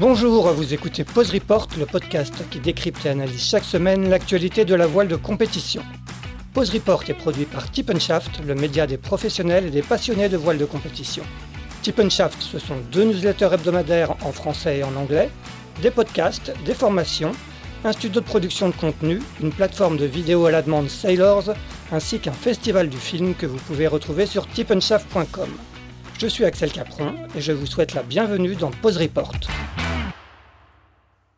Bonjour, 0.00 0.50
vous 0.52 0.72
écoutez 0.72 1.04
Pause 1.04 1.30
Report, 1.30 1.68
le 1.78 1.84
podcast 1.84 2.32
qui 2.50 2.58
décrypte 2.58 3.04
et 3.04 3.10
analyse 3.10 3.44
chaque 3.44 3.64
semaine 3.64 4.08
l'actualité 4.08 4.64
de 4.64 4.74
la 4.74 4.86
voile 4.86 5.08
de 5.08 5.16
compétition. 5.16 5.82
Pause 6.54 6.70
Report 6.70 7.04
est 7.08 7.12
produit 7.12 7.44
par 7.44 7.70
Tip 7.70 7.92
le 7.92 8.54
média 8.54 8.86
des 8.86 8.96
professionnels 8.96 9.66
et 9.66 9.70
des 9.70 9.82
passionnés 9.82 10.30
de 10.30 10.38
voile 10.38 10.56
de 10.56 10.64
compétition. 10.64 11.22
Tip 11.82 12.00
ce 12.10 12.58
sont 12.58 12.78
deux 12.90 13.04
newsletters 13.04 13.50
hebdomadaires 13.52 14.16
en 14.24 14.32
français 14.32 14.78
et 14.78 14.84
en 14.84 14.96
anglais, 14.96 15.28
des 15.82 15.90
podcasts, 15.90 16.50
des 16.64 16.72
formations, 16.72 17.32
un 17.84 17.92
studio 17.92 18.22
de 18.22 18.26
production 18.26 18.70
de 18.70 18.76
contenu, 18.76 19.20
une 19.42 19.52
plateforme 19.52 19.98
de 19.98 20.06
vidéo 20.06 20.46
à 20.46 20.50
la 20.50 20.62
demande 20.62 20.88
Sailors, 20.88 21.52
ainsi 21.92 22.20
qu'un 22.20 22.32
festival 22.32 22.88
du 22.88 22.96
film 22.96 23.34
que 23.34 23.44
vous 23.44 23.58
pouvez 23.58 23.86
retrouver 23.86 24.24
sur 24.24 24.46
tipenshaft.com. 24.46 25.50
Je 26.18 26.26
suis 26.26 26.46
Axel 26.46 26.72
Capron 26.72 27.12
et 27.36 27.42
je 27.42 27.52
vous 27.52 27.66
souhaite 27.66 27.92
la 27.92 28.02
bienvenue 28.02 28.54
dans 28.54 28.70
Pause 28.70 28.96
Report. 28.96 29.32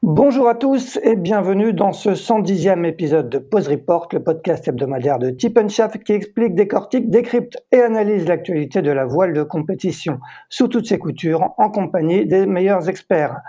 Bonjour 0.05 0.49
à 0.49 0.57
tous 0.57 0.99
et 1.05 1.15
bienvenue 1.15 1.73
dans 1.73 1.93
ce 1.93 2.11
110e 2.11 2.85
épisode 2.85 3.31
de 3.31 3.39
Pause 3.39 3.69
Report, 3.69 4.09
le 4.11 4.21
podcast 4.21 4.67
hebdomadaire 4.67 5.21
de 5.21 5.31
Tip 5.31 5.57
Shaft 5.69 6.03
qui 6.03 6.13
explique, 6.13 6.57
décortique, 6.57 7.09
décrypte 7.09 7.63
et 7.71 7.81
analyse 7.81 8.27
l'actualité 8.27 8.83
de 8.83 8.91
la 8.91 9.05
voile 9.05 9.33
de 9.33 9.45
compétition 9.45 10.19
sous 10.49 10.67
toutes 10.67 10.89
ses 10.89 10.99
coutures 10.99 11.55
en 11.57 11.71
compagnie 11.71 12.27
des 12.27 12.47
meilleurs 12.47 12.89
experts. 12.89 13.43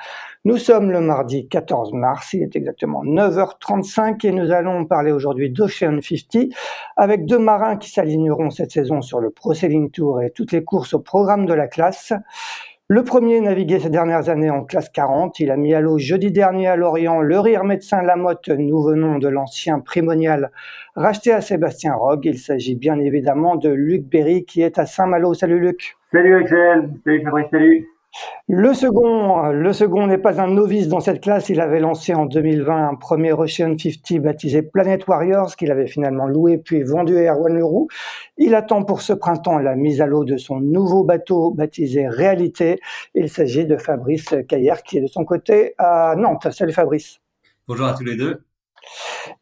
Nous 0.46 0.58
sommes 0.58 0.92
le 0.92 1.02
mardi 1.02 1.48
14 1.48 1.92
mars, 1.94 2.34
il 2.34 2.44
est 2.44 2.56
exactement 2.56 3.04
9h35 3.04 4.24
et 4.28 4.32
nous 4.32 4.52
allons 4.52 4.86
parler 4.86 5.12
aujourd'hui 5.12 5.50
d'Ocean 5.50 6.02
50 6.02 6.54
avec 6.98 7.26
deux 7.26 7.40
marins 7.40 7.78
qui 7.78 7.90
s'aligneront 7.90 8.52
cette 8.52 8.70
saison 8.70 9.02
sur 9.02 9.20
le 9.20 9.32
Pro 9.32 9.56
Sailing 9.56 9.90
Tour 9.90 10.22
et 10.22 10.30
toutes 10.30 10.52
les 10.52 10.64
courses 10.64 10.94
au 10.94 11.00
programme 11.00 11.48
de 11.48 11.54
la 11.56 11.66
classe. 11.66 12.14
Le 12.94 13.04
premier 13.04 13.42
navigué 13.42 13.80
ces 13.80 13.90
dernières 13.90 14.30
années 14.30 14.52
en 14.52 14.64
classe 14.64 14.88
40, 14.90 15.40
il 15.40 15.50
a 15.50 15.58
mis 15.58 15.74
à 15.74 15.82
l'eau 15.82 15.98
jeudi 15.98 16.32
dernier 16.32 16.68
à 16.68 16.76
Lorient 16.76 17.22
le 17.22 17.40
rire 17.40 17.64
médecin 17.64 18.04
Lamotte, 18.04 18.50
nous 18.50 18.84
venons 18.84 19.18
de 19.18 19.28
l'ancien 19.28 19.80
primonial 19.80 20.52
racheté 20.96 21.34
à 21.34 21.42
Sébastien 21.42 21.96
Rogue. 21.96 22.26
Il 22.26 22.38
s'agit 22.38 22.76
bien 22.76 23.00
évidemment 23.00 23.56
de 23.56 23.70
Luc 23.70 24.04
Berry 24.04 24.46
qui 24.46 24.62
est 24.62 24.78
à 24.78 24.86
Saint-Malo. 24.86 25.34
Salut 25.34 25.60
Luc. 25.60 25.96
Salut 26.12 26.36
Axel, 26.36 26.92
salut 27.04 27.24
Fabrice, 27.24 27.48
salut. 27.50 27.93
Le 28.48 28.74
second, 28.74 29.52
le 29.52 29.74
second 29.74 30.08
n'est 30.08 30.18
pas 30.18 30.42
un 30.42 30.48
novice 30.48 30.88
dans 30.88 31.00
cette 31.00 31.22
classe. 31.22 31.50
Il 31.50 31.62
avait 31.62 31.80
lancé 31.80 32.14
en 32.14 32.26
2020 32.26 32.90
un 32.90 32.96
premier 32.96 33.34
Ocean 33.34 33.76
50 33.78 34.22
baptisé 34.22 34.62
Planet 34.62 35.08
Warriors 35.08 35.56
qu'il 35.56 35.72
avait 35.72 35.88
finalement 35.88 36.28
loué 36.28 36.58
puis 36.58 36.84
vendu 36.84 37.18
à 37.18 37.34
Erwan 37.34 37.56
Leroux. 37.58 37.88
Il 38.38 38.56
attend 38.56 38.84
pour 38.84 39.02
ce 39.02 39.14
printemps 39.14 39.60
la 39.60 39.76
mise 39.76 40.02
à 40.02 40.06
l'eau 40.06 40.26
de 40.26 40.38
son 40.38 40.60
nouveau 40.60 41.04
bateau 41.04 41.52
baptisé 41.52 42.08
Réalité. 42.08 42.80
Il 43.16 43.30
s'agit 43.30 43.66
de 43.66 43.78
Fabrice 43.78 44.36
Caillère 44.48 44.84
qui 44.84 44.98
est 44.98 45.02
de 45.02 45.08
son 45.08 45.26
côté 45.26 45.74
à 45.78 46.16
Nantes. 46.18 46.52
Salut 46.52 46.74
Fabrice. 46.74 47.20
Bonjour 47.68 47.88
à 47.88 47.94
tous 47.94 48.04
les 48.04 48.16
deux. 48.16 48.44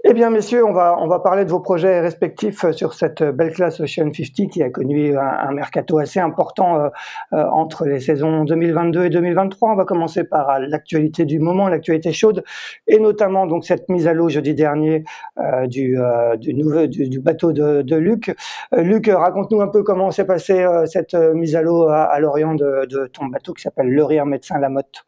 Eh 0.04 0.14
bien, 0.14 0.30
messieurs, 0.30 0.66
on 0.66 0.74
va, 0.74 0.98
on 1.00 1.08
va 1.08 1.20
parler 1.20 1.46
de 1.46 1.50
vos 1.50 1.60
projets 1.60 2.00
respectifs 2.00 2.70
sur 2.72 2.94
cette 2.94 3.24
belle 3.24 3.54
classe 3.54 3.80
Ocean 3.80 4.12
50 4.12 4.50
qui 4.50 4.64
a 4.64 4.70
connu 4.70 5.18
un, 5.18 5.52
mercato 5.52 6.00
assez 6.00 6.20
important 6.20 6.76
euh, 6.76 6.90
euh, 7.34 7.44
entre 7.52 7.86
les 7.86 8.00
saisons 8.00 8.44
2022 8.44 9.06
et 9.06 9.10
2023. 9.10 9.72
On 9.72 9.76
va 9.76 9.86
commencer 9.86 10.24
par 10.24 10.60
l'actualité 10.60 11.26
du 11.26 11.40
moment, 11.40 11.68
l'actualité 11.68 12.14
chaude, 12.14 12.44
et 12.88 13.00
notamment 13.00 13.46
donc 13.48 13.66
cette 13.66 13.90
mise 13.90 14.08
à 14.08 14.14
l'eau 14.14 14.30
jeudi 14.30 14.54
dernier 14.54 15.04
euh, 15.40 15.68
du, 15.68 15.98
du, 16.38 16.54
nouveau, 16.54 16.88
du, 16.88 17.20
bateau 17.20 17.52
de, 17.52 17.82
de 17.82 17.96
Luc. 17.96 18.36
Luc, 18.76 19.08
raconte-nous 19.08 19.62
un 19.62 19.68
peu 19.68 19.84
comment 19.84 20.12
s'est 20.12 20.26
passée 20.26 20.66
cette 20.86 21.14
mise 21.14 21.56
à 21.56 21.62
l'eau 21.62 21.88
à, 21.88 22.20
l'Orient 22.20 22.56
de, 22.56 22.86
de, 22.86 23.08
ton 23.08 23.26
bateau 23.28 23.54
qui 23.54 23.62
s'appelle 23.62 23.90
Le 23.90 24.04
Rire 24.04 24.26
Médecin 24.26 24.60
Lamotte. 24.60 25.06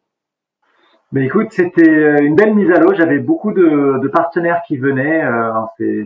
Ben 1.12 1.22
écoute, 1.22 1.48
c'était 1.50 1.88
euh, 1.88 2.18
une 2.22 2.34
belle 2.34 2.54
mise 2.54 2.70
à 2.70 2.80
l'eau. 2.80 2.92
J'avais 2.94 3.18
beaucoup 3.18 3.52
de, 3.52 4.00
de, 4.02 4.08
partenaires 4.08 4.62
qui 4.66 4.76
venaient. 4.76 5.22
Euh, 5.24 6.04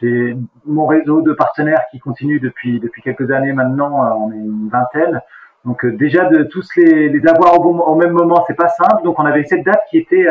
j'ai 0.00 0.36
mon 0.66 0.86
réseau 0.86 1.22
de 1.22 1.32
partenaires 1.32 1.82
qui 1.92 2.00
continue 2.00 2.40
depuis 2.40 2.80
depuis 2.80 3.02
quelques 3.02 3.30
années 3.30 3.52
maintenant. 3.52 4.04
Euh, 4.04 4.08
on 4.18 4.32
est 4.32 4.36
une 4.36 4.68
vingtaine. 4.68 5.20
Donc 5.64 5.84
euh, 5.84 5.92
déjà 5.92 6.24
de 6.24 6.42
tous 6.42 6.68
les, 6.76 7.08
les 7.08 7.28
avoir 7.28 7.60
au, 7.60 7.62
bon, 7.62 7.78
au 7.78 7.94
même 7.94 8.10
moment, 8.10 8.42
c'est 8.48 8.56
pas 8.56 8.68
simple. 8.68 9.04
Donc 9.04 9.20
on 9.20 9.24
avait 9.24 9.44
cette 9.44 9.64
date 9.64 9.82
qui 9.90 9.98
était 9.98 10.26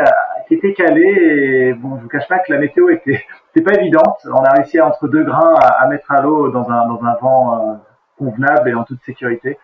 qui 0.46 0.54
était 0.54 0.74
calée. 0.74 1.70
Et 1.70 1.72
bon, 1.72 1.96
je 1.96 2.02
vous 2.02 2.08
cache 2.08 2.28
pas 2.28 2.40
que 2.40 2.52
la 2.52 2.58
météo 2.58 2.90
était 2.90 3.24
c'était 3.54 3.64
pas 3.64 3.80
évidente. 3.80 4.18
On 4.26 4.42
a 4.42 4.50
réussi 4.52 4.78
à, 4.78 4.86
entre 4.86 5.08
deux 5.08 5.24
grains 5.24 5.54
à, 5.54 5.82
à 5.82 5.88
mettre 5.88 6.12
à 6.12 6.20
l'eau 6.20 6.50
dans 6.50 6.70
un 6.70 6.86
dans 6.86 7.02
un 7.02 7.14
vent 7.14 7.80
convenable 8.18 8.68
et 8.68 8.74
en 8.74 8.84
toute 8.84 9.02
sécurité. 9.04 9.58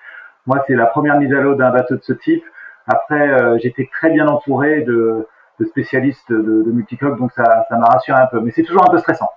Moi, 0.46 0.64
c'est 0.66 0.74
la 0.74 0.86
première 0.86 1.18
mise 1.18 1.34
à 1.34 1.40
l'eau 1.40 1.54
d'un 1.54 1.70
bateau 1.70 1.96
de 1.96 2.02
ce 2.02 2.14
type. 2.14 2.42
Après, 2.88 3.28
euh, 3.28 3.58
j'étais 3.58 3.88
très 3.92 4.10
bien 4.10 4.26
entouré 4.26 4.80
de, 4.82 5.26
de 5.60 5.64
spécialistes 5.66 6.30
de, 6.30 6.62
de 6.66 6.70
multicoques, 6.72 7.18
donc 7.18 7.32
ça, 7.32 7.66
ça 7.68 7.76
m'a 7.76 7.86
rassuré 7.86 8.18
un 8.18 8.26
peu. 8.26 8.40
Mais 8.40 8.50
c'est 8.50 8.62
toujours 8.62 8.88
un 8.88 8.90
peu 8.90 8.98
stressant. 8.98 9.28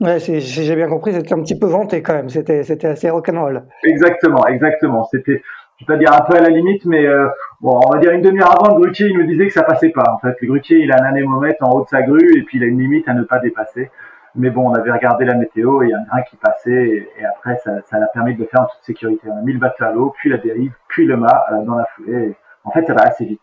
Ouais, 0.00 0.18
si 0.18 0.40
j'ai 0.40 0.74
bien 0.74 0.88
compris, 0.88 1.12
c'était 1.12 1.34
un 1.34 1.40
petit 1.40 1.58
peu 1.58 1.66
vanté 1.66 2.02
quand 2.02 2.14
même. 2.14 2.28
C'était, 2.28 2.64
c'était 2.64 2.88
assez 2.88 3.10
rock'n'roll. 3.10 3.62
Exactement, 3.84 4.44
exactement. 4.46 5.04
C'était, 5.04 5.42
je 5.76 5.84
vais 5.84 5.94
pas 5.94 5.96
dire 5.96 6.12
un 6.12 6.22
peu 6.22 6.36
à 6.36 6.40
la 6.40 6.48
limite, 6.48 6.84
mais 6.84 7.06
euh, 7.06 7.28
bon, 7.60 7.80
on 7.86 7.90
va 7.92 7.98
dire 8.00 8.10
une 8.10 8.22
demi-heure 8.22 8.60
avant, 8.60 8.76
le 8.76 8.82
grutier, 8.82 9.06
il 9.06 9.16
me 9.16 9.24
disait 9.24 9.46
que 9.46 9.52
ça 9.52 9.62
passait 9.62 9.90
pas. 9.90 10.04
En 10.12 10.18
fait, 10.18 10.34
le 10.40 10.48
grutier, 10.48 10.78
il 10.78 10.90
a 10.90 10.96
un 11.00 11.06
anémomètre 11.06 11.62
en 11.62 11.70
haut 11.70 11.84
de 11.84 11.88
sa 11.88 12.02
grue 12.02 12.36
et 12.36 12.42
puis 12.42 12.58
il 12.58 12.64
a 12.64 12.66
une 12.66 12.80
limite 12.80 13.08
à 13.08 13.14
ne 13.14 13.22
pas 13.22 13.38
dépasser. 13.38 13.90
Mais 14.34 14.50
bon, 14.50 14.68
on 14.68 14.74
avait 14.74 14.90
regardé 14.90 15.24
la 15.26 15.36
météo 15.36 15.82
et 15.82 15.86
il 15.86 15.90
y 15.90 15.94
a 15.94 15.98
un 15.98 16.04
grain 16.04 16.22
qui 16.22 16.36
passait 16.36 17.08
et, 17.16 17.24
après, 17.24 17.56
ça, 17.58 17.80
ça 17.86 18.00
l'a 18.00 18.08
permis 18.08 18.34
de 18.34 18.40
le 18.40 18.46
faire 18.46 18.62
en 18.62 18.66
toute 18.66 18.82
sécurité. 18.82 19.28
On 19.30 19.38
a 19.38 19.42
mis 19.42 19.52
le 19.52 19.60
bateau 19.60 19.84
à 19.84 19.92
l'eau, 19.92 20.12
puis 20.18 20.28
la 20.28 20.38
dérive, 20.38 20.72
puis 20.88 21.06
le 21.06 21.16
mât 21.16 21.44
euh, 21.52 21.62
dans 21.64 21.76
la 21.76 21.84
foulée 21.94 22.34
en 22.64 22.70
fait, 22.70 22.86
ça 22.86 22.94
va 22.94 23.02
assez 23.02 23.24
vite. 23.24 23.40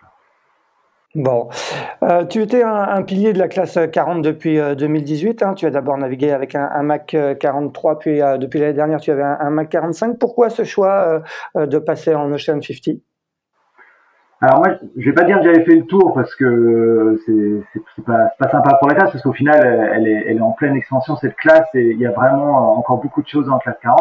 Bon, 1.13 1.49
euh, 2.03 2.23
tu 2.23 2.41
étais 2.41 2.63
un, 2.63 3.01
pilier 3.03 3.33
de 3.33 3.39
la 3.39 3.49
classe 3.49 3.77
40 3.91 4.21
depuis 4.21 4.57
2018. 4.57 5.41
Euh, 5.41 5.45
hein. 5.45 5.53
Tu 5.55 5.65
as 5.65 5.69
d'abord 5.69 5.97
navigué 5.97 6.31
avec 6.31 6.55
un, 6.55 6.83
Mac 6.83 7.15
43, 7.39 7.99
puis 7.99 8.21
euh, 8.21 8.37
depuis 8.37 8.59
l'année 8.59 8.73
dernière, 8.73 9.01
tu 9.01 9.11
avais 9.11 9.23
un, 9.23 9.49
Mac 9.49 9.67
45. 9.69 10.17
Pourquoi 10.17 10.49
ce 10.49 10.63
choix 10.63 11.21
de 11.55 11.77
passer 11.79 12.15
en 12.15 12.31
Ocean 12.31 12.61
50 12.61 13.01
alors 14.43 14.57
moi, 14.57 14.69
je 14.97 15.05
vais 15.05 15.13
pas 15.13 15.23
dire 15.23 15.37
que 15.37 15.43
j'avais 15.43 15.63
fait 15.63 15.75
le 15.75 15.85
tour 15.85 16.15
parce 16.15 16.33
que 16.33 17.15
c'est 17.27 18.03
pas, 18.03 18.31
pas 18.39 18.49
sympa 18.49 18.73
pour 18.79 18.87
la 18.87 18.95
classe 18.95 19.11
parce 19.11 19.23
qu'au 19.23 19.33
final, 19.33 19.91
elle 19.93 20.07
est, 20.07 20.25
elle 20.29 20.37
est 20.37 20.41
en 20.41 20.53
pleine 20.53 20.75
expansion 20.75 21.15
cette 21.17 21.35
classe 21.35 21.67
et 21.75 21.91
il 21.91 21.99
y 21.99 22.07
a 22.07 22.11
vraiment 22.11 22.75
encore 22.75 22.97
beaucoup 22.97 23.21
de 23.21 23.27
choses 23.27 23.47
en 23.51 23.59
classe 23.59 23.77
40. 23.83 23.99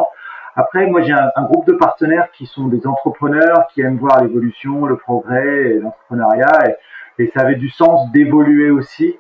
Après, 0.56 0.86
moi, 0.86 1.02
j'ai 1.02 1.12
un, 1.12 1.42
groupe 1.44 1.66
de 1.66 1.72
partenaires 1.72 2.30
qui 2.32 2.46
sont 2.46 2.66
des 2.66 2.86
entrepreneurs, 2.86 3.68
qui 3.72 3.82
aiment 3.82 3.98
voir 3.98 4.22
l'évolution, 4.22 4.86
le 4.86 4.96
progrès, 4.96 5.74
l'entrepreneuriat, 5.74 6.76
et, 7.18 7.26
ça 7.34 7.40
avait 7.40 7.56
du 7.56 7.68
sens 7.68 8.10
d'évoluer 8.12 8.70
aussi. 8.70 9.14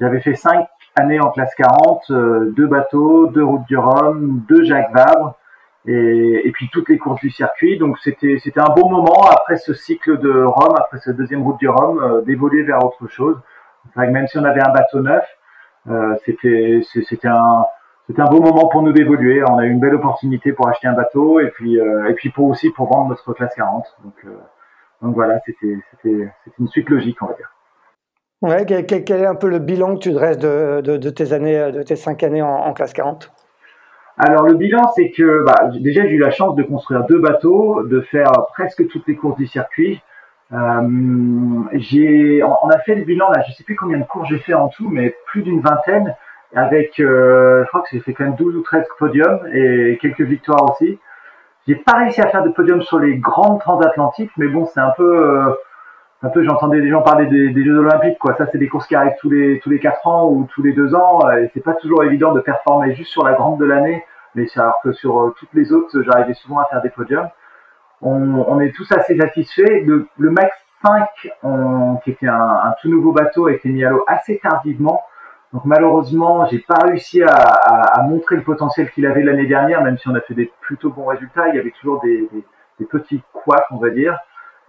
J'avais 0.00 0.20
fait 0.20 0.34
cinq 0.34 0.66
années 0.96 1.20
en 1.20 1.30
classe 1.30 1.54
40, 1.54 2.10
euh, 2.10 2.52
deux 2.56 2.66
bateaux, 2.66 3.28
deux 3.28 3.44
routes 3.44 3.66
du 3.66 3.76
Rhum, 3.76 4.42
deux 4.48 4.64
Jacques 4.64 4.92
Vabre, 4.92 5.36
et, 5.86 6.50
puis 6.52 6.68
toutes 6.72 6.88
les 6.88 6.98
courses 6.98 7.20
du 7.20 7.30
circuit. 7.30 7.78
Donc 7.78 7.98
c'était 7.98 8.38
c'était 8.42 8.60
un 8.60 8.72
bon 8.74 8.90
moment 8.90 9.28
après 9.30 9.56
ce 9.56 9.74
cycle 9.74 10.18
de 10.18 10.42
Rome, 10.42 10.74
après 10.78 10.98
ce 10.98 11.10
deuxième 11.10 11.42
route 11.42 11.58
du 11.58 11.68
Rhum, 11.68 11.98
euh, 11.98 12.22
d'évoluer 12.22 12.62
vers 12.62 12.84
autre 12.84 13.06
chose. 13.08 13.38
même 13.96 14.26
si 14.26 14.38
on 14.38 14.44
avait 14.44 14.62
un 14.62 14.72
bateau 14.72 15.00
neuf, 15.00 15.24
euh, 15.88 16.14
c'était 16.24 16.80
c'était 17.04 17.28
un 17.28 17.64
c'était 18.06 18.20
un 18.20 18.26
beau 18.26 18.40
moment 18.40 18.68
pour 18.68 18.82
nous 18.82 18.92
d'évoluer. 18.92 19.42
On 19.42 19.58
a 19.58 19.64
eu 19.64 19.70
une 19.70 19.80
belle 19.80 19.94
opportunité 19.94 20.52
pour 20.52 20.68
acheter 20.68 20.86
un 20.86 20.92
bateau 20.92 21.40
et 21.40 21.48
puis 21.48 21.80
euh, 21.80 22.08
et 22.08 22.14
puis 22.14 22.30
pour 22.30 22.48
aussi 22.48 22.70
pour 22.70 22.88
vendre 22.88 23.08
notre 23.08 23.32
classe 23.32 23.54
40. 23.54 23.84
Donc 24.04 24.14
euh, 24.24 24.36
donc 25.02 25.14
voilà, 25.14 25.40
c'était 25.46 25.78
c'était 25.90 26.28
une 26.58 26.68
suite 26.68 26.88
logique, 26.90 27.22
on 27.22 27.26
va 27.26 27.34
dire. 27.34 27.50
Ouais, 28.42 28.66
quel, 28.66 29.22
est 29.22 29.26
un 29.26 29.34
peu 29.34 29.48
le 29.48 29.58
bilan 29.58 29.94
que 29.94 30.00
tu 30.00 30.12
dresses 30.12 30.36
de, 30.36 30.82
de, 30.82 31.10
tes 31.10 31.32
années, 31.32 31.72
de 31.72 31.82
tes 31.82 31.96
cinq 31.96 32.22
années 32.22 32.42
en, 32.42 32.74
classe 32.74 32.92
40 32.92 33.32
Alors 34.18 34.46
le 34.46 34.52
bilan, 34.52 34.82
c'est 34.94 35.12
que 35.12 35.42
bah, 35.44 35.70
déjà 35.80 36.02
j'ai 36.02 36.10
eu 36.10 36.18
la 36.18 36.30
chance 36.30 36.54
de 36.54 36.62
construire 36.62 37.04
deux 37.06 37.20
bateaux, 37.20 37.82
de 37.84 38.02
faire 38.02 38.32
presque 38.52 38.86
toutes 38.88 39.06
les 39.08 39.16
courses 39.16 39.38
du 39.38 39.46
circuit. 39.46 40.02
Euh, 40.52 40.82
j'ai, 41.72 42.42
on 42.42 42.68
a 42.68 42.78
fait 42.80 42.96
le 42.96 43.04
bilan 43.04 43.30
là, 43.30 43.42
je 43.48 43.54
sais 43.54 43.64
plus 43.64 43.76
combien 43.76 43.96
de 43.96 44.04
cours 44.04 44.26
j'ai 44.26 44.38
fait 44.38 44.52
en 44.52 44.68
tout, 44.68 44.90
mais 44.90 45.16
plus 45.26 45.42
d'une 45.42 45.60
vingtaine 45.60 46.14
avec, 46.54 47.00
euh, 47.00 47.64
je 47.64 47.68
crois 47.68 47.82
que 47.82 47.88
j'ai 47.92 48.00
fait 48.00 48.14
quand 48.14 48.24
même 48.24 48.36
12 48.36 48.56
ou 48.56 48.62
13 48.62 48.84
podiums 48.98 49.40
et 49.52 49.98
quelques 50.00 50.22
victoires 50.22 50.70
aussi. 50.70 50.98
J'ai 51.66 51.76
pas 51.76 51.98
réussi 51.98 52.20
à 52.20 52.28
faire 52.28 52.42
de 52.42 52.50
podium 52.50 52.82
sur 52.82 52.98
les 52.98 53.16
grandes 53.16 53.60
transatlantiques, 53.60 54.30
mais 54.36 54.48
bon, 54.48 54.66
c'est 54.66 54.80
un 54.80 54.92
peu, 54.96 55.18
euh, 55.18 55.52
un 56.22 56.28
peu, 56.28 56.42
j'entendais 56.42 56.80
des 56.80 56.90
gens 56.90 57.02
parler 57.02 57.26
des, 57.26 57.50
des, 57.50 57.64
Jeux 57.64 57.78
Olympiques, 57.78 58.18
quoi. 58.18 58.34
Ça, 58.34 58.46
c'est 58.52 58.58
des 58.58 58.68
courses 58.68 58.86
qui 58.86 58.94
arrivent 58.94 59.16
tous 59.20 59.30
les, 59.30 59.60
tous 59.60 59.70
les 59.70 59.78
quatre 59.78 60.06
ans 60.06 60.28
ou 60.28 60.46
tous 60.52 60.62
les 60.62 60.72
deux 60.72 60.94
ans, 60.94 61.20
et 61.30 61.50
c'est 61.54 61.64
pas 61.64 61.74
toujours 61.74 62.04
évident 62.04 62.32
de 62.32 62.40
performer 62.40 62.94
juste 62.94 63.10
sur 63.10 63.24
la 63.24 63.32
grande 63.32 63.58
de 63.58 63.64
l'année, 63.64 64.04
mais 64.34 64.46
alors 64.56 64.78
que 64.82 64.92
sur 64.92 65.20
euh, 65.20 65.34
toutes 65.38 65.52
les 65.54 65.72
autres, 65.72 66.02
j'arrivais 66.02 66.34
souvent 66.34 66.58
à 66.58 66.66
faire 66.66 66.82
des 66.82 66.90
podiums. 66.90 67.28
On, 68.02 68.44
on 68.46 68.60
est 68.60 68.74
tous 68.74 68.90
assez 68.92 69.16
satisfaits. 69.16 69.84
Le, 69.86 70.06
le 70.18 70.30
Max 70.30 70.54
5, 70.84 71.08
on, 71.42 71.96
qui 72.04 72.10
était 72.10 72.28
un, 72.28 72.34
un, 72.34 72.74
tout 72.82 72.90
nouveau 72.90 73.12
bateau, 73.12 73.46
a 73.46 73.52
été 73.52 73.70
mis 73.70 73.84
à 73.84 73.90
l'eau 73.90 74.04
assez 74.06 74.38
tardivement. 74.38 75.02
Donc 75.54 75.64
malheureusement, 75.64 76.46
j'ai 76.50 76.58
pas 76.58 76.84
réussi 76.84 77.22
à, 77.22 77.32
à, 77.32 78.00
à, 78.00 78.02
montrer 78.02 78.36
le 78.36 78.42
potentiel 78.42 78.90
qu'il 78.90 79.06
avait 79.06 79.22
l'année 79.22 79.46
dernière, 79.46 79.82
même 79.82 79.96
si 79.96 80.08
on 80.08 80.14
a 80.14 80.20
fait 80.20 80.34
des 80.34 80.52
plutôt 80.60 80.90
bons 80.90 81.06
résultats. 81.06 81.48
Il 81.48 81.54
y 81.54 81.58
avait 81.58 81.70
toujours 81.70 82.02
des, 82.02 82.28
des, 82.32 82.44
des 82.80 82.84
petits 82.84 83.22
couacs, 83.32 83.64
on 83.70 83.76
va 83.76 83.90
dire. 83.90 84.18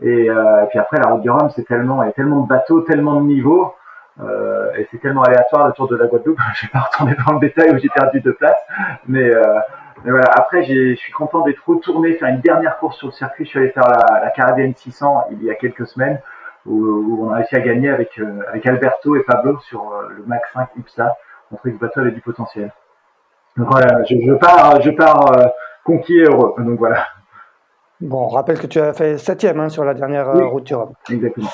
Et, 0.02 0.30
puis 0.70 0.80
après, 0.80 1.00
la 1.00 1.10
route 1.10 1.22
du 1.22 1.30
Rhum, 1.30 1.50
c'est 1.56 1.66
tellement, 1.66 2.04
il 2.04 2.08
y 2.08 2.10
a 2.10 2.14
tellement 2.14 2.42
de 2.42 2.48
bateaux, 2.48 2.82
tellement 2.82 3.20
de 3.20 3.26
niveaux, 3.26 3.74
et 4.78 4.88
c'est 4.92 5.00
tellement 5.00 5.24
aléatoire 5.24 5.68
le 5.68 5.74
tour 5.74 5.88
de 5.88 5.96
la 5.96 6.06
Guadeloupe. 6.06 6.38
je 6.56 6.68
vais 6.68 6.72
pas 6.72 6.80
retourner 6.80 7.16
dans 7.26 7.34
le 7.34 7.40
détail 7.40 7.74
où 7.74 7.78
j'ai 7.80 7.90
perdu 7.90 8.22
deux 8.22 8.34
places, 8.34 8.62
mais 9.08 9.32
mais 10.04 10.12
voilà, 10.12 10.30
après, 10.36 10.64
je 10.64 10.94
suis 10.94 11.12
content 11.12 11.42
d'être 11.42 11.68
retourné 11.68 12.14
faire 12.14 12.30
une 12.30 12.42
dernière 12.42 12.78
course 12.78 12.98
sur 12.98 13.08
le 13.08 13.14
circuit. 13.14 13.44
Je 13.46 13.50
suis 13.50 13.60
allé 13.60 13.70
faire 13.70 13.88
la, 13.90 14.20
la 14.20 14.30
Caribbean 14.30 14.76
600 14.76 15.30
il 15.32 15.44
y 15.44 15.50
a 15.50 15.56
quelques 15.56 15.88
semaines, 15.88 16.20
où, 16.66 17.26
on 17.26 17.32
a 17.32 17.38
réussi 17.38 17.56
à 17.56 17.62
gagner 17.62 17.90
avec, 17.90 18.18
euh, 18.20 18.42
avec 18.50 18.66
Alberto 18.66 19.16
et 19.16 19.24
Pablo 19.24 19.60
sur 19.68 19.82
euh, 19.82 20.10
le 20.18 20.24
Max 20.26 20.48
5 20.54 20.70
IPSA. 20.78 21.16
Montrer 21.52 21.70
que 21.70 21.76
le 21.76 21.80
bateau 21.80 22.00
avait 22.02 22.12
du 22.12 22.22
potentiel. 22.22 22.72
Donc 23.58 23.68
voilà, 23.70 24.04
je, 24.04 24.16
je 24.16 24.34
pars, 24.34 24.82
je 24.82 24.90
pars 24.92 25.32
euh, 25.38 25.48
conquis 25.84 26.18
et 26.18 26.24
heureux. 26.24 26.56
Donc 26.58 26.80
voilà. 26.80 27.06
Bon, 28.02 28.24
on 28.24 28.28
rappelle 28.28 28.60
que 28.60 28.68
tu 28.68 28.80
as 28.80 28.94
fait 28.94 29.18
septième 29.18 29.60
hein, 29.60 29.70
sur 29.70 29.86
la 29.86 29.94
dernière 29.94 30.32
route 30.50 30.70
Europe. 30.72 30.94
Exactement. 31.10 31.50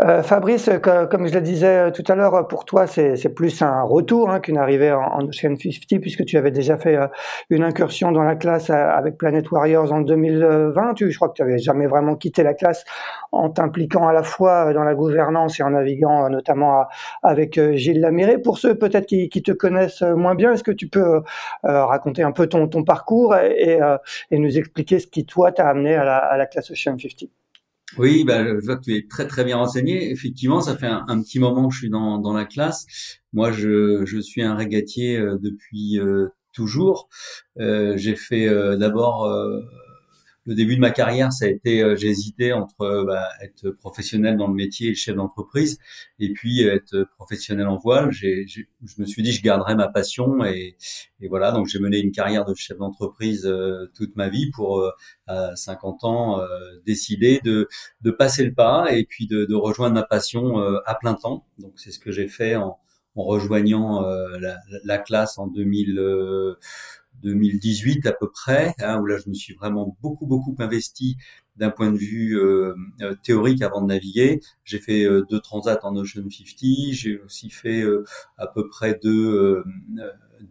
Euh, 0.00 0.22
Fabrice, 0.22 0.70
comme 1.10 1.28
je 1.28 1.34
le 1.34 1.42
disais 1.42 1.88
euh, 1.88 1.90
tout 1.90 2.02
à 2.08 2.14
l'heure, 2.14 2.48
pour 2.48 2.64
toi, 2.64 2.86
c'est 2.86 3.34
plus 3.34 3.60
un 3.60 3.82
retour 3.82 4.30
hein, 4.30 4.40
qu'une 4.40 4.56
arrivée 4.56 4.90
en, 4.90 5.20
Ocean 5.20 5.54
50, 5.54 6.00
puisque 6.00 6.24
tu 6.24 6.38
avais 6.38 6.50
déjà 6.50 6.78
fait 6.78 6.96
euh, 6.96 7.06
une 7.50 7.62
incursion 7.62 8.10
dans 8.10 8.22
la 8.22 8.34
classe 8.34 8.70
avec 8.70 9.18
Planet 9.18 9.48
Warriors 9.50 9.92
en 9.92 10.00
2020. 10.00 10.94
je 10.96 11.14
crois 11.14 11.28
que 11.28 11.34
tu 11.34 11.42
n'avais 11.42 11.58
jamais 11.58 11.86
vraiment 11.86 12.16
quitté 12.16 12.42
la 12.42 12.54
classe 12.54 12.84
en 13.32 13.50
t'impliquant 13.50 14.08
à 14.08 14.14
la 14.14 14.22
fois 14.22 14.72
dans 14.72 14.82
la 14.82 14.94
gouvernance 14.94 15.60
et 15.60 15.62
en 15.62 15.70
naviguant 15.70 16.28
notamment 16.30 16.84
avec 17.22 17.60
Gilles 17.74 18.00
Lamiré. 18.00 18.38
Pour 18.38 18.58
ceux 18.58 18.76
peut-être 18.76 19.06
qui, 19.06 19.28
te 19.28 19.52
connaissent 19.52 20.02
moins 20.02 20.34
bien, 20.34 20.52
est-ce 20.52 20.64
que 20.64 20.72
tu 20.72 20.88
peux 20.88 21.22
raconter 21.62 22.22
un 22.22 22.32
peu 22.32 22.46
ton, 22.46 22.84
parcours 22.84 23.36
et, 23.36 23.78
nous 24.30 24.58
expliquer 24.58 24.98
ce 24.98 25.06
qui, 25.06 25.26
toi, 25.26 25.52
t'a 25.52 25.68
amené 25.68 25.94
à 25.94 26.04
la, 26.04 26.16
à 26.16 26.36
la 26.36 26.46
classe 26.46 26.70
Ocean 26.70 26.96
50 26.98 27.41
oui, 27.98 28.24
bah, 28.24 28.44
je 28.44 28.64
vois 28.64 28.76
que 28.76 28.82
tu 28.82 28.96
es 28.96 29.06
très 29.08 29.26
très 29.26 29.44
bien 29.44 29.56
renseigné. 29.56 30.10
Effectivement, 30.10 30.60
ça 30.60 30.76
fait 30.76 30.86
un, 30.86 31.22
petit 31.22 31.38
moment 31.38 31.68
que 31.68 31.74
je 31.74 31.80
suis 31.80 31.90
dans, 31.90 32.18
dans 32.18 32.32
la 32.32 32.44
classe. 32.44 32.86
Moi, 33.32 33.52
je, 33.52 34.04
je 34.04 34.18
suis 34.18 34.42
un 34.42 34.54
régatier 34.54 35.18
euh, 35.18 35.38
depuis 35.40 35.98
euh, 35.98 36.28
toujours. 36.52 37.08
Euh, 37.60 37.94
j'ai 37.96 38.16
fait 38.16 38.48
d'abord 38.76 39.30
le 40.44 40.54
début 40.54 40.74
de 40.74 40.80
ma 40.80 40.90
carrière, 40.90 41.32
ça 41.32 41.44
a 41.44 41.48
été, 41.48 41.82
euh, 41.82 41.96
j'ai 41.96 42.52
entre 42.52 42.80
euh, 42.82 43.04
bah, 43.04 43.28
être 43.42 43.70
professionnel 43.70 44.36
dans 44.36 44.48
le 44.48 44.54
métier 44.54 44.90
et 44.90 44.94
chef 44.94 45.14
d'entreprise, 45.14 45.78
et 46.18 46.32
puis 46.32 46.64
euh, 46.64 46.74
être 46.74 47.06
professionnel 47.16 47.68
en 47.68 47.76
voile. 47.76 48.10
J'ai, 48.10 48.46
je 48.46 48.64
me 48.98 49.06
suis 49.06 49.22
dit, 49.22 49.32
je 49.32 49.42
garderai 49.42 49.76
ma 49.76 49.88
passion, 49.88 50.44
et, 50.44 50.76
et 51.20 51.28
voilà. 51.28 51.52
Donc 51.52 51.68
j'ai 51.68 51.78
mené 51.78 51.98
une 52.00 52.10
carrière 52.10 52.44
de 52.44 52.54
chef 52.54 52.78
d'entreprise 52.78 53.48
toute 53.94 54.16
ma 54.16 54.28
vie 54.28 54.50
pour 54.50 54.84
à 55.26 55.54
50 55.54 56.04
ans 56.04 56.40
décider 56.84 57.40
de, 57.44 57.68
de 58.00 58.10
passer 58.10 58.44
le 58.44 58.54
pas 58.54 58.92
et 58.92 59.04
puis 59.04 59.26
de, 59.26 59.44
de 59.44 59.54
rejoindre 59.54 59.94
ma 59.94 60.02
passion 60.02 60.58
à 60.86 60.94
plein 60.94 61.14
temps. 61.14 61.46
Donc 61.58 61.72
c'est 61.76 61.90
ce 61.90 61.98
que 61.98 62.10
j'ai 62.10 62.28
fait 62.28 62.56
en, 62.56 62.78
en 63.14 63.24
rejoignant 63.24 64.02
la, 64.02 64.58
la, 64.84 64.98
classe 64.98 65.38
en 65.38 65.46
2000. 65.46 65.98
2018 67.22 68.06
à 68.06 68.12
peu 68.12 68.30
près, 68.30 68.74
hein, 68.80 69.00
où 69.00 69.06
là 69.06 69.18
je 69.18 69.28
me 69.28 69.34
suis 69.34 69.54
vraiment 69.54 69.96
beaucoup 70.02 70.26
beaucoup 70.26 70.54
investi 70.58 71.16
d'un 71.56 71.70
point 71.70 71.90
de 71.92 71.98
vue 71.98 72.38
euh, 72.38 72.74
euh, 73.02 73.14
théorique 73.22 73.62
avant 73.62 73.82
de 73.82 73.86
naviguer. 73.88 74.40
J'ai 74.64 74.78
fait 74.78 75.04
euh, 75.04 75.24
deux 75.28 75.40
transats 75.40 75.78
en 75.82 75.94
Ocean 75.96 76.28
50, 76.30 76.92
j'ai 76.92 77.18
aussi 77.20 77.50
fait 77.50 77.84
à 78.38 78.46
peu 78.46 78.68
près 78.68 78.98
deux 79.02 79.64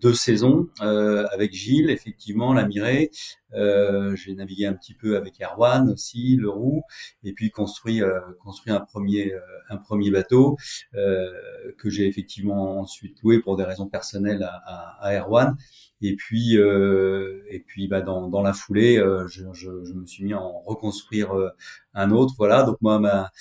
deux 0.02 0.14
saisons 0.14 0.68
avec 0.80 1.54
Gilles, 1.54 1.90
effectivement, 1.90 2.54
la 2.54 2.68
Mirée. 2.68 3.12
j'ai 3.54 4.34
navigué 4.36 4.66
un 4.66 4.74
petit 4.74 4.94
peu 4.94 5.18
avec 5.18 5.42
Erwan 5.42 5.90
aussi, 5.90 6.36
le 6.38 6.50
Roux, 6.50 6.82
et 7.24 7.34
puis 7.34 7.52
construit 7.52 8.02
construit 8.44 8.74
un 8.74 8.80
premier 8.80 9.34
un 9.70 9.78
premier 9.78 10.12
bateau 10.12 10.58
que 10.94 11.90
j'ai 11.90 12.08
effectivement 12.08 12.80
ensuite 12.80 13.22
loué 13.24 13.40
pour 13.40 13.58
des 13.58 13.64
raisons 13.64 13.88
personnelles 13.88 14.44
à, 14.44 14.62
à, 14.66 15.08
à 15.08 15.20
Erwan. 15.20 15.56
Et 16.02 16.16
puis, 16.16 16.58
euh, 16.58 17.44
et 17.50 17.60
puis, 17.60 17.88
bah, 17.88 18.02
dans, 18.02 18.28
dans 18.28 18.42
la 18.42 18.54
foulée, 18.54 18.98
euh, 18.98 19.28
je, 19.28 19.44
je, 19.54 19.84
je, 19.86 19.94
me 19.94 20.06
suis 20.06 20.24
mis 20.24 20.34
à 20.34 20.40
en 20.42 20.60
reconstruire 20.62 21.32
euh, 21.38 21.50
un 21.94 22.10
autre. 22.12 22.34
Voilà. 22.38 22.64
Donc 22.64 22.78
moi, 22.82 23.00
ma, 23.00 23.32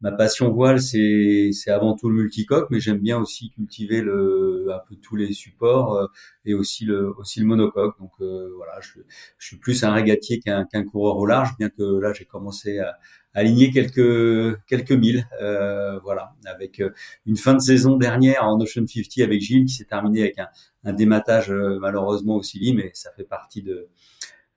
ma 0.00 0.12
passion 0.12 0.50
voile, 0.50 0.80
c'est, 0.80 1.50
avant 1.68 1.94
tout 1.94 2.08
le 2.08 2.14
multicoque, 2.14 2.68
mais 2.70 2.80
j'aime 2.80 2.98
bien 2.98 3.18
aussi 3.18 3.50
cultiver 3.50 4.00
le, 4.00 4.66
un 4.72 4.80
peu 4.88 4.96
tous 4.96 5.16
les 5.16 5.32
supports 5.32 5.94
euh, 5.94 6.06
et 6.44 6.54
aussi 6.54 6.84
le, 6.84 7.14
aussi 7.18 7.40
le 7.40 7.46
monocoque. 7.46 7.98
Donc 7.98 8.12
voilà, 8.18 8.80
je, 8.80 9.00
je, 9.38 9.46
suis 9.46 9.56
plus 9.58 9.84
un 9.84 9.92
régatier 9.92 10.40
qu'un, 10.40 10.64
qu'un 10.64 10.84
coureur 10.84 11.16
au 11.18 11.26
large, 11.26 11.50
bien 11.58 11.68
que 11.68 12.00
là, 12.00 12.12
j'ai 12.12 12.24
commencé 12.24 12.78
à, 12.78 12.98
aligner 13.34 13.70
quelques 13.70 14.58
quelques 14.66 14.92
milles, 14.92 15.26
euh, 15.40 15.98
voilà, 16.00 16.32
avec 16.46 16.82
une 17.26 17.36
fin 17.36 17.54
de 17.54 17.60
saison 17.60 17.96
dernière 17.96 18.44
en 18.44 18.58
Ocean 18.60 18.86
50 18.86 19.18
avec 19.22 19.40
Gilles 19.40 19.66
qui 19.66 19.74
s'est 19.74 19.84
terminé 19.84 20.22
avec 20.22 20.38
un, 20.38 20.48
un 20.84 20.92
dématage 20.92 21.50
euh, 21.50 21.78
malheureusement 21.80 22.36
aussi 22.36 22.58
lit, 22.58 22.74
mais 22.74 22.90
ça 22.94 23.10
fait 23.16 23.24
partie 23.24 23.62
de 23.62 23.88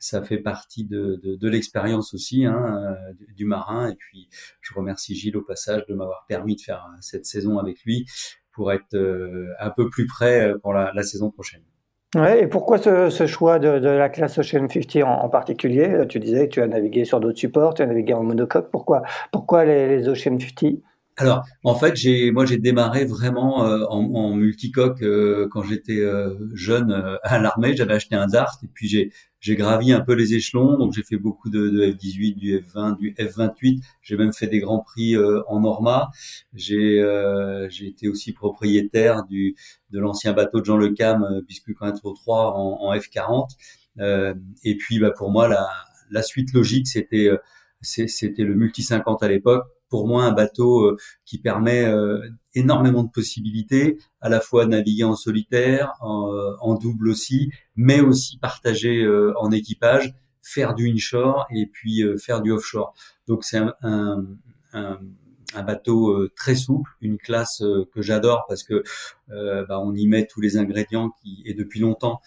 ça 0.03 0.21
fait 0.21 0.38
partie 0.38 0.83
de, 0.83 1.21
de, 1.23 1.50
l'expérience 1.50 2.13
aussi 2.13 2.45
hein, 2.45 2.94
euh, 2.94 3.13
du, 3.35 3.45
marin. 3.45 3.89
Et 3.89 3.95
puis, 3.95 4.27
je 4.59 4.73
remercie 4.73 5.15
Gilles 5.15 5.38
au 5.38 5.41
passage 5.41 5.85
de 5.88 5.94
m'avoir 5.94 6.25
permis 6.27 6.57
de 6.57 6.61
faire 6.61 6.85
cette 7.00 7.25
saison 7.25 7.57
avec 7.57 7.81
lui 7.85 8.05
pour 8.51 8.73
être 8.73 8.95
euh, 8.95 9.47
un 9.59 9.69
peu 9.69 9.89
plus 9.89 10.05
près 10.05 10.53
pour 10.61 10.73
la, 10.73 11.03
saison 11.03 11.31
prochaine. 11.31 11.61
Ouais, 12.15 12.44
et 12.44 12.47
pourquoi 12.47 12.77
ce, 12.79 13.25
choix 13.25 13.59
de, 13.59 13.69
la 13.69 14.09
classe 14.09 14.38
Ocean 14.38 14.67
50 14.67 15.03
en, 15.03 15.29
particulier? 15.29 16.05
Tu 16.09 16.19
disais 16.19 16.50
que 16.50 16.55
tu 16.55 16.61
as 16.61 16.67
navigué 16.67 17.05
sur 17.05 17.21
d'autres 17.21 17.39
supports, 17.39 17.73
tu 17.73 17.81
as 17.81 17.85
navigué 17.85 18.13
en 18.13 18.23
monocoque. 18.23 18.69
Pourquoi, 18.71 19.03
pourquoi 19.31 19.63
les 19.63 20.09
Ocean 20.09 20.38
50 20.38 20.81
alors, 21.18 21.45
en 21.63 21.75
fait, 21.75 21.95
j'ai, 21.95 22.31
moi, 22.31 22.45
j'ai 22.45 22.57
démarré 22.57 23.06
vraiment 23.06 23.65
euh, 23.68 23.86
en, 23.89 24.04
en, 24.15 24.36
multicoque 24.36 25.04
euh, 25.04 25.48
quand 25.51 25.62
j'étais 25.62 26.00
euh, 26.00 26.33
jeune 26.56 26.92
à 27.24 27.39
l'armée. 27.39 27.75
J'avais 27.75 27.94
acheté 27.94 28.15
un 28.15 28.25
Dart 28.25 28.57
et 28.63 28.68
puis 28.74 28.88
j'ai, 28.88 29.12
j'ai 29.39 29.56
gravi 29.56 29.92
un 29.92 30.01
peu 30.01 30.13
les 30.13 30.33
échelons. 30.33 30.75
Donc, 30.77 30.94
j'ai 30.94 31.04
fait 31.04 31.18
beaucoup 31.18 31.51
de, 31.51 31.69
de, 31.69 31.86
F18, 31.92 32.36
du 32.36 32.60
F20, 32.60 32.98
du 32.98 33.13
F28. 33.13 33.83
J'ai 34.01 34.18
même 34.18 34.33
fait 34.33 34.48
des 34.48 34.60
grands 34.60 34.80
prix 34.80 35.15
en 35.48 35.60
Norma. 35.60 36.10
J'ai, 36.56 37.04
j'ai 37.69 37.88
été 37.88 38.07
aussi 38.10 38.33
propriétaire 38.33 39.24
du 39.25 39.56
de 39.92 40.00
l'ancien 40.00 40.33
bateau 40.33 40.62
de 40.62 40.65
Jean 40.65 40.77
Le 40.77 40.89
Cam, 40.89 41.42
Biscuit 41.48 41.75
3 41.75 42.57
en, 42.57 42.79
en 42.82 42.96
F40. 42.96 43.50
et 44.63 44.77
puis, 44.77 45.00
bah, 45.00 45.12
pour 45.12 45.29
moi, 45.29 45.48
la, 45.48 45.67
la 46.10 46.24
suite 46.24 46.53
logique, 46.53 46.88
c'était 46.88 47.29
c'était 47.82 48.43
le 48.43 48.55
multi 48.55 48.82
50 48.82 49.22
à 49.22 49.27
l'époque 49.27 49.65
pour 49.93 50.07
moi 50.07 50.23
un 50.23 50.31
bateau 50.31 50.88
euh, 50.88 50.97
qui 51.23 51.38
permet 51.38 51.85
euh, 51.85 52.19
énormément 52.55 53.03
de 53.03 53.12
possibilités, 53.12 54.00
à 54.21 54.29
la 54.29 54.39
fois 54.39 54.65
naviguer 54.65 55.03
en 55.03 55.15
solitaire, 55.15 55.93
en, 56.01 56.73
double 56.81 57.09
aussi, 57.09 57.51
mais 57.75 58.01
aussi 58.01 58.39
partager 58.39 59.03
euh, 59.03 59.35
en 59.38 59.51
équipage, 59.51 60.15
faire 60.41 60.73
du 60.73 60.89
inshore 60.91 61.45
et 61.51 61.67
puis 61.67 62.01
faire 62.17 62.41
du 62.41 62.51
offshore. 62.51 62.95
Donc 63.27 63.43
c'est 63.43 63.59
un, 63.59 64.25
un 64.73 65.00
bateau 65.62 66.12
euh, 66.12 66.31
très 66.36 66.55
souple, 66.55 66.89
une 67.01 67.17
classe 67.17 67.62
euh, 67.62 67.86
que 67.93 68.01
j'adore 68.01 68.45
parce 68.48 68.63
que 68.63 68.83
euh, 69.29 69.65
bah, 69.67 69.79
on 69.79 69.93
y 69.93 70.07
met 70.07 70.25
tous 70.25 70.41
les 70.41 70.57
ingrédients 70.57 71.12
qui 71.22 71.43
et 71.45 71.53
depuis 71.53 71.79
longtemps 71.79 72.19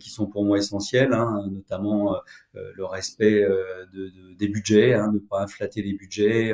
qui 0.00 0.10
sont 0.10 0.26
pour 0.26 0.44
moi 0.44 0.58
essentiels, 0.58 1.12
hein, 1.12 1.44
notamment 1.52 2.16
le 2.54 2.84
respect 2.84 3.42
de, 3.42 4.08
de, 4.08 4.34
des 4.34 4.48
budgets, 4.48 4.94
hein, 4.94 5.12
ne 5.12 5.20
pas 5.20 5.40
inflater 5.40 5.82
les 5.82 5.92
budgets, 5.92 6.52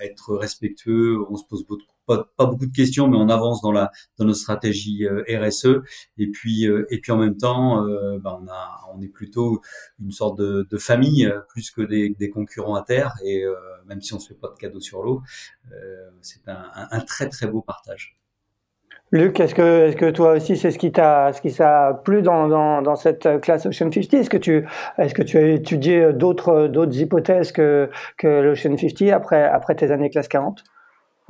être 0.00 0.34
respectueux. 0.34 1.18
On 1.30 1.36
se 1.36 1.44
pose 1.44 1.64
beaucoup 1.64 1.93
pas, 2.06 2.26
beaucoup 2.38 2.66
de 2.66 2.74
questions, 2.74 3.08
mais 3.08 3.16
on 3.16 3.28
avance 3.28 3.62
dans 3.62 3.72
la 3.72 3.90
dans 4.18 4.24
notre 4.24 4.38
stratégie 4.38 5.06
euh, 5.06 5.24
RSE. 5.28 5.82
Et 6.18 6.30
puis 6.30 6.68
euh, 6.68 6.86
et 6.90 7.00
puis 7.00 7.12
en 7.12 7.18
même 7.18 7.36
temps, 7.36 7.86
euh, 7.86 8.18
bah, 8.18 8.38
on 8.40 8.48
a 8.48 8.80
on 8.94 9.00
est 9.00 9.08
plutôt 9.08 9.60
une 10.00 10.10
sorte 10.10 10.38
de, 10.38 10.66
de 10.70 10.76
famille 10.76 11.32
plus 11.48 11.70
que 11.70 11.82
des, 11.82 12.10
des, 12.10 12.30
concurrents 12.30 12.74
à 12.74 12.82
terre. 12.82 13.14
Et 13.24 13.44
même 13.86 14.00
si 14.00 14.14
on 14.14 14.18
se 14.18 14.28
fait 14.28 14.34
pas 14.34 14.48
de 14.48 14.56
cadeaux 14.56 14.80
sur 14.80 15.02
l'eau, 15.02 15.22
c'est 16.20 16.46
un, 16.48 16.70
un, 16.90 17.00
très 17.00 17.28
très 17.28 17.46
beau 17.46 17.60
partage. 17.60 18.16
Luc, 19.12 19.38
est-ce 19.38 19.54
que, 19.54 19.88
est-ce 19.88 19.96
que 19.96 20.10
toi 20.10 20.32
aussi 20.32 20.56
c'est 20.56 20.70
ce 20.70 20.78
qui 20.78 20.90
t'a, 20.90 21.32
ce 21.32 21.40
qui 21.40 21.52
t'a 21.52 22.00
plu 22.04 22.22
dans, 22.22 22.48
dans, 22.48 22.82
dans, 22.82 22.96
cette 22.96 23.40
classe 23.40 23.66
Ocean 23.66 23.90
50 23.92 24.14
Est-ce 24.14 24.30
que 24.30 24.36
tu, 24.36 24.66
est-ce 24.98 25.14
que 25.14 25.22
tu 25.22 25.38
as 25.38 25.46
étudié 25.48 26.12
d'autres, 26.12 26.66
d'autres 26.68 26.98
hypothèses 26.98 27.52
que, 27.52 27.90
que 28.16 28.26
l'Ocean 28.26 28.76
50 28.76 29.10
après, 29.10 29.44
après 29.44 29.74
tes 29.74 29.90
années 29.90 30.10
classe 30.10 30.28
40 30.28 30.64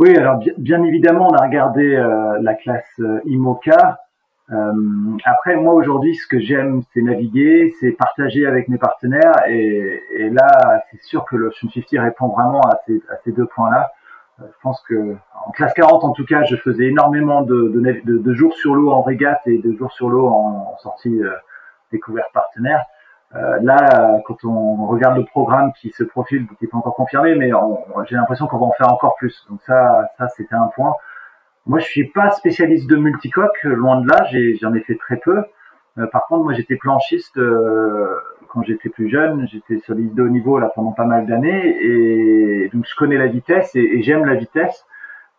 oui, 0.01 0.17
alors 0.17 0.41
bien, 0.59 0.83
évidemment, 0.83 1.29
on 1.31 1.35
a 1.35 1.45
regardé 1.45 1.95
euh, 1.95 2.39
la 2.41 2.55
classe 2.55 2.85
euh, 2.99 3.21
IMOCA. 3.27 4.01
Euh, 4.51 4.73
après, 5.25 5.55
moi 5.57 5.73
aujourd'hui, 5.75 6.17
ce 6.17 6.27
que 6.27 6.41
j'aime, 6.41 6.83
c'est 6.93 7.01
naviguer, 7.01 7.73
c'est 7.79 7.93
partager 7.93 8.45
avec 8.45 8.69
mes 8.69 8.77
partenaires. 8.77 9.35
Et, 9.47 10.03
et 10.17 10.31
là, 10.31 10.83
c'est 10.91 11.01
sûr 11.03 11.25
que 11.25 11.37
l'Ocean 11.37 11.69
50 11.73 12.01
répond 12.03 12.29
vraiment 12.29 12.61
à 12.63 12.81
ces, 12.87 13.01
à 13.09 13.17
ces 13.25 13.31
deux 13.31 13.47
points-là. 13.47 13.93
Euh, 14.41 14.45
je 14.49 14.61
pense 14.63 14.83
que 14.89 15.15
en 15.47 15.53
classe 15.53 15.73
40, 15.75 16.03
en 16.03 16.11
tout 16.13 16.27
cas, 16.27 16.43
je 16.43 16.57
faisais 16.57 16.87
énormément 16.87 17.43
de, 17.43 17.71
de, 18.05 18.19
de, 18.19 18.35
jours 18.35 18.55
sur 18.55 18.75
l'eau 18.75 18.91
en 18.91 19.03
régate 19.03 19.47
et 19.47 19.59
de 19.59 19.73
jours 19.77 19.93
sur 19.93 20.09
l'eau 20.09 20.27
en, 20.27 20.73
en 20.75 20.79
sortie 20.79 21.21
découverte 21.93 22.33
partenaire. 22.33 22.85
Euh, 23.37 23.59
là, 23.63 24.21
quand 24.27 24.45
on 24.45 24.87
regarde 24.87 25.17
le 25.17 25.25
programme 25.25 25.73
qui 25.73 25.91
se 25.91 26.05
profile, 26.05 26.47
qui 26.47 26.65
n'est 26.65 26.69
pas 26.69 26.79
encore 26.79 26.95
confirmé, 26.95 27.35
mais 27.35 27.51
j'ai 28.09 28.17
l'impression 28.17 28.47
qu'on 28.47 28.59
va 28.59 28.67
en 28.67 28.73
faire 28.73 28.93
encore 28.93 29.17
plus. 29.17 29.47
Donc 29.51 29.61
ça, 29.67 30.09
ça 30.19 30.29
c'était 30.29 30.55
un 30.55 30.69
point. 30.75 30.95
Moi, 31.67 31.79
je 31.79 31.87
suis 31.87 32.09
pas 32.09 32.31
spécialiste 32.31 32.89
de 32.89 32.97
multicoque, 32.97 33.63
loin 33.65 34.01
de 34.01 34.09
là. 34.09 34.25
J'en 34.61 34.75
ai, 34.75 34.81
fait 34.81 34.97
très 34.97 35.17
peu. 35.17 35.43
Euh, 35.99 36.07
par 36.07 36.27
contre, 36.27 36.45
moi, 36.45 36.53
j'étais 36.53 36.77
planchiste 36.77 37.39
euh, 37.39 38.17
quand 38.49 38.63
j'étais 38.63 38.91
plus 38.91 39.09
jeune. 39.09 39.49
J'étais 39.49 39.81
les 39.95 40.05
de 40.05 40.23
haut 40.23 40.29
niveau 40.29 40.59
là 40.59 40.71
pendant 40.75 40.93
pas 40.93 41.07
mal 41.07 41.27
d'années, 41.27 41.77
et 41.81 42.71
donc 42.73 42.85
je 42.87 42.95
connais 42.95 43.17
la 43.17 43.29
vitesse 43.29 43.75
et, 43.75 43.81
et 43.81 44.03
j'aime 44.03 44.25
la 44.27 44.35
vitesse. 44.35 44.87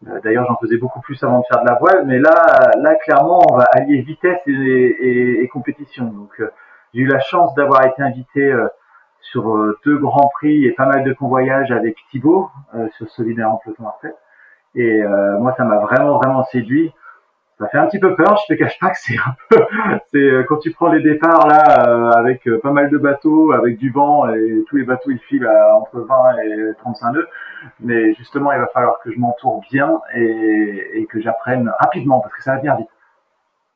Euh, 0.08 0.20
d'ailleurs, 0.24 0.46
j'en 0.48 0.58
faisais 0.58 0.78
beaucoup 0.78 1.00
plus 1.02 1.22
avant 1.24 1.40
de 1.40 1.46
faire 1.52 1.62
de 1.64 1.68
la 1.68 1.76
voile, 1.76 2.06
mais 2.06 2.20
là, 2.20 2.72
là, 2.82 2.96
clairement, 2.96 3.42
on 3.50 3.56
va 3.56 3.66
allier 3.72 4.02
vitesse 4.02 4.42
et, 4.48 4.52
et, 4.52 5.44
et 5.44 5.48
compétition. 5.48 6.06
Donc, 6.06 6.32
euh, 6.40 6.50
j'ai 6.96 7.02
eu 7.02 7.08
la 7.08 7.20
chance 7.20 7.54
d'avoir 7.56 7.86
été 7.86 8.02
invité 8.02 8.52
euh, 8.52 8.68
sur 9.22 9.44
deux 9.86 9.98
grands 9.98 10.30
prix 10.36 10.66
et 10.66 10.72
pas 10.72 10.86
mal 10.86 11.04
de 11.04 11.14
convoyages 11.14 11.72
avec 11.72 11.98
Thibaut 12.12 12.50
sur 12.96 13.10
Solidaire 13.10 13.52
en 13.52 13.58
peloton 13.58 13.88
après. 13.88 14.14
Et 14.76 15.02
moi, 15.40 15.52
ça 15.58 15.64
m'a 15.64 15.80
vraiment, 15.80 16.20
vraiment 16.20 16.44
séduit 16.44 16.94
ça 17.58 17.68
fait 17.68 17.78
un 17.78 17.88
petit 17.88 18.00
peu 18.00 18.16
peur. 18.16 18.38
Je 18.48 18.54
te 18.54 18.60
cache 18.60 18.78
pas 18.80 18.90
que 18.90 18.98
c'est 19.00 19.18
un 19.18 19.36
peu, 19.50 19.66
c'est 20.12 20.18
euh, 20.18 20.44
quand 20.44 20.58
tu 20.58 20.72
prends 20.72 20.92
les 20.92 21.02
départs 21.02 21.48
là 21.48 21.88
euh, 21.88 22.12
avec 22.12 22.48
euh, 22.48 22.60
pas 22.60 22.72
mal 22.72 22.90
de 22.90 22.98
bateaux, 22.98 23.52
avec 23.54 23.78
du 23.78 23.92
vent 23.92 24.30
et 24.34 24.64
tous 24.68 24.78
les 24.78 24.84
bateaux 24.84 25.12
ils 25.12 25.20
filent 25.20 25.50
entre 25.74 26.00
20 26.00 26.38
et 26.44 26.74
35 26.80 27.12
nœuds. 27.14 27.28
Mais 27.80 28.14
justement, 28.14 28.52
il 28.52 28.60
va 28.60 28.68
falloir 28.68 29.00
que 29.00 29.12
je 29.12 29.20
m'entoure 29.20 29.62
bien 29.72 30.02
et, 30.14 30.92
et 30.96 31.06
que 31.06 31.20
j'apprenne 31.20 31.72
rapidement 31.80 32.20
parce 32.20 32.34
que 32.36 32.44
ça 32.44 32.56
va 32.56 32.62
bien 32.62 32.76
vite. 32.76 32.90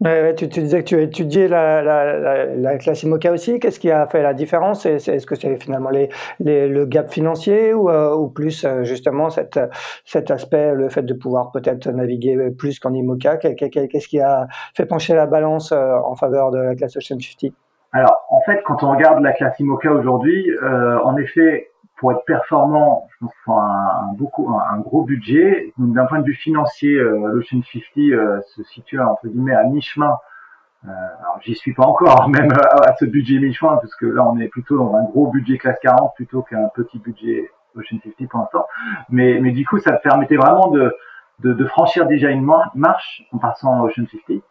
Ouais, 0.01 0.33
tu, 0.33 0.47
tu, 0.47 0.61
disais 0.61 0.81
que 0.81 0.87
tu 0.87 1.01
étudiais 1.01 1.49
la, 1.49 1.81
la, 1.81 2.45
la, 2.45 2.77
classe 2.77 3.03
IMOCA 3.03 3.33
aussi. 3.33 3.59
Qu'est-ce 3.59 3.81
qui 3.81 3.91
a 3.91 4.07
fait 4.07 4.23
la 4.23 4.33
différence? 4.33 4.85
Est-ce 4.85 5.25
que 5.25 5.35
c'est 5.35 5.57
finalement 5.57 5.89
les, 5.89 6.07
les, 6.39 6.69
le 6.69 6.85
gap 6.85 7.11
financier 7.11 7.73
ou, 7.73 7.89
euh, 7.89 8.15
ou 8.15 8.29
plus 8.29 8.63
euh, 8.63 8.83
justement 8.83 9.29
cette, 9.29 9.59
cet 10.05 10.31
aspect, 10.31 10.73
le 10.73 10.87
fait 10.87 11.01
de 11.01 11.13
pouvoir 11.13 11.51
peut-être 11.51 11.89
naviguer 11.89 12.49
plus 12.57 12.79
qu'en 12.79 12.93
IMOCA? 12.93 13.37
Qu'est-ce 13.37 14.07
qui 14.07 14.21
a 14.21 14.47
fait 14.73 14.85
pencher 14.85 15.15
la 15.15 15.25
balance 15.25 15.73
euh, 15.73 15.95
en 16.05 16.15
faveur 16.15 16.51
de 16.51 16.59
la 16.59 16.75
classe 16.75 16.95
Ocean 16.95 17.19
50 17.19 17.51
Alors, 17.91 18.25
en 18.29 18.39
fait, 18.45 18.61
quand 18.63 18.81
on 18.83 18.91
regarde 18.91 19.21
la 19.21 19.33
classe 19.33 19.59
IMOCA 19.59 19.91
aujourd'hui, 19.91 20.49
en 21.03 21.17
effet, 21.17 21.71
pour 21.99 22.13
être 22.13 22.23
performant, 22.25 23.07
je 23.11 23.17
pense 23.19 23.31
qu'il 23.31 23.41
faut 23.43 23.53
un, 23.53 24.13
beaucoup, 24.17 24.49
un, 24.49 24.79
gros 24.79 25.03
budget. 25.03 25.73
Donc 25.77 25.93
d'un 25.93 26.05
point 26.05 26.19
de 26.19 26.25
vue 26.25 26.33
financier, 26.33 26.95
euh, 26.95 27.33
l'Ocean 27.33 27.61
50 27.61 27.83
euh, 27.97 28.39
se 28.55 28.63
situe 28.63 28.99
entre 28.99 29.27
guillemets 29.27 29.53
à 29.53 29.65
mi-chemin. 29.65 30.15
Euh, 30.85 30.89
alors 30.89 31.39
j'y 31.41 31.55
suis 31.55 31.73
pas 31.73 31.85
encore, 31.85 32.29
même 32.33 32.51
à, 32.53 32.95
ce 32.97 33.05
budget 33.05 33.39
mi-chemin, 33.39 33.77
parce 33.77 33.93
que 33.95 34.05
là 34.05 34.25
on 34.25 34.39
est 34.39 34.47
plutôt 34.47 34.77
dans 34.77 34.95
un 34.95 35.03
gros 35.03 35.27
budget 35.27 35.57
classe 35.57 35.77
40 35.81 36.13
plutôt 36.15 36.41
qu'un 36.41 36.69
petit 36.73 36.99
budget 36.99 37.51
Ocean 37.75 37.99
50 38.01 38.29
pour 38.29 38.39
l'instant. 38.39 38.65
Mais, 39.09 39.39
mais 39.41 39.51
du 39.51 39.65
coup, 39.65 39.77
ça 39.77 39.91
permettait 39.91 40.37
vraiment 40.37 40.69
de, 40.69 40.95
de, 41.39 41.51
de 41.51 41.65
franchir 41.65 42.07
déjà 42.07 42.29
une 42.29 42.49
marche 42.75 43.23
en 43.33 43.39
passant 43.39 43.73
à 43.73 43.83
Ocean 43.83 44.05
50. 44.09 44.41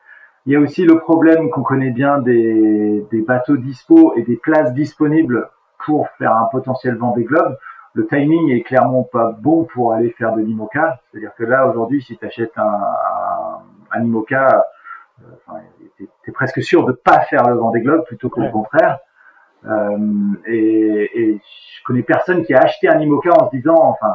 Il 0.47 0.53
y 0.53 0.57
a 0.57 0.61
aussi 0.61 0.85
le 0.85 0.99
problème 0.99 1.51
qu'on 1.51 1.63
connaît 1.63 1.91
bien 1.91 2.19
des, 2.19 3.07
des 3.11 3.23
bateaux 3.23 3.57
dispo 3.57 4.15
et 4.17 4.23
des 4.23 4.37
places 4.37 4.73
disponibles 4.75 5.51
pour 5.85 6.09
faire 6.19 6.35
un 6.35 6.49
potentiel 6.51 6.97
Vendée 6.97 7.25
Globe, 7.25 7.57
le 7.95 8.07
timing 8.07 8.51
est 8.51 8.63
clairement 8.63 9.03
pas 9.03 9.33
bon 9.39 9.65
pour 9.65 9.93
aller 9.93 10.11
faire 10.11 10.35
de 10.35 10.43
l'IMOCA. 10.43 11.01
C'est-à-dire 11.11 11.35
que 11.37 11.45
là, 11.45 11.67
aujourd'hui, 11.67 12.03
si 12.03 12.17
tu 12.17 12.25
achètes 12.25 12.57
un, 12.57 12.63
un, 12.63 13.63
un 13.93 14.05
IMOCA, 14.05 14.67
euh, 15.21 15.53
tu 15.97 16.09
es, 16.27 16.33
presque 16.33 16.63
sûr 16.63 16.85
de 16.85 16.93
pas 16.93 17.21
faire 17.21 17.49
le 17.49 17.55
Vendée 17.55 17.81
Globe 17.81 18.05
plutôt 18.05 18.29
que 18.29 18.41
le 18.41 18.51
contraire. 18.51 18.99
Euh, 19.67 19.99
et, 20.47 21.11
et, 21.15 21.41
je 21.77 21.85
connais 21.85 22.03
personne 22.03 22.45
qui 22.45 22.55
a 22.55 22.61
acheté 22.61 22.89
un 22.89 23.01
IMOCA 23.01 23.31
en 23.31 23.51
se 23.51 23.57
disant, 23.57 23.77
enfin, 23.77 24.15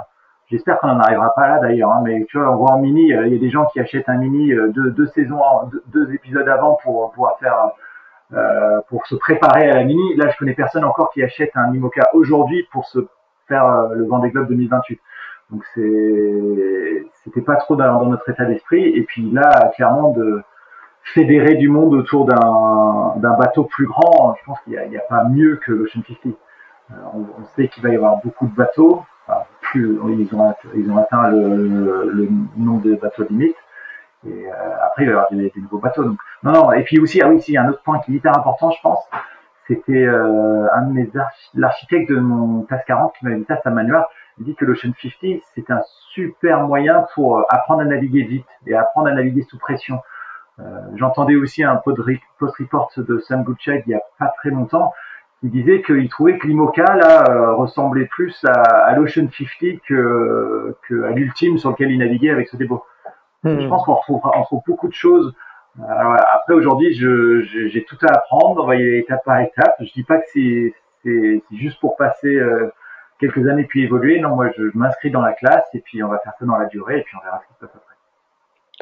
j'espère 0.50 0.80
qu'on 0.80 0.88
n'en 0.88 1.00
arrivera 1.00 1.34
pas 1.34 1.48
là 1.48 1.60
d'ailleurs, 1.60 1.92
hein, 1.92 2.02
mais 2.04 2.26
tu 2.30 2.38
vois, 2.38 2.52
on 2.52 2.58
voit 2.58 2.72
en 2.72 2.80
mini, 2.80 3.14
euh, 3.14 3.28
il 3.28 3.34
y 3.34 3.36
a 3.36 3.40
des 3.40 3.50
gens 3.50 3.66
qui 3.66 3.80
achètent 3.80 4.08
un 4.08 4.18
mini 4.18 4.54
euh, 4.54 4.70
deux, 4.70 4.92
deux 4.92 5.08
saisons, 5.08 5.40
deux, 5.72 5.84
deux, 5.88 6.14
épisodes 6.14 6.48
avant 6.48 6.78
pour 6.84 7.12
pouvoir 7.12 7.38
faire 7.40 7.72
euh, 8.36 8.82
pour 8.90 9.06
se 9.06 9.16
préparer 9.16 9.70
à 9.70 9.76
la 9.76 9.84
mini. 9.84 10.16
Là, 10.16 10.30
je 10.30 10.38
connais 10.38 10.54
personne 10.54 10.84
encore 10.84 11.12
qui 11.12 11.22
achète 11.22 11.52
un 11.56 11.70
Mimoca 11.70 12.10
aujourd'hui 12.14 12.68
pour 12.72 12.86
se 12.86 13.00
faire 13.48 13.66
euh, 13.66 13.94
le 13.94 14.06
Vendée 14.06 14.32
Globe 14.32 14.48
2028. 14.48 15.00
Donc 15.52 15.64
c'est 15.76 17.06
c'était 17.24 17.42
pas 17.42 17.58
trop 17.58 17.76
dans, 17.76 18.06
notre 18.06 18.28
état 18.30 18.46
d'esprit. 18.46 18.86
Et 18.86 19.04
puis 19.04 19.30
là, 19.30 19.72
clairement, 19.76 20.12
de 20.12 20.42
fédérer 21.04 21.56
du 21.56 21.70
monde 21.70 21.94
autour 21.94 22.26
d'un 22.26 23.14
d'un 23.18 23.38
bateau 23.38 23.66
plus 23.66 23.86
grand, 23.86 24.36
je 24.40 24.46
pense 24.46 24.60
qu'il 24.62 24.74
n'y 24.74 24.98
a, 24.98 25.00
a, 25.00 25.04
pas 25.08 25.26
mieux 25.26 25.58
que 25.58 25.72
l'Ocean 25.72 26.02
50. 26.08 26.34
Euh, 26.92 26.96
on, 27.14 27.44
sait 27.56 27.68
qu'il 27.68 27.84
va 27.84 27.90
y 27.90 27.96
avoir 27.96 28.20
beaucoup 28.24 28.48
de 28.48 28.56
bateaux. 28.56 29.04
plus 29.62 30.00
ils 30.10 30.36
ont 30.36 30.56
ils 30.76 30.92
ont 30.92 30.98
atteint 30.98 31.30
le, 31.30 32.10
le 32.12 32.30
nombre 32.58 32.82
de 32.82 32.96
bateaux 32.96 33.26
limite. 33.30 33.56
Et 34.26 34.48
euh, 34.48 34.52
après, 34.86 35.04
il 35.04 35.06
va 35.06 35.12
y 35.12 35.14
avoir 35.14 35.32
des, 35.32 35.50
des, 35.50 35.62
nouveaux 35.62 35.80
bateaux. 35.80 36.04
Donc, 36.04 36.18
non, 36.44 36.52
non. 36.54 36.72
Et 36.74 36.84
puis 36.84 37.00
aussi, 37.00 37.22
ah 37.22 37.30
oui, 37.30 37.42
si, 37.42 37.58
un 37.58 37.70
autre 37.70 37.82
point 37.84 38.00
qui 38.00 38.14
est 38.14 38.16
hyper 38.16 38.38
important, 38.38 38.72
je 38.72 38.82
pense, 38.82 39.00
c'était 39.68 40.06
euh, 40.06 40.68
un 40.74 40.84
de 40.84 40.94
mes 40.94 41.10
l'architecte 41.54 42.10
de 42.10 42.20
mon 42.20 42.64
TAS 42.64 42.80
40 42.86 43.14
qui 43.18 43.26
m'a 43.26 43.36
dit 43.36 43.46
ça, 43.48 43.70
Manuel. 43.70 44.04
Il 44.40 44.46
dit 44.46 44.56
que 44.56 44.66
l'Ocean 44.66 44.92
50, 45.00 45.42
c'est 45.54 45.70
un 45.70 45.82
super 46.14 46.62
moyen 46.62 47.06
pour 47.14 47.38
euh, 47.38 47.44
apprendre 47.50 47.82
à 47.82 47.86
naviguer 47.86 48.24
vite 48.24 48.48
et 48.66 48.74
apprendre 48.74 49.08
à 49.08 49.14
naviguer 49.14 49.44
sous 49.44 49.58
pression. 49.58 50.02
Euh, 50.60 50.64
J'entendais 50.96 51.36
aussi 51.36 51.64
un 51.64 51.76
post-report 51.76 52.92
de 52.98 53.20
Sam 53.20 53.44
Goodchild 53.44 53.84
il 53.88 53.92
y 53.92 53.96
a 53.96 54.02
pas 54.20 54.34
très 54.38 54.50
longtemps 54.50 54.94
qui 55.40 55.50
disait 55.50 55.82
qu'il 55.82 56.08
trouvait 56.10 56.38
que 56.38 56.48
l'IMOCA 56.48 56.96
là 56.96 57.30
euh, 57.30 57.54
ressemblait 57.56 58.06
plus 58.06 58.44
à, 58.46 58.52
à 58.52 58.96
l'Ocean 58.96 59.28
50 59.30 59.82
que, 59.88 60.76
que 60.88 61.04
à 61.04 61.12
l'ultime 61.12 61.58
sur 61.58 61.72
lequel 61.72 61.92
il 61.92 62.00
naviguait 62.00 62.30
avec 62.30 62.48
ce 62.50 62.58
Je 63.44 63.50
hmm. 63.50 63.70
pense 63.70 63.84
qu'on 63.84 63.96
retrouve, 63.96 64.62
beaucoup 64.66 64.88
de 64.88 64.94
choses. 64.94 65.34
Alors, 65.90 66.16
après, 66.34 66.54
aujourd'hui, 66.54 66.94
j'ai 66.94 67.84
tout 67.86 67.98
à 68.04 68.16
apprendre. 68.16 68.64
On 68.64 68.68
va 68.68 68.76
y 68.76 68.82
aller 68.82 69.00
étape 69.00 69.24
par 69.26 69.40
étape. 69.42 69.76
Je 69.80 69.92
dis 69.94 70.04
pas 70.04 70.18
que 70.18 70.28
c'est 70.32 71.42
juste 71.52 71.80
pour 71.80 71.96
passer 71.98 72.36
euh, 72.36 72.72
quelques 73.20 73.48
années 73.48 73.66
puis 73.66 73.84
évoluer. 73.84 74.20
Non, 74.20 74.36
moi, 74.36 74.50
je, 74.58 74.64
m'inscris 74.74 75.12
dans 75.12 75.22
la 75.22 75.34
classe 75.34 75.68
et 75.74 75.80
puis 75.80 76.04
on 76.04 76.10
va 76.10 76.20
faire 76.20 76.34
ça 76.40 76.46
dans 76.46 76.58
la 76.58 76.66
durée 76.66 77.00
et 77.00 77.04
puis 77.04 77.16
on 77.20 77.24
verra 77.24 77.42
ce 77.42 77.48
qui 77.48 77.54
se 77.54 77.60
passe 77.60 77.76
après. 77.76 77.94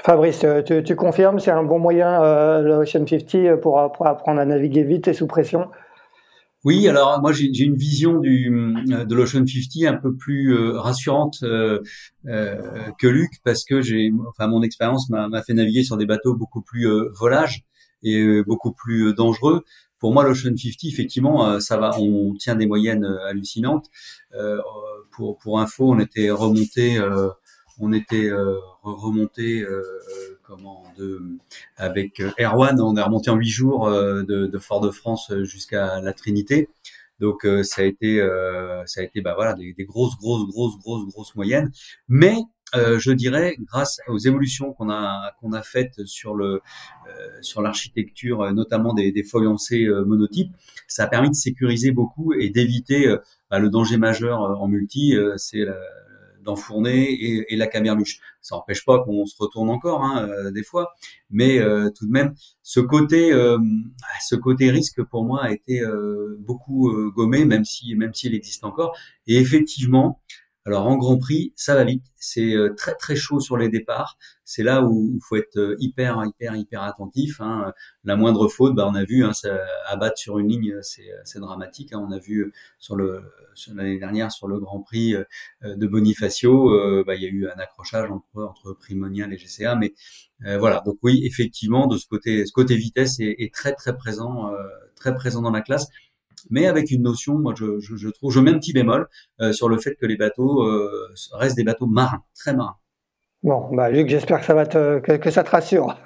Fabrice, 0.03 0.44
euh, 0.44 0.62
tu, 0.62 0.84
tu 0.84 0.96
confirmes, 0.96 1.39
c'est 1.39 1.51
un 1.51 1.63
bon 1.63 1.77
moyen, 1.80 2.24
euh, 2.24 2.62
l'Ocean 2.62 3.06
50, 3.06 3.60
pour, 3.60 3.91
pour 3.91 4.08
apprendre 4.08 4.39
à 4.39 4.46
naviguer 4.46 4.84
vite 4.84 5.08
et 5.08 5.13
sous 5.13 5.27
pression? 5.27 5.70
Oui, 6.63 6.88
alors 6.88 7.20
moi 7.22 7.32
j'ai 7.34 7.48
une 7.63 7.75
vision 7.75 8.20
du, 8.20 8.53
euh, 8.91 9.03
de 9.06 9.15
l'Ocean 9.15 9.46
50 9.48 9.86
un 9.88 9.98
peu 9.98 10.15
plus 10.15 10.56
euh, 10.56 10.80
rassurante 10.80 11.44
euh, 11.44 11.80
que 12.24 13.08
Luc 13.08 13.32
parce 13.44 13.63
que 13.63 13.82
j'ai, 13.82 14.12
enfin 14.30 14.48
mon 14.48 14.62
expérience 14.62 15.10
m'a 15.10 15.41
fait 15.41 15.53
naviguer 15.53 15.84
sur 15.84 15.98
des 15.98 16.06
bateaux 16.06 16.36
beaucoup 16.36 16.62
plus 16.62 16.88
volages 17.13 17.63
et 18.03 18.44
beaucoup 18.44 18.74
plus 18.74 19.13
dangereux. 19.13 19.63
Pour 20.00 20.13
moi, 20.13 20.24
l'Ocean 20.24 20.56
50, 20.56 20.86
effectivement, 20.86 21.60
ça 21.60 21.77
va, 21.77 22.00
on 22.00 22.34
tient 22.34 22.56
des 22.56 22.65
moyennes 22.65 23.06
hallucinantes. 23.27 23.88
pour 25.12 25.38
pour 25.38 25.60
info, 25.60 25.91
on 25.91 26.00
était 26.00 26.32
remonté 26.32 27.00
on 27.81 27.91
était 27.93 28.29
euh, 28.29 28.59
remonté 28.83 29.61
euh, 29.61 29.81
euh, 29.81 30.39
comment 30.43 30.83
de 30.97 31.19
avec 31.77 32.21
Erwan, 32.39 32.79
on 32.79 32.95
est 32.95 33.01
remonté 33.01 33.31
en 33.31 33.35
huit 33.35 33.50
jours 33.50 33.89
de, 33.89 34.57
Fort-de-France 34.59 35.33
jusqu'à 35.41 36.00
la 36.00 36.13
Trinité. 36.13 36.69
Donc 37.19 37.45
ça 37.63 37.81
a 37.81 37.85
été 37.85 38.17
ça 38.85 39.01
a 39.01 39.03
été 39.03 39.21
bah 39.21 39.33
voilà 39.35 39.53
des, 39.53 39.73
grosses 39.85 40.17
grosses 40.17 40.47
grosses 40.47 40.77
grosses 40.79 41.07
grosses 41.07 41.35
moyennes, 41.35 41.71
mais 42.07 42.38
je 42.73 43.11
dirais 43.11 43.55
grâce 43.59 44.00
aux 44.07 44.17
évolutions 44.17 44.73
qu'on 44.73 44.89
a 44.89 45.31
qu'on 45.39 45.53
a 45.53 45.61
faites 45.61 46.03
sur 46.05 46.35
le 46.35 46.61
sur 47.41 47.61
l'architecture, 47.61 48.51
notamment 48.53 48.93
des, 48.93 49.11
des 49.11 49.23
monotypes, 49.33 50.51
ça 50.88 51.03
a 51.03 51.07
permis 51.07 51.29
de 51.29 51.35
sécuriser 51.35 51.91
beaucoup 51.91 52.33
et 52.33 52.50
d'éviter 52.50 53.15
bah, 53.51 53.59
le 53.59 53.69
danger 53.69 53.97
majeur 53.97 54.39
en 54.39 54.67
multi, 54.67 55.15
c'est 55.38 55.65
d'enfourner 56.43 57.12
et, 57.12 57.53
et, 57.53 57.55
la 57.55 57.67
camerluche. 57.67 58.19
Ça 58.41 58.55
n'empêche 58.55 58.83
pas 58.86 59.03
qu'on 59.03 59.25
se 59.25 59.36
retourne 59.38 59.69
encore 59.69 60.03
hein, 60.03 60.27
euh, 60.27 60.51
des 60.51 60.63
fois, 60.63 60.93
mais 61.29 61.60
euh, 61.60 61.89
tout 61.89 62.05
de 62.07 62.12
même, 62.12 62.33
ce 62.63 62.79
côté, 62.79 63.31
euh, 63.31 63.57
ce 64.27 64.36
côté 64.36 64.71
risque 64.71 65.03
pour 65.03 65.24
moi 65.24 65.43
a 65.43 65.51
été 65.51 65.81
beaucoup 66.39 66.91
gommé, 67.12 67.45
même 67.45 67.65
si 67.65 67.95
même 67.95 68.13
s'il 68.13 68.36
existe 68.36 68.63
encore. 68.63 68.95
Et 69.27 69.38
effectivement, 69.38 70.21
alors 70.63 70.86
en 70.86 70.96
Grand 70.96 71.18
Prix, 71.18 71.53
ça 71.56 71.74
va 71.74 71.84
vite, 71.84 72.06
c'est 72.15 72.53
euh, 72.53 72.75
très 72.75 72.94
très 72.94 73.15
chaud 73.15 73.39
sur 73.39 73.58
les 73.58 73.68
départs. 73.68 74.18
C'est 74.46 74.62
là 74.62 74.84
où 74.84 75.12
il 75.15 75.20
faut 75.27 75.36
être 75.36 75.58
euh, 75.58 75.75
hyper 75.80 76.24
hyper 76.24 76.56
hyper 76.56 76.84
attentif. 76.84 77.41
Hein. 77.41 77.74
La 78.03 78.15
moindre 78.15 78.48
faute, 78.48 78.75
bah, 78.75 78.88
on 78.88 78.94
a 78.94 79.03
vu, 79.03 79.25
hein, 79.25 79.34
ça, 79.34 79.60
abattre 79.88 80.20
sur 80.20 80.38
une 80.38 80.50
ligne, 80.50 80.75
c'est 80.84 81.39
dramatique. 81.39 81.94
Hein. 81.94 82.06
On 82.08 82.12
a 82.12 82.20
vu 82.20 82.53
sur 82.77 82.96
le 82.96 83.24
l'année 83.74 83.98
dernière 83.98 84.32
sur 84.32 84.48
le 84.48 84.60
Grand 84.60 84.82
Prix 84.82 85.15
euh, 85.15 85.24
de 85.63 85.88
Bonifacio, 85.88 87.03
bah, 87.06 87.15
il 87.15 87.24
y 87.24 87.25
a 87.25 87.30
eu 87.30 87.48
un 87.48 87.60
accrochage 87.60 88.12
entre 88.12 88.44
entre 88.44 88.77
et 88.89 89.38
GCA, 89.38 89.75
mais 89.75 89.94
voilà. 90.60 90.82
Donc 90.86 90.98
oui, 91.01 91.22
effectivement, 91.25 91.88
de 91.88 91.98
ce 91.98 92.06
côté, 92.08 92.46
ce 92.46 92.51
côté 92.51 92.75
vitesse 92.75 93.20
est, 93.20 93.36
est 93.39 93.53
très 93.53 93.74
très 93.74 93.96
présent, 93.96 94.51
très 94.96 95.15
présent 95.15 95.41
dans 95.41 95.51
la 95.51 95.62
classe. 95.62 95.88
Mais 96.50 96.65
avec 96.65 96.91
une 96.91 97.03
notion, 97.03 97.38
moi 97.38 97.53
je, 97.57 97.79
je, 97.79 97.95
je 97.95 98.10
trouve, 98.10 98.31
je 98.31 98.39
mets 98.39 98.51
un 98.51 98.60
petit 98.60 98.74
bémol 98.74 99.07
sur 99.51 99.69
le 99.69 99.77
fait 99.77 99.95
que 99.95 100.05
les 100.05 100.17
bateaux 100.17 100.65
restent 101.33 101.57
des 101.57 101.63
bateaux 101.63 101.88
marins, 101.88 102.24
très 102.36 102.53
marins. 102.53 102.77
Bon, 103.43 103.74
bah 103.74 103.89
Luc, 103.89 104.07
j'espère 104.07 104.39
que 104.39 104.45
ça 104.45 104.53
va 104.53 104.67
te, 104.67 105.00
que, 105.00 105.13
que 105.13 105.31
ça 105.31 105.43
te 105.43 105.50
rassure. 105.50 105.98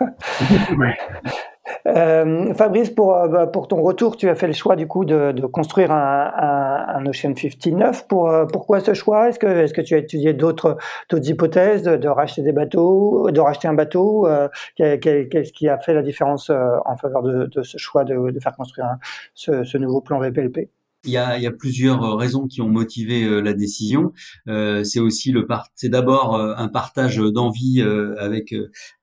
ouais. 0.77 0.97
Euh, 1.87 2.53
Fabrice, 2.55 2.89
pour, 2.89 3.15
euh, 3.15 3.27
bah, 3.27 3.47
pour 3.47 3.67
ton 3.67 3.81
retour, 3.81 4.17
tu 4.17 4.27
as 4.29 4.35
fait 4.35 4.47
le 4.47 4.53
choix 4.53 4.75
du 4.75 4.87
coup 4.87 5.05
de, 5.05 5.31
de 5.31 5.45
construire 5.45 5.91
un, 5.91 6.31
un, 6.35 6.95
un, 6.95 7.05
Ocean 7.05 7.35
59. 7.35 8.07
Pour, 8.07 8.29
euh, 8.29 8.45
pourquoi 8.45 8.79
ce 8.79 8.93
choix? 8.93 9.29
Est-ce 9.29 9.37
que, 9.37 9.45
est 9.47 9.71
que 9.71 9.81
tu 9.81 9.93
as 9.93 9.99
étudié 9.99 10.33
d'autres 10.33 10.77
hypothèses 11.11 11.83
de, 11.83 11.95
de, 11.95 12.07
racheter 12.07 12.41
des 12.41 12.53
bateaux, 12.53 13.29
de 13.29 13.39
racheter 13.39 13.67
un 13.67 13.73
bateau? 13.73 14.27
Euh, 14.27 14.47
Qu'est-ce 14.77 15.53
qui 15.53 15.69
a 15.69 15.77
fait 15.77 15.93
la 15.93 16.01
différence 16.01 16.49
en 16.49 16.97
faveur 16.97 17.21
de, 17.21 17.45
de 17.45 17.61
ce 17.61 17.77
choix 17.77 18.03
de, 18.03 18.39
faire 18.39 18.55
construire 18.55 18.95
ce, 19.33 19.63
ce 19.63 19.77
nouveau 19.77 20.01
plan 20.01 20.19
VPLP 20.19 20.69
il 21.05 21.11
y 21.11 21.17
a, 21.17 21.37
il 21.37 21.43
y 21.43 21.47
a 21.47 21.51
plusieurs 21.51 22.03
euh, 22.03 22.15
raisons 22.15 22.47
qui 22.47 22.61
ont 22.61 22.69
motivé 22.69 23.23
euh, 23.23 23.39
la 23.39 23.53
décision. 23.53 24.11
Euh, 24.47 24.83
c'est 24.83 24.99
aussi 24.99 25.31
le 25.31 25.45
part, 25.45 25.69
c'est 25.75 25.89
d'abord 25.89 26.35
un 26.35 26.67
partage 26.67 27.17
d'envie 27.17 27.81
avec 28.17 28.53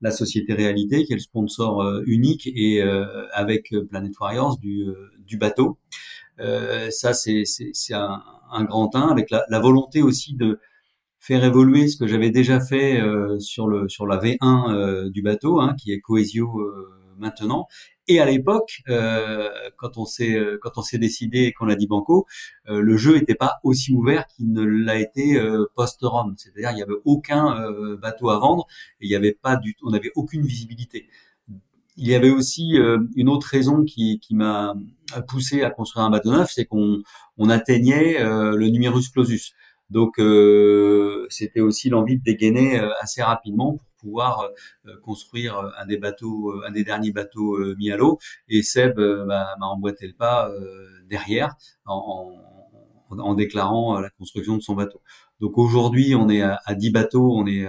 la 0.01 0.11
société 0.11 0.53
Réalité, 0.53 1.03
qui 1.05 1.13
est 1.13 1.15
le 1.15 1.21
sponsor 1.21 2.01
unique, 2.05 2.47
et 2.47 2.81
avec 3.31 3.73
Planet 3.89 4.13
Warriors 4.19 4.57
du, 4.57 4.85
du 5.19 5.37
bateau. 5.37 5.77
ça, 6.37 7.13
c'est, 7.13 7.43
un, 7.91 8.21
un, 8.51 8.63
grand 8.63 8.95
un, 8.95 9.07
avec 9.07 9.29
la, 9.29 9.45
la, 9.49 9.59
volonté 9.59 10.01
aussi 10.01 10.35
de 10.35 10.59
faire 11.17 11.43
évoluer 11.43 11.87
ce 11.87 11.97
que 11.97 12.07
j'avais 12.07 12.29
déjà 12.29 12.59
fait 12.59 13.01
sur 13.39 13.67
le 13.67 13.87
sur 13.89 14.05
la 14.05 14.17
V1 14.17 15.09
du 15.09 15.21
bateau, 15.21 15.59
hein, 15.59 15.75
qui 15.79 15.91
est 15.91 15.99
Coesio 15.99 16.61
maintenant, 17.17 17.67
et 18.07 18.19
à 18.19 18.25
l'époque, 18.25 18.81
euh, 18.89 19.49
quand 19.77 19.97
on 19.97 20.05
s'est 20.05 20.33
euh, 20.35 20.57
quand 20.61 20.77
on 20.77 20.81
s'est 20.81 20.97
décidé 20.97 21.43
et 21.43 21.53
qu'on 21.53 21.69
a 21.69 21.75
dit 21.75 21.87
banco, 21.87 22.25
euh, 22.69 22.81
le 22.81 22.97
jeu 22.97 23.15
n'était 23.15 23.35
pas 23.35 23.55
aussi 23.63 23.93
ouvert 23.93 24.27
qu'il 24.27 24.51
ne 24.51 24.63
l'a 24.63 24.99
été 24.99 25.37
euh, 25.39 25.65
post-Rome. 25.75 26.35
C'est-à-dire 26.37 26.71
il 26.71 26.75
n'y 26.75 26.83
avait 26.83 26.99
aucun 27.05 27.61
euh, 27.61 27.95
bateau 27.97 28.29
à 28.29 28.39
vendre 28.39 28.67
et 28.99 29.05
il 29.05 29.09
n'y 29.09 29.15
avait 29.15 29.33
pas 29.33 29.55
du 29.55 29.75
on 29.83 29.91
n'avait 29.91 30.11
aucune 30.15 30.45
visibilité. 30.45 31.09
Il 31.95 32.07
y 32.07 32.15
avait 32.15 32.31
aussi 32.31 32.75
une 33.15 33.29
autre 33.29 33.47
raison 33.47 33.83
qui, 33.83 34.19
qui 34.19 34.33
m'a 34.33 34.73
poussé 35.27 35.61
à 35.61 35.69
construire 35.69 36.05
un 36.05 36.09
bateau 36.09 36.31
neuf, 36.31 36.51
c'est 36.51 36.65
qu'on 36.65 37.03
on 37.37 37.49
atteignait 37.49 38.17
le 38.19 38.67
numerus 38.69 39.09
clausus. 39.09 39.53
Donc 39.91 40.15
c'était 41.29 41.61
aussi 41.61 41.89
l'envie 41.89 42.17
de 42.17 42.23
dégainer 42.23 42.79
assez 42.99 43.21
rapidement 43.21 43.79
pouvoir 44.03 44.41
euh, 44.41 44.49
euh, 44.91 44.99
construire 45.01 45.57
euh, 45.57 45.69
un 45.79 45.85
des 45.85 45.97
bateaux, 45.97 46.61
un 46.67 46.71
des 46.71 46.83
derniers 46.83 47.11
bateaux 47.11 47.57
mis 47.75 47.89
à 47.91 47.97
l'eau. 47.97 48.19
Et 48.47 48.61
Seb 48.61 48.99
m'a 48.99 49.55
emboîté 49.61 50.07
le 50.07 50.13
pas 50.13 50.51
derrière 51.09 51.55
en, 51.85 52.35
en, 53.09 53.33
déclarant 53.33 53.99
la 53.99 54.09
construction 54.11 54.57
de 54.57 54.61
son 54.61 54.75
bateau. 54.75 55.01
Donc 55.39 55.57
aujourd'hui, 55.57 56.15
on 56.15 56.29
est 56.29 56.41
à, 56.41 56.75
10 56.75 56.91
bateaux, 56.91 57.31
on 57.35 57.47
est 57.47 57.67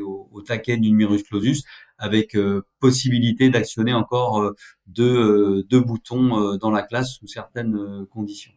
au, 0.00 0.42
taquet 0.46 0.76
du 0.76 0.90
numerus 0.90 1.22
clausus 1.22 1.64
avec 1.98 2.36
possibilité 2.78 3.50
d'actionner 3.50 3.94
encore 3.94 4.52
deux 4.86 5.80
boutons 5.80 6.56
dans 6.56 6.70
la 6.70 6.82
classe 6.82 7.14
sous 7.14 7.26
certaines 7.26 8.06
conditions. 8.06 8.52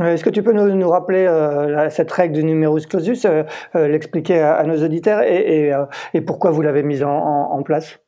Est-ce 0.00 0.24
que 0.24 0.30
tu 0.30 0.42
peux 0.42 0.52
nous, 0.52 0.88
rappeler 0.88 1.26
euh, 1.26 1.90
cette 1.90 2.10
règle 2.10 2.34
du 2.34 2.44
numerus 2.44 2.86
clausus, 2.86 3.24
euh, 3.26 3.42
euh, 3.76 3.88
l'expliquer 3.88 4.40
à, 4.40 4.64
nos 4.64 4.82
auditeurs 4.82 5.22
et, 5.22 5.70
pourquoi 6.26 6.50
vous 6.50 6.62
l'avez 6.62 6.82
mise 6.82 7.02
en, 7.02 7.62
place? 7.62 7.98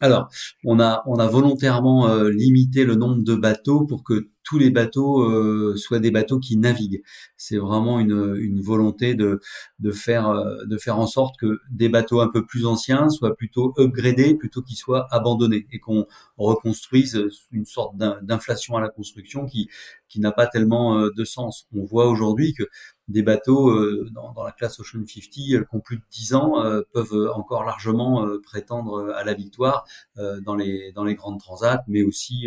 Alors, 0.00 0.30
on 0.64 0.78
a 0.78 1.26
volontairement 1.26 2.08
limité 2.24 2.84
le 2.84 2.94
nombre 2.94 3.22
de 3.22 3.34
bateaux 3.34 3.84
pour 3.86 4.02
que 4.02 4.30
tous 4.42 4.58
les 4.58 4.70
bateaux 4.70 5.22
euh, 5.22 5.76
soient 5.76 5.98
des 5.98 6.10
bateaux 6.10 6.38
qui 6.38 6.56
naviguent. 6.56 7.02
C'est 7.36 7.58
vraiment 7.58 8.00
une, 8.00 8.36
une 8.38 8.60
volonté 8.60 9.14
de, 9.14 9.40
de, 9.78 9.90
faire, 9.90 10.28
euh, 10.28 10.64
de 10.66 10.76
faire 10.78 10.98
en 10.98 11.06
sorte 11.06 11.36
que 11.38 11.60
des 11.70 11.88
bateaux 11.88 12.20
un 12.20 12.28
peu 12.28 12.44
plus 12.44 12.66
anciens 12.66 13.08
soient 13.10 13.34
plutôt 13.34 13.74
upgradés 13.78 14.34
plutôt 14.34 14.62
qu'ils 14.62 14.76
soient 14.76 15.06
abandonnés 15.10 15.66
et 15.72 15.78
qu'on 15.78 16.06
reconstruise 16.36 17.22
une 17.52 17.64
sorte 17.64 17.96
d'inflation 17.96 18.76
à 18.76 18.80
la 18.80 18.88
construction 18.88 19.46
qui, 19.46 19.68
qui 20.08 20.20
n'a 20.20 20.32
pas 20.32 20.46
tellement 20.46 20.98
euh, 20.98 21.10
de 21.16 21.24
sens. 21.24 21.66
On 21.74 21.84
voit 21.84 22.08
aujourd'hui 22.08 22.54
que 22.54 22.64
des 23.10 23.22
bateaux 23.22 23.70
euh, 23.70 24.08
dans, 24.12 24.32
la 24.42 24.52
classe 24.52 24.78
Ocean 24.80 25.04
50 25.06 25.06
euh, 25.06 25.64
qui 25.64 25.76
ont 25.76 25.80
plus 25.80 25.96
de 25.96 26.02
10 26.10 26.34
ans 26.34 26.64
euh, 26.64 26.82
peuvent 26.92 27.30
encore 27.34 27.64
largement 27.64 28.26
prétendre 28.42 29.12
à 29.14 29.24
la 29.24 29.34
victoire 29.34 29.84
dans 30.16 30.54
les 30.54 30.92
dans 30.92 31.04
les 31.04 31.14
grandes 31.14 31.40
transats, 31.40 31.82
mais 31.88 32.02
aussi 32.02 32.46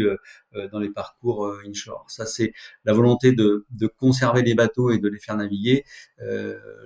dans 0.72 0.80
les 0.80 0.90
parcours 0.90 1.52
Ça, 2.08 2.26
c'est 2.26 2.54
la 2.86 2.94
volonté 2.94 3.32
de, 3.32 3.66
de, 3.72 3.88
conserver 3.88 4.42
les 4.42 4.56
bateaux 4.56 4.92
et 4.92 5.00
de 5.00 5.08
les 5.08 5.20
faire 5.20 5.38
naviguer 5.38 5.84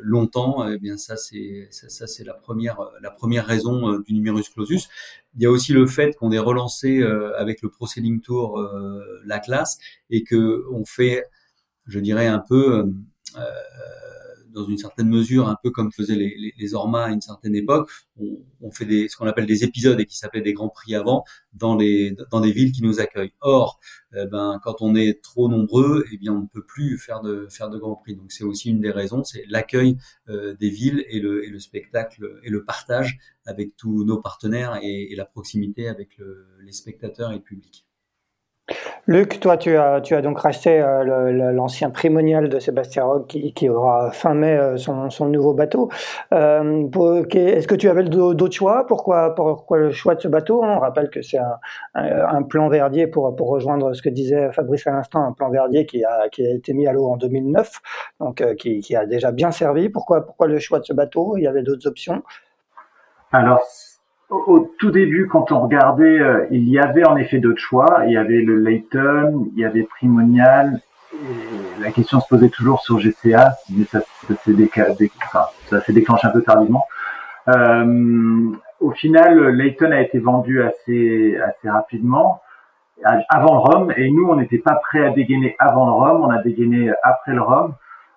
longtemps. 0.02 0.68
Eh 0.68 0.78
bien, 0.78 0.98
ça, 0.98 1.18
c'est 1.18 1.68
ça, 1.72 2.08
c'est 2.08 2.24
la 2.24 2.34
première 2.34 2.80
la 3.02 3.12
première 3.12 3.46
raison 3.46 4.00
du 4.00 4.14
numerus 4.14 4.50
clausus. 4.50 4.90
Il 5.36 5.44
y 5.44 5.46
a 5.46 5.52
aussi 5.52 5.74
le 5.74 5.86
fait 5.86 6.16
qu'on 6.16 6.32
ait 6.32 6.40
relancé 6.40 7.04
avec 7.38 7.62
le 7.62 7.70
Pro 7.70 7.88
Sailing 7.88 8.22
Tour 8.22 8.60
la 9.26 9.40
classe 9.40 9.78
et 10.10 10.24
que 10.24 10.66
on 10.72 10.86
fait, 10.86 11.26
je 11.86 12.00
dirais 12.00 12.28
un 12.28 12.40
peu 12.40 12.86
euh, 13.36 13.42
dans 14.54 14.66
une 14.66 14.78
certaine 14.78 15.10
mesure, 15.10 15.48
un 15.48 15.58
peu 15.62 15.72
comme 15.72 15.92
faisaient 15.92 16.16
les, 16.16 16.36
les, 16.38 16.54
les 16.58 16.74
Orma 16.74 17.06
à 17.06 17.10
une 17.10 17.22
certaine 17.22 17.56
époque, 17.56 17.90
on, 18.20 18.40
on 18.62 18.72
fait 18.72 18.86
des, 18.86 19.08
ce 19.08 19.18
qu'on 19.18 19.28
appelle 19.28 19.46
des 19.46 19.64
épisodes 19.64 20.00
et 20.00 20.06
qui 20.06 20.18
s'appelaient 20.18 20.42
des 20.42 20.54
grands 20.54 20.70
prix 20.70 20.96
avant 20.96 21.24
dans 21.54 21.76
les 21.76 22.16
dans 22.32 22.42
des 22.42 22.52
villes 22.52 22.72
qui 22.72 22.84
nous 22.84 23.00
accueillent. 23.00 23.34
Or, 23.42 23.80
eh 24.16 24.26
ben 24.26 24.60
quand 24.64 24.82
on 24.82 24.96
est 24.96 25.22
trop 25.24 25.50
nombreux, 25.50 26.06
eh 26.12 26.18
bien 26.18 26.34
on 26.34 26.42
ne 26.42 26.48
peut 26.48 26.64
plus 26.64 26.98
faire 26.98 27.22
de 27.22 27.48
faire 27.50 27.70
de 27.70 27.78
grands 27.78 27.96
prix. 27.96 28.16
Donc 28.16 28.32
c'est 28.32 28.44
aussi 28.44 28.70
une 28.70 28.80
des 28.80 28.92
raisons, 28.92 29.24
c'est 29.24 29.46
l'accueil 29.50 29.98
euh, 30.30 30.54
des 30.56 30.70
villes 30.70 31.06
et 31.10 31.20
le, 31.20 31.46
et 31.46 31.50
le 31.50 31.60
spectacle 31.60 32.40
et 32.44 32.50
le 32.50 32.64
partage 32.64 33.18
avec 33.46 33.76
tous 33.76 34.04
nos 34.04 34.22
partenaires 34.22 34.78
et, 34.84 35.12
et 35.12 35.16
la 35.16 35.26
proximité 35.26 35.88
avec 35.88 36.18
le, 36.18 36.46
les 36.64 36.74
spectateurs 36.74 37.32
et 37.32 37.36
le 37.36 37.42
public. 37.42 37.87
Luc, 39.08 39.40
toi, 39.40 39.56
tu 39.56 39.78
as, 39.78 40.02
donc 40.22 40.40
racheté 40.40 40.82
euh, 40.82 41.54
l'ancien 41.54 41.90
primonial 41.90 42.50
de 42.50 42.60
Sébastien 42.60 43.06
Rogue 43.06 43.26
qui, 43.26 43.70
aura 43.70 44.12
fin 44.12 44.34
mai 44.34 44.58
euh, 44.58 44.78
son, 44.78 45.30
nouveau 45.30 45.54
bateau. 45.54 45.90
Euh, 46.34 46.88
Est-ce 47.32 47.68
que 47.68 47.76
tu 47.76 47.90
avais 47.90 48.04
d'autres 48.04 48.54
choix? 48.54 48.86
Pourquoi, 48.86 49.34
le 49.72 49.92
choix 49.92 50.16
de 50.16 50.22
ce 50.22 50.28
bateau? 50.28 50.62
On 50.62 50.80
rappelle 50.80 51.10
que 51.10 51.22
c'est 51.22 51.40
un, 51.96 52.44
plan 52.44 52.68
Verdier 52.68 53.08
pour, 53.08 53.34
rejoindre 53.38 53.94
ce 53.94 54.02
que 54.02 54.10
disait 54.10 54.52
Fabrice 54.52 54.86
à 54.88 54.92
l'instant, 54.92 55.24
un 55.24 55.32
plan 55.32 55.50
Verdier 55.50 55.86
qui 55.86 56.04
a, 56.04 56.26
été 56.26 56.74
mis 56.74 56.88
à 56.88 56.92
l'eau 56.92 57.06
en 57.08 57.16
2009, 57.16 57.72
donc 58.20 58.44
qui, 58.56 58.82
qui, 58.82 58.96
a 58.96 59.06
déjà 59.06 59.32
bien 59.32 59.52
servi. 59.52 59.88
Pourquoi, 59.88 60.26
pourquoi 60.26 60.48
le 60.48 60.60
choix 60.60 60.80
de 60.80 60.86
ce 60.86 60.94
bateau? 60.94 61.38
Il 61.38 61.44
y 61.44 61.48
avait 61.48 61.64
d'autres 61.64 61.88
options? 61.88 62.22
Alors, 63.32 63.62
au 64.30 64.74
tout 64.78 64.92
début, 64.92 65.28
quand 65.28 65.52
on 65.52 65.62
regardait, 65.62 66.20
euh, 66.20 66.48
il 66.52 66.68
y 66.70 66.80
avait 66.80 67.06
en 67.06 67.16
effet 67.16 67.40
d'autres 67.40 67.62
choix. 67.62 68.04
Il 68.06 68.12
y 68.12 68.18
avait 68.18 68.42
le 68.42 68.58
Layton, 68.58 69.48
il 69.54 69.60
y 69.60 69.66
avait 69.66 69.84
Primonial. 69.84 70.82
Et 71.14 71.82
la 71.82 71.92
question 71.92 72.20
se 72.20 72.28
posait 72.28 72.50
toujours 72.50 72.82
sur 72.82 73.00
GCA, 73.00 73.56
mais 73.76 73.86
ça, 73.86 74.02
ça 74.28 74.36
s'est 75.82 75.94
déclenché 75.94 76.28
un 76.28 76.32
peu 76.32 76.42
tardivement. 76.42 76.84
Euh, 77.48 78.52
au 78.82 78.92
final, 78.92 79.50
Layton 79.50 79.92
a 79.92 80.02
été 80.02 80.20
vendu 80.20 80.62
assez, 80.62 81.38
assez 81.38 81.70
rapidement, 81.70 82.42
avant 83.30 83.54
le 83.54 83.60
Rhum, 83.60 83.94
et 83.96 84.12
nous, 84.12 84.28
on 84.28 84.36
n'était 84.36 84.58
pas 84.58 84.76
prêt 84.76 85.06
à 85.06 85.12
dégainer 85.12 85.56
avant 85.60 85.86
le 85.86 85.92
Rhum, 85.94 86.24
on 86.24 86.30
a 86.30 86.42
dégainé 86.42 86.92
après 87.04 87.34
le 87.34 87.42
Rhum. 87.42 87.74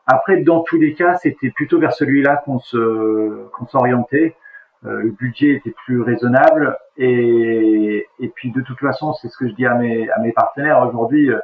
Après, 0.06 0.38
dans 0.38 0.60
tous 0.60 0.78
les 0.78 0.94
cas, 0.94 1.14
c'était 1.16 1.50
plutôt 1.50 1.78
vers 1.78 1.92
celui-là 1.92 2.42
qu'on 2.44 2.58
se, 2.58 3.46
qu'on 3.52 3.66
s'orientait. 3.66 4.34
Euh, 4.86 5.02
le 5.02 5.10
budget 5.10 5.50
était 5.56 5.74
plus 5.84 6.00
raisonnable 6.00 6.78
et, 6.96 8.06
et 8.18 8.28
puis 8.28 8.50
de 8.50 8.62
toute 8.62 8.78
façon 8.78 9.12
c'est 9.12 9.28
ce 9.28 9.36
que 9.36 9.46
je 9.46 9.52
dis 9.52 9.66
à 9.66 9.74
mes, 9.74 10.08
à 10.10 10.18
mes 10.20 10.32
partenaires. 10.32 10.80
Aujourd'hui 10.88 11.30
euh, 11.30 11.38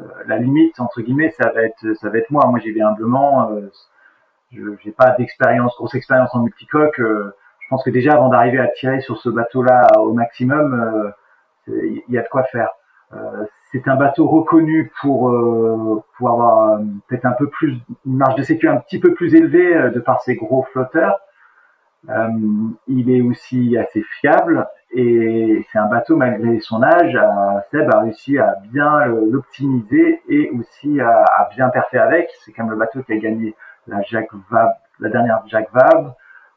euh, 0.00 0.02
la 0.26 0.38
limite 0.38 0.80
entre 0.80 1.00
guillemets 1.00 1.30
ça 1.30 1.50
va 1.50 1.62
être 1.62 1.94
ça 1.94 2.08
va 2.10 2.18
être 2.18 2.30
moi. 2.30 2.44
Moi 2.46 2.58
j'y 2.58 2.72
vais 2.72 2.80
humblement. 2.80 3.52
Je 4.50 4.62
j'ai 4.82 4.90
pas 4.90 5.12
d'expérience 5.12 5.76
grosse 5.76 5.94
expérience 5.94 6.34
en 6.34 6.40
multicoque. 6.40 6.98
Je 6.98 7.68
pense 7.70 7.84
que 7.84 7.90
déjà 7.90 8.14
avant 8.14 8.28
d'arriver 8.28 8.58
à 8.58 8.66
tirer 8.66 9.00
sur 9.00 9.16
ce 9.16 9.28
bateau 9.28 9.62
là 9.62 9.86
au 9.98 10.12
maximum 10.12 11.12
il 11.68 12.02
y 12.08 12.18
a 12.18 12.22
de 12.22 12.28
quoi 12.28 12.42
faire. 12.44 12.70
C'est 13.70 13.86
un 13.86 13.94
bateau 13.94 14.26
reconnu 14.26 14.90
pour 15.00 15.32
pour 16.18 16.30
avoir 16.30 16.80
peut-être 17.06 17.26
un 17.26 17.32
peu 17.32 17.48
plus 17.48 17.78
une 18.06 18.16
marge 18.16 18.34
de 18.34 18.42
sécurité 18.42 18.76
un 18.76 18.80
petit 18.80 18.98
peu 18.98 19.14
plus 19.14 19.36
élevée 19.36 19.90
de 19.90 20.00
par 20.00 20.20
ses 20.22 20.34
gros 20.34 20.64
flotteurs 20.72 21.20
il 22.08 23.10
est 23.10 23.20
aussi 23.20 23.76
assez 23.76 24.02
fiable 24.20 24.66
et 24.94 25.64
c'est 25.70 25.78
un 25.78 25.86
bateau 25.86 26.16
malgré 26.16 26.60
son 26.60 26.82
âge. 26.82 27.16
Euh, 27.16 27.60
Seb 27.70 27.88
a 27.92 28.00
réussi 28.00 28.38
à 28.38 28.56
bien 28.70 29.06
l'optimiser 29.06 30.20
et 30.28 30.50
aussi 30.50 31.00
à, 31.00 31.48
bien 31.54 31.70
perfer 31.70 31.98
avec. 31.98 32.28
C'est 32.44 32.56
même 32.58 32.70
le 32.70 32.76
bateau 32.76 33.02
qui 33.02 33.12
a 33.12 33.16
gagné 33.16 33.54
la 33.86 34.02
Jacques 34.02 34.30
la 35.00 35.08
dernière 35.08 35.42
Jacques 35.46 35.72
Vabre, 35.72 36.14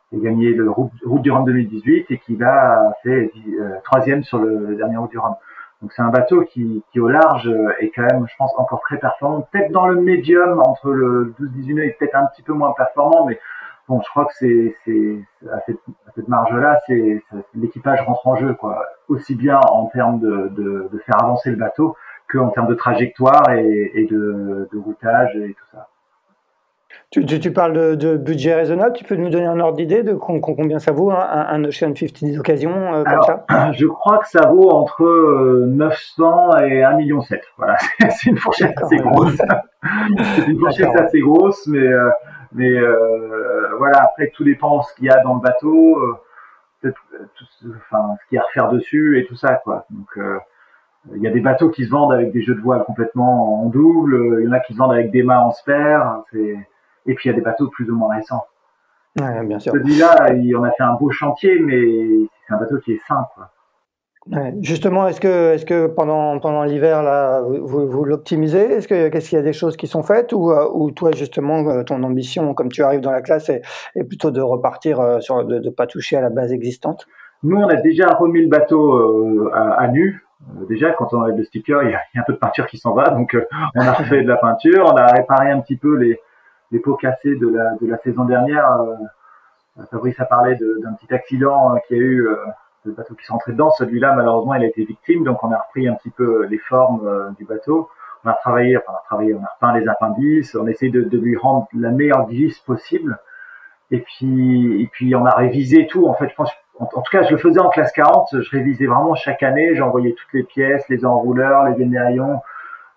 qui 0.10 0.18
a 0.18 0.20
gagné 0.20 0.54
le 0.54 0.70
Route, 0.70 0.92
du 1.22 1.32
Rhum 1.32 1.46
2018 1.46 2.12
et 2.12 2.18
qui 2.20 2.36
va 2.36 2.94
fait 3.04 3.32
euh, 3.60 3.78
troisième 3.84 4.24
sur 4.24 4.40
le, 4.40 4.76
dernier 4.76 4.98
Route 4.98 5.12
du 5.12 5.18
Rhum. 5.18 5.36
Donc 5.82 5.94
c'est 5.94 6.02
un 6.02 6.10
bateau 6.10 6.44
qui, 6.44 6.84
qui 6.92 7.00
au 7.00 7.08
large 7.08 7.50
est 7.80 7.90
quand 7.90 8.04
même, 8.04 8.26
je 8.28 8.36
pense, 8.38 8.52
encore 8.58 8.82
très 8.82 8.98
performant. 8.98 9.48
Peut-être 9.52 9.72
dans 9.72 9.88
le 9.88 10.02
médium 10.02 10.60
entre 10.60 10.92
le 10.92 11.34
12-18 11.40 11.74
nœuds, 11.76 11.84
est 11.86 11.98
peut-être 12.00 12.16
un 12.16 12.26
petit 12.28 12.42
peu 12.42 12.54
moins 12.54 12.74
performant, 12.74 13.26
mais 13.26 13.40
bon, 13.88 14.02
je 14.02 14.10
crois 14.10 14.26
que 14.26 14.34
c'est, 14.36 14.76
c'est 14.86 15.20
à 15.52 15.60
cette, 15.66 16.28
marge-là, 16.28 16.80
c'est, 16.88 17.24
l'équipage 17.54 18.02
rentre 18.02 18.28
en 18.28 18.36
jeu, 18.36 18.54
quoi. 18.54 18.86
Aussi 19.08 19.36
bien 19.36 19.60
en 19.60 19.88
termes 19.88 20.20
de, 20.20 20.50
de, 20.50 20.90
de 20.92 20.98
faire 21.06 21.22
avancer 21.22 21.52
le 21.52 21.58
bateau 21.58 21.96
qu'en 22.30 22.50
termes 22.50 22.68
de 22.68 22.76
trajectoire 22.76 23.50
et, 23.52 23.92
et 23.94 24.06
de, 24.06 24.68
de 24.72 24.78
routage 24.80 25.36
et 25.36 25.54
tout 25.54 25.66
ça. 25.72 25.90
Tu, 27.12 27.26
tu, 27.26 27.40
tu 27.40 27.52
parles 27.52 27.74
de, 27.74 27.96
de, 27.96 28.18
budget 28.18 28.56
raisonnable, 28.56 28.94
tu 28.94 29.04
peux 29.04 29.16
nous 29.16 29.30
donner 29.30 29.46
un 29.46 29.60
ordre 29.60 29.78
d'idée 29.78 30.04
de 30.04 30.14
combien 30.14 30.80
ça 30.80 30.92
vaut 30.92 31.12
un, 31.12 31.18
un 31.18 31.64
Ocean 31.64 31.94
50 31.96 32.34
d'occasion 32.36 32.94
euh, 32.94 33.04
comme 33.04 33.14
Alors, 33.14 33.46
ça? 33.50 33.72
Je 33.74 33.86
crois 33.86 34.18
que 34.18 34.28
ça 34.28 34.48
vaut 34.48 34.70
entre 34.70 35.66
900 35.68 36.58
et 36.58 36.82
1,7 36.82 36.98
million. 36.98 37.20
Voilà, 37.58 37.78
c'est 38.10 38.30
une 38.30 38.38
fourchette 38.38 38.74
assez 38.82 38.98
grosse. 38.98 39.38
c'est 40.36 40.48
une 40.48 40.60
fourchette 40.60 40.96
assez 41.00 41.20
grosse, 41.20 41.68
mais 41.68 41.88
euh, 41.88 42.10
mais 42.56 42.72
euh, 42.72 43.76
voilà, 43.78 44.02
après, 44.04 44.32
tout 44.34 44.46
dépend 44.46 44.82
ce 44.82 44.96
qu'il 44.96 45.06
y 45.06 45.10
a 45.10 45.22
dans 45.22 45.36
le 45.36 45.42
bateau, 45.42 46.00
euh, 46.00 46.92
tout, 47.36 47.44
enfin, 47.76 48.16
ce 48.22 48.30
qu'il 48.30 48.38
y 48.38 48.40
a 48.40 48.42
à 48.42 48.46
refaire 48.46 48.70
dessus 48.70 49.20
et 49.20 49.26
tout 49.26 49.36
ça, 49.36 49.56
quoi. 49.56 49.86
Donc, 49.90 50.08
euh, 50.18 50.40
il 51.16 51.22
y 51.22 51.28
a 51.28 51.32
des 51.32 51.42
bateaux 51.42 51.70
qui 51.70 51.86
se 51.86 51.92
vendent 51.92 52.14
avec 52.14 52.32
des 52.32 52.42
jeux 52.42 52.56
de 52.56 52.62
voile 52.62 52.84
complètement 52.86 53.62
en 53.62 53.66
double, 53.68 54.40
il 54.40 54.46
y 54.46 54.48
en 54.48 54.54
a 54.54 54.60
qui 54.60 54.74
se 54.74 54.78
vendent 54.78 54.94
avec 54.94 55.12
des 55.12 55.22
mâts 55.22 55.44
en 55.44 55.52
spare, 55.52 56.24
et 56.34 57.14
puis 57.14 57.26
il 57.26 57.28
y 57.28 57.30
a 57.30 57.36
des 57.36 57.42
bateaux 57.42 57.68
plus 57.68 57.90
ou 57.92 57.96
moins 57.96 58.16
récents. 58.16 58.46
Ouais, 59.20 59.46
bien 59.46 59.60
sûr. 59.60 59.72
Celui-là, 59.74 60.30
on 60.58 60.64
a 60.64 60.72
fait 60.72 60.84
un 60.84 60.94
beau 60.96 61.12
chantier, 61.12 61.60
mais 61.60 62.28
c'est 62.48 62.54
un 62.54 62.58
bateau 62.58 62.80
qui 62.80 62.94
est 62.94 63.02
sain, 63.08 63.28
quoi. 63.36 63.52
Justement, 64.62 65.08
est-ce 65.08 65.22
que, 65.22 65.54
est-ce 65.54 65.68
que 65.68 65.86
pendant, 65.86 66.40
pendant 66.40 66.64
l'hiver, 66.64 67.44
vous, 67.44 67.88
vous 67.88 68.06
l'optimisez? 68.06 68.74
Est-ce 68.74 68.88
que, 68.88 69.10
qu'est-ce 69.10 69.30
qu'il 69.30 69.38
y 69.38 69.42
a 69.42 69.44
des 69.44 69.54
choses 69.54 69.78
qui 69.78 69.86
sont 69.86 70.02
faites? 70.02 70.34
Ou, 70.34 70.50
euh, 70.50 70.68
ou 70.74 70.90
toi, 70.90 71.12
justement, 71.16 71.60
euh, 71.70 71.84
ton 71.84 72.02
ambition, 72.02 72.56
comme 72.56 72.70
tu 72.70 72.82
arrives 72.82 73.02
dans 73.02 73.12
la 73.12 73.22
classe, 73.22 73.50
est, 73.50 73.62
est 73.96 74.04
plutôt 74.04 74.32
de 74.32 74.42
repartir 74.42 75.00
euh, 75.00 75.20
sur, 75.20 75.46
de 75.46 75.60
ne 75.60 75.70
pas 75.70 75.86
toucher 75.86 76.18
à 76.18 76.22
la 76.22 76.32
base 76.32 76.52
existante? 76.52 77.06
Nous, 77.44 77.56
on 77.56 77.68
a 77.68 77.76
déjà 77.76 78.08
remis 78.08 78.42
le 78.42 78.48
bateau 78.48 79.52
à, 79.54 79.88
nu. 79.90 80.26
Déjà, 80.68 80.94
quand 80.94 81.14
on 81.14 81.22
enlève 81.22 81.38
le 81.38 81.44
sticker, 81.44 81.84
il 81.84 81.92
y, 81.92 81.94
a, 81.94 82.02
un 82.16 82.24
peu 82.24 82.34
de 82.34 82.40
peinture 82.40 82.66
qui 82.66 82.80
s'en 82.80 82.94
va, 82.94 83.10
donc 83.10 83.38
on 83.76 83.82
a 83.82 83.94
refait 83.94 84.24
de 84.24 84.28
la 84.28 84.38
peinture, 84.38 84.86
on 84.88 84.96
a 84.96 85.06
réparé 85.06 85.52
un 85.52 85.60
petit 85.60 85.76
peu 85.76 85.96
les, 85.98 86.20
les 86.72 86.80
pots 86.80 86.96
cassés 86.96 87.36
de 87.36 87.48
la, 87.48 87.76
de 87.80 87.88
la 87.88 87.98
saison 88.00 88.26
dernière. 88.26 88.66
Fabrice 89.92 90.20
a 90.20 90.26
parlé 90.26 90.56
d'un 90.56 90.94
petit 90.94 91.14
accident 91.14 91.76
qu'il 91.88 91.98
y 91.98 92.00
a 92.00 92.04
eu 92.04 92.28
le 92.86 92.94
bateau 92.94 93.16
qui 93.16 93.26
s'est 93.26 93.34
rentré 93.34 93.52
dedans. 93.52 93.72
Celui-là, 93.72 94.14
malheureusement, 94.14 94.54
il 94.56 94.64
a 94.64 94.68
été 94.68 94.84
victime, 94.84 95.24
donc 95.24 95.44
on 95.44 95.52
a 95.52 95.58
repris 95.58 95.88
un 95.88 95.96
petit 95.96 96.10
peu 96.12 96.46
les 96.46 96.58
formes 96.58 97.06
euh, 97.08 97.30
du 97.38 97.46
bateau. 97.46 97.90
On 98.24 98.30
a 98.30 98.34
travaillé, 98.34 98.78
enfin, 98.78 98.92
on 98.94 98.96
a 98.96 99.04
travaillé, 99.06 99.34
on 99.36 99.44
a 99.44 99.50
repeint 99.54 99.78
les 99.78 99.88
appendices, 99.88 100.56
on 100.56 100.66
a 100.66 100.70
essayé 100.72 100.92
de, 100.92 101.02
de 101.02 101.18
lui 101.18 101.38
rendre 101.38 101.68
la 101.74 101.92
meilleure 101.92 102.26
vis 102.28 102.58
possible. 102.60 103.20
Et 103.92 104.00
puis, 104.00 104.82
et 104.82 104.88
puis, 104.88 105.16
on 105.16 105.26
a 105.26 105.36
révisé 105.36 105.88
tout. 105.88 106.08
En 106.08 106.14
fait, 106.16 106.30
je 106.30 106.36
pense, 106.36 106.52
en, 106.80 106.86
tout 106.86 107.12
cas, 107.12 107.24
je 107.24 107.32
le 107.32 107.38
faisais 107.38 107.60
en 107.60 107.70
classe 107.70 107.92
40. 107.92 108.42
Je 108.42 108.50
révisais 108.50 108.88
vraiment 108.88 109.16
chaque 109.16 109.44
année. 109.44 109.76
J'envoyais 109.76 110.14
toutes 110.14 110.34
les 110.34 110.44
pièces, 110.44 110.88
les 110.90 111.06
enrouleurs, 111.06 111.66
les 111.66 111.98
euh, 111.98 112.36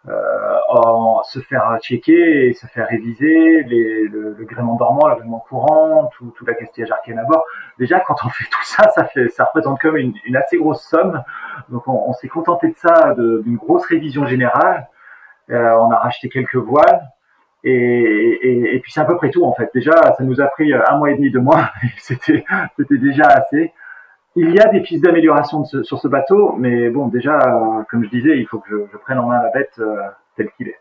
en, 0.06 1.22
se 1.24 1.40
faire 1.40 1.78
checker 1.82 2.46
et 2.46 2.52
se 2.54 2.66
faire 2.66 2.88
réviser, 2.88 3.62
les, 3.64 4.04
le, 4.08 4.34
le, 4.38 4.44
gréement 4.44 4.76
dormant, 4.76 5.08
le 5.08 5.16
gréement 5.16 5.40
courant, 5.40 6.11
tout, 6.16 6.32
tout 6.37 6.46
l'accastillage 6.46 6.90
arcane 6.90 7.18
à 7.18 7.24
bord. 7.24 7.44
Déjà, 7.78 8.00
quand 8.00 8.16
on 8.24 8.28
fait 8.30 8.44
tout 8.44 8.64
ça, 8.64 8.88
ça, 8.90 9.04
fait, 9.04 9.28
ça 9.28 9.44
représente 9.44 9.80
comme 9.80 9.96
une, 9.96 10.14
une 10.24 10.37
assez 10.37 10.56
grosse 10.56 10.82
somme. 10.82 11.22
Donc, 11.68 11.87
on, 11.88 12.04
on 12.08 12.12
s'est 12.12 12.28
contenté 12.28 12.68
de 12.68 12.76
ça, 12.76 13.14
d'une 13.14 13.56
grosse 13.56 13.87
révision 13.87 14.26
générale. 14.26 14.88
Euh, 15.50 15.72
on 15.80 15.90
a 15.90 15.96
racheté 15.98 16.28
quelques 16.28 16.56
voiles. 16.56 17.08
Et, 17.64 17.72
et, 17.72 18.74
et 18.76 18.80
puis 18.80 18.92
c'est 18.92 19.00
à 19.00 19.04
peu 19.04 19.16
près 19.16 19.30
tout 19.30 19.44
en 19.44 19.52
fait. 19.52 19.68
Déjà, 19.74 19.90
ça 20.16 20.22
nous 20.22 20.40
a 20.40 20.46
pris 20.46 20.72
un 20.72 20.96
mois 20.96 21.11
et 21.11 21.16
demi, 21.16 21.30
deux 21.30 21.40
mois. 21.40 21.70
C'était, 21.98 22.44
c'était 22.76 22.98
déjà 22.98 23.24
assez. 23.24 23.72
Il 24.40 24.55
y 24.55 24.61
a 24.61 24.68
des 24.68 24.81
pistes 24.81 25.03
d'amélioration 25.03 25.64
sur 25.64 25.98
ce 25.98 26.07
bateau, 26.07 26.55
mais 26.57 26.90
bon, 26.90 27.09
déjà, 27.09 27.40
comme 27.90 28.05
je 28.05 28.09
disais, 28.09 28.38
il 28.38 28.46
faut 28.46 28.61
que 28.61 28.87
je, 28.92 28.96
prenne 28.98 29.18
en 29.18 29.27
main 29.27 29.42
la 29.42 29.51
bête 29.51 29.72
euh, 29.81 29.96
tel 30.37 30.48
qu'il 30.57 30.68
est. 30.68 30.79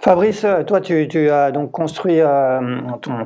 Fabrice, 0.00 0.46
toi, 0.68 0.80
tu, 0.80 1.30
as 1.30 1.50
donc 1.50 1.72
construit 1.72 2.20
euh, 2.20 2.60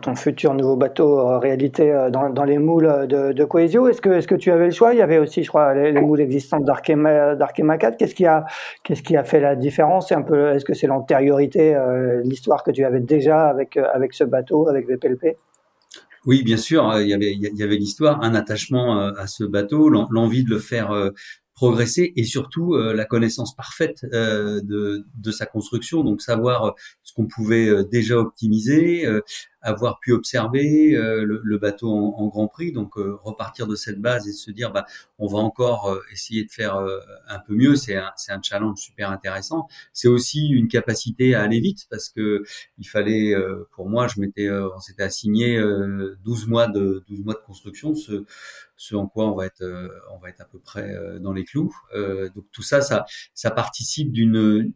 ton, 0.01 0.15
futur 0.15 0.55
nouveau 0.55 0.77
bateau 0.77 1.21
euh, 1.21 1.39
réalité 1.39 2.09
dans, 2.11 2.45
les 2.45 2.57
moules 2.57 3.07
de, 3.07 3.33
de. 3.33 3.59
Est-ce 3.61 4.27
que, 4.27 4.35
tu 4.35 4.51
avais 4.51 4.65
le 4.65 4.71
choix? 4.71 4.95
Il 4.95 4.99
y 4.99 5.03
avait 5.03 5.19
aussi, 5.19 5.43
je 5.43 5.49
crois, 5.51 5.75
les, 5.75 5.93
les 5.93 6.01
moules 6.01 6.23
existants 6.23 6.59
d'Arkema, 6.59 7.35
d'Arkema 7.35 7.77
4. 7.77 7.99
Qu'est-ce 7.99 8.15
qui, 8.15 8.27
a, 8.27 9.25
fait 9.25 9.41
la 9.41 9.57
différence? 9.57 10.11
Est-ce 10.11 10.65
que 10.65 10.73
c'est 10.73 10.87
l'antériorité, 10.87 11.79
l'histoire 12.25 12.65
que 12.65 12.71
tu 12.71 12.83
avais 12.83 13.01
déjà 13.01 13.47
avec, 13.47 13.77
avec 13.77 14.15
ce 14.15 14.25
bateau, 14.25 14.69
avec 14.69 14.89
VPLP 14.89 15.37
oui, 16.27 16.43
bien 16.43 16.57
sûr, 16.57 17.01
il 17.01 17.09
y 17.09 17.15
avait, 17.15 17.35
y 17.35 17.63
avait 17.63 17.77
l'histoire, 17.77 18.23
un 18.23 18.35
attachement 18.35 18.99
à 18.99 19.27
ce 19.27 19.45
bateau, 19.45 19.89
l'envie 19.89 20.45
de 20.45 20.51
le 20.51 20.59
faire 20.59 21.13
progresser 21.55 22.13
et 22.17 22.25
surtout 22.25 22.75
euh, 22.75 22.93
la 22.93 23.05
connaissance 23.05 23.55
parfaite 23.55 24.05
euh, 24.13 24.61
de, 24.63 25.07
de, 25.17 25.31
sa 25.31 25.47
construction, 25.47 26.03
donc 26.03 26.21
savoir 26.21 26.65
euh, 26.65 26.71
qu'on 27.15 27.27
pouvait 27.27 27.69
euh, 27.69 27.85
déjà 27.85 28.19
optimiser, 28.19 29.07
euh, 29.07 29.21
avoir 29.63 29.99
pu 29.99 30.13
observer 30.13 30.91
le, 30.91 31.41
le, 31.43 31.59
bateau 31.59 31.91
en, 31.91 32.19
en, 32.19 32.29
Grand 32.29 32.49
Prix, 32.49 32.71
donc 32.73 32.97
repartir 32.97 33.67
de 33.67 33.77
cette 33.77 33.99
base 33.99 34.29
et 34.29 34.33
se 34.33 34.51
dire 34.51 34.71
bah 34.71 34.85
on 35.19 35.27
va 35.27 35.39
encore 35.39 35.99
essayer 36.13 36.45
de 36.45 36.51
faire 36.51 36.77
un 37.29 37.39
peu 37.39 37.55
mieux, 37.55 37.75
c'est 37.75 37.97
un, 37.97 38.13
un 38.29 38.43
challenge 38.43 38.79
super 38.79 39.11
intéressant. 39.11 39.67
C'est 39.95 40.09
aussi 40.09 40.49
une 40.49 40.69
capacité 40.69 41.35
à 41.35 41.41
aller 41.41 41.61
vite 41.61 41.87
parce 41.89 42.11
que 42.11 42.45
il 42.77 42.87
fallait 42.87 43.35
pour 43.73 43.89
moi 43.89 44.07
je 44.07 44.21
m'étais 44.21 44.51
on 44.51 44.81
s'était 44.81 45.05
assigné 45.05 45.59
12 46.25 46.47
mois 46.47 46.67
de 46.67 47.03
12 47.09 47.25
mois 47.25 47.33
de 47.33 47.47
construction 47.47 47.95
ce 47.95 48.27
ce 48.77 48.95
en 48.95 49.07
quoi 49.07 49.27
on 49.31 49.35
va 49.35 49.47
être, 49.47 49.63
euh, 49.63 49.89
on 50.13 50.19
va 50.19 50.29
être 50.29 50.41
à 50.41 50.45
peu 50.45 50.59
près 50.59 50.95
euh, 50.95 51.19
dans 51.19 51.33
les 51.33 51.45
clous. 51.45 51.75
Euh, 51.95 52.29
donc 52.35 52.45
tout 52.53 52.63
ça, 52.63 52.81
ça, 52.81 53.05
ça 53.35 53.51
participe 53.51 54.13
d'une 54.13 54.73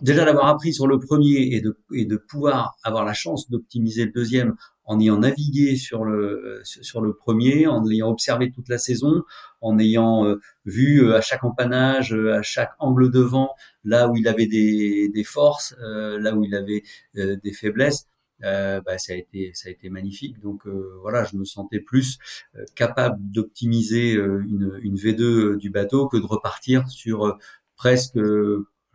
déjà 0.00 0.24
d'avoir 0.24 0.46
appris 0.46 0.72
sur 0.72 0.86
le 0.86 0.98
premier 0.98 1.54
et 1.54 1.60
de, 1.60 1.78
et 1.92 2.06
de 2.06 2.16
pouvoir 2.16 2.76
avoir 2.82 3.04
la 3.04 3.12
chance 3.12 3.50
d'optimiser 3.50 4.06
le 4.06 4.12
deuxième 4.12 4.56
en 4.84 4.98
ayant 5.00 5.18
navigué 5.18 5.76
sur 5.76 6.04
le 6.04 6.60
sur 6.64 7.00
le 7.00 7.14
premier, 7.14 7.66
en 7.66 7.88
ayant 7.88 8.10
observé 8.10 8.50
toute 8.50 8.68
la 8.68 8.78
saison, 8.78 9.22
en 9.60 9.78
ayant 9.78 10.34
vu 10.64 11.12
à 11.12 11.20
chaque 11.20 11.44
empannage, 11.44 12.12
à 12.12 12.42
chaque 12.42 12.72
angle 12.80 13.10
de 13.10 13.20
vent, 13.20 13.54
là 13.84 14.08
où 14.08 14.16
il 14.16 14.26
avait 14.26 14.46
des, 14.48 15.08
des 15.14 15.24
forces, 15.24 15.76
là 15.80 16.34
où 16.34 16.44
il 16.44 16.54
avait 16.56 16.82
des 17.14 17.52
faiblesses 17.52 18.06
euh, 18.44 18.80
bah, 18.80 18.98
ça 18.98 19.12
a 19.12 19.16
été 19.16 19.52
ça 19.54 19.68
a 19.68 19.72
été 19.72 19.90
magnifique. 19.90 20.40
Donc 20.40 20.66
euh, 20.66 20.96
voilà, 21.00 21.24
je 21.24 21.36
me 21.36 21.44
sentais 21.44 21.80
plus 21.80 22.18
euh, 22.56 22.64
capable 22.74 23.18
d'optimiser 23.30 24.14
euh, 24.16 24.44
une, 24.48 24.78
une 24.82 24.96
V2 24.96 25.56
du 25.56 25.70
bateau 25.70 26.08
que 26.08 26.16
de 26.16 26.26
repartir 26.26 26.88
sur 26.88 27.38
presque, 27.76 28.18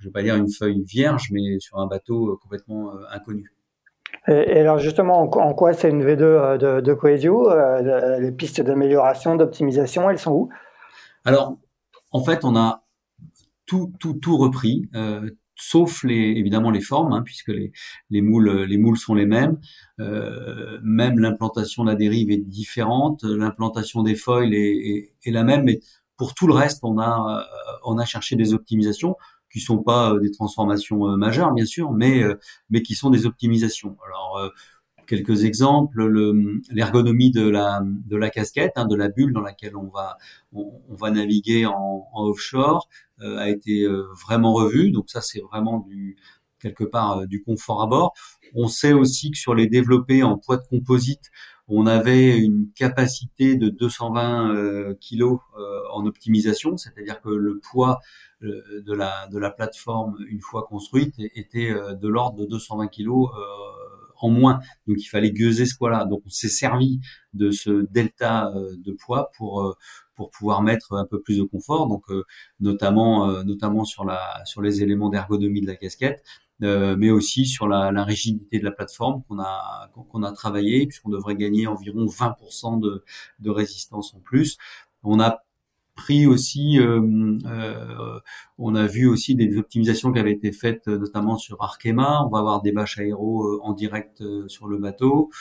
je 0.06 0.10
vais 0.10 0.14
pas 0.14 0.22
dire 0.22 0.36
une 0.36 0.52
feuille 0.52 0.84
vierge, 0.84 1.30
mais 1.32 1.58
sur 1.60 1.80
un 1.80 1.88
bateau 1.88 2.38
complètement 2.44 2.94
inconnu. 3.12 3.52
Et, 4.28 4.60
alors 4.60 4.78
justement, 4.78 5.22
en, 5.22 5.54
quoi 5.54 5.74
c'est 5.74 5.90
une 5.90 6.04
V2 6.04 6.58
de, 6.58 6.82
de 6.82 6.94
Coesio 6.94 7.50
Les 8.20 8.32
pistes 8.32 8.62
d'amélioration, 8.62 9.36
d'optimisation, 9.36 10.10
elles 10.12 10.20
sont 10.20 10.32
où? 10.32 10.50
Alors, 11.26 11.58
en 12.12 12.24
fait, 12.24 12.46
on 12.46 12.56
a 12.56 12.84
tout, 13.66 13.92
tout, 14.00 14.14
tout 14.14 14.38
repris, 14.38 14.88
euh, 14.96 15.32
sauf 15.56 16.04
les, 16.04 16.34
évidemment 16.38 16.70
les 16.70 16.82
formes, 16.82 17.14
hein, 17.14 17.24
puisque 17.24 17.48
les, 17.48 17.72
les, 18.12 18.22
moules, 18.22 18.64
les 18.64 18.78
moules 18.78 18.98
sont 18.98 19.16
les 19.16 19.26
mêmes. 19.26 19.58
Euh, 20.00 20.80
même 20.84 21.20
l'implantation 21.20 21.84
de 21.84 21.90
la 21.90 21.96
dérive 21.96 22.30
est 22.30 22.38
différente, 22.38 23.24
l'implantation 23.24 24.04
des 24.04 24.16
foils 24.16 24.54
est, 24.54 24.58
est, 24.58 25.14
est, 25.26 25.32
la 25.32 25.44
même, 25.44 25.64
mais 25.64 25.80
pour 26.18 26.34
tout 26.34 26.48
le 26.48 26.54
reste, 26.54 26.84
on 26.84 27.00
a, 27.00 27.48
euh, 27.50 27.78
on 27.86 27.98
a 27.98 28.06
cherché 28.06 28.36
des 28.36 28.54
optimisations 28.54 29.16
qui 29.56 29.62
sont 29.62 29.78
pas 29.78 30.12
euh, 30.12 30.20
des 30.20 30.32
transformations 30.32 31.08
euh, 31.08 31.16
majeures, 31.16 31.54
bien 31.54 31.64
sûr, 31.64 31.94
mais, 31.94 32.24
mais 32.70 32.82
qui 32.82 32.94
sont 32.94 33.10
des 33.10 33.26
optimisations. 33.26 33.96
Alors, 34.06 34.52
quelques 35.08 35.46
exemples, 35.46 36.06
l'ergonomie 36.70 37.32
de 37.32 37.48
la, 37.48 37.82
de 37.82 38.18
la 38.18 38.30
casquette, 38.30 38.74
hein, 38.76 38.86
de 38.86 38.96
la 38.98 39.08
bulle 39.08 39.32
dans 39.32 39.40
laquelle 39.40 39.78
on 39.78 39.88
va, 39.88 40.18
on, 40.52 40.74
va 40.90 41.10
naviguer 41.10 41.66
en, 41.66 42.06
offshore, 42.14 42.90
euh, 43.22 43.38
a 43.38 43.48
été 43.48 43.84
euh, 43.84 44.04
vraiment 44.28 44.52
revue. 44.52 44.92
Donc 44.92 45.10
ça, 45.10 45.22
c'est 45.22 45.40
vraiment 45.40 45.80
du 45.80 46.18
quelque 46.60 46.84
part 46.84 47.20
euh, 47.20 47.26
du 47.28 47.42
confort 47.42 47.82
à 47.82 47.88
bord. 47.88 48.14
On 48.56 48.68
sait 48.68 48.94
aussi 48.94 49.32
que 49.32 49.38
sur 49.38 49.56
les 49.56 49.68
développés 49.68 50.24
en 50.24 50.38
poids 50.38 50.58
de 50.58 50.66
composite, 50.68 51.30
on 51.68 51.88
avait 51.88 52.38
une 52.38 52.72
capacité 52.74 53.56
de 53.56 53.70
220 53.70 54.56
euh, 54.56 54.94
kilos 55.00 55.40
en 55.92 56.06
optimisation, 56.06 56.78
c'est-à-dire 56.78 57.22
que 57.22 57.30
le 57.30 57.60
poids 57.60 58.00
de 58.42 58.94
la 58.94 59.28
de 59.28 59.40
la 59.40 59.50
plateforme 59.50 60.18
une 60.30 60.42
fois 60.42 60.66
construite 60.68 61.16
était 61.18 61.74
de 61.74 62.08
l'ordre 62.08 62.38
de 62.38 62.46
220 62.46 62.88
kilos 62.90 63.30
en 64.20 64.30
moins. 64.30 64.60
Donc 64.88 64.98
il 65.00 65.08
fallait 65.08 65.32
gueuser 65.32 65.66
ce 65.66 65.76
poids-là. 65.78 66.06
Donc 66.06 66.22
on 66.26 66.30
s'est 66.30 66.50
servi 66.50 67.00
de 67.34 67.52
ce 67.52 67.88
delta 67.92 68.52
de 68.54 68.92
poids 68.92 69.32
pour 69.38 69.76
pour 70.16 70.32
pouvoir 70.32 70.62
mettre 70.62 70.94
un 70.94 71.06
peu 71.06 71.22
plus 71.22 71.38
de 71.38 71.44
confort. 71.44 71.88
Donc 71.88 72.04
notamment 72.60 73.44
notamment 73.44 73.86
sur 73.86 74.06
la 74.06 74.44
sur 74.46 74.62
les 74.62 74.84
éléments 74.84 75.10
d'ergonomie 75.10 75.62
de 75.62 75.68
la 75.68 75.76
casquette. 75.76 76.24
Euh, 76.64 76.96
mais 76.98 77.12
aussi 77.12 77.46
sur 77.46 77.68
la, 77.68 77.92
la, 77.92 78.06
rigidité 78.06 78.60
de 78.60 78.64
la 78.64 78.72
plateforme 78.72 79.24
qu'on 79.28 79.40
a 79.40 79.92
qu'on 79.94 80.24
a 80.24 80.32
travaillé 80.32 80.88
puisqu'on 80.88 81.10
devrait 81.10 81.36
gagner 81.36 81.68
environ 81.68 82.06
20% 82.06 82.80
de, 82.80 83.04
de 83.40 83.50
résistance 83.50 84.14
en 84.16 84.20
plus. 84.20 84.58
On 85.04 85.20
a 85.20 85.46
pris 85.96 86.28
aussi, 86.28 86.78
euh, 86.80 87.02
euh, 87.46 88.20
on 88.58 88.76
a 88.76 88.86
vu 88.86 89.08
aussi 89.08 89.36
des 89.36 89.58
optimisations 89.58 90.12
qui 90.12 90.20
avaient 90.20 90.34
été 90.34 90.52
faites 90.52 90.88
notamment 90.88 91.38
sur 91.38 91.62
Arkema. 91.64 92.24
On 92.26 92.30
va 92.30 92.40
avoir 92.40 92.62
des 92.62 92.72
bâches 92.72 93.00
aéro 93.00 93.44
euh, 93.46 93.60
en 93.64 93.74
direct 93.74 94.24
sur 94.48 94.68
le 94.68 94.78
bateau. 94.78 95.32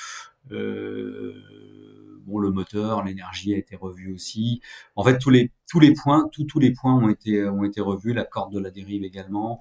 bon, 0.50 2.38
le 2.38 2.50
moteur, 2.50 3.04
l'énergie 3.04 3.54
a 3.54 3.58
été 3.58 3.76
revue 3.76 4.14
aussi. 4.14 4.60
En 4.96 5.04
fait, 5.04 5.18
tous 5.18 5.30
les 5.30 5.50
tous 5.68 5.80
les 5.80 5.92
points, 5.92 6.28
tous 6.32 6.44
tous 6.44 6.60
les 6.60 6.72
points 6.72 6.94
ont 6.94 7.08
été 7.08 7.48
ont 7.48 7.64
été 7.64 7.80
revus. 7.80 8.12
La 8.14 8.24
corde 8.24 8.52
de 8.52 8.60
la 8.60 8.70
dérive 8.70 9.04
également. 9.04 9.60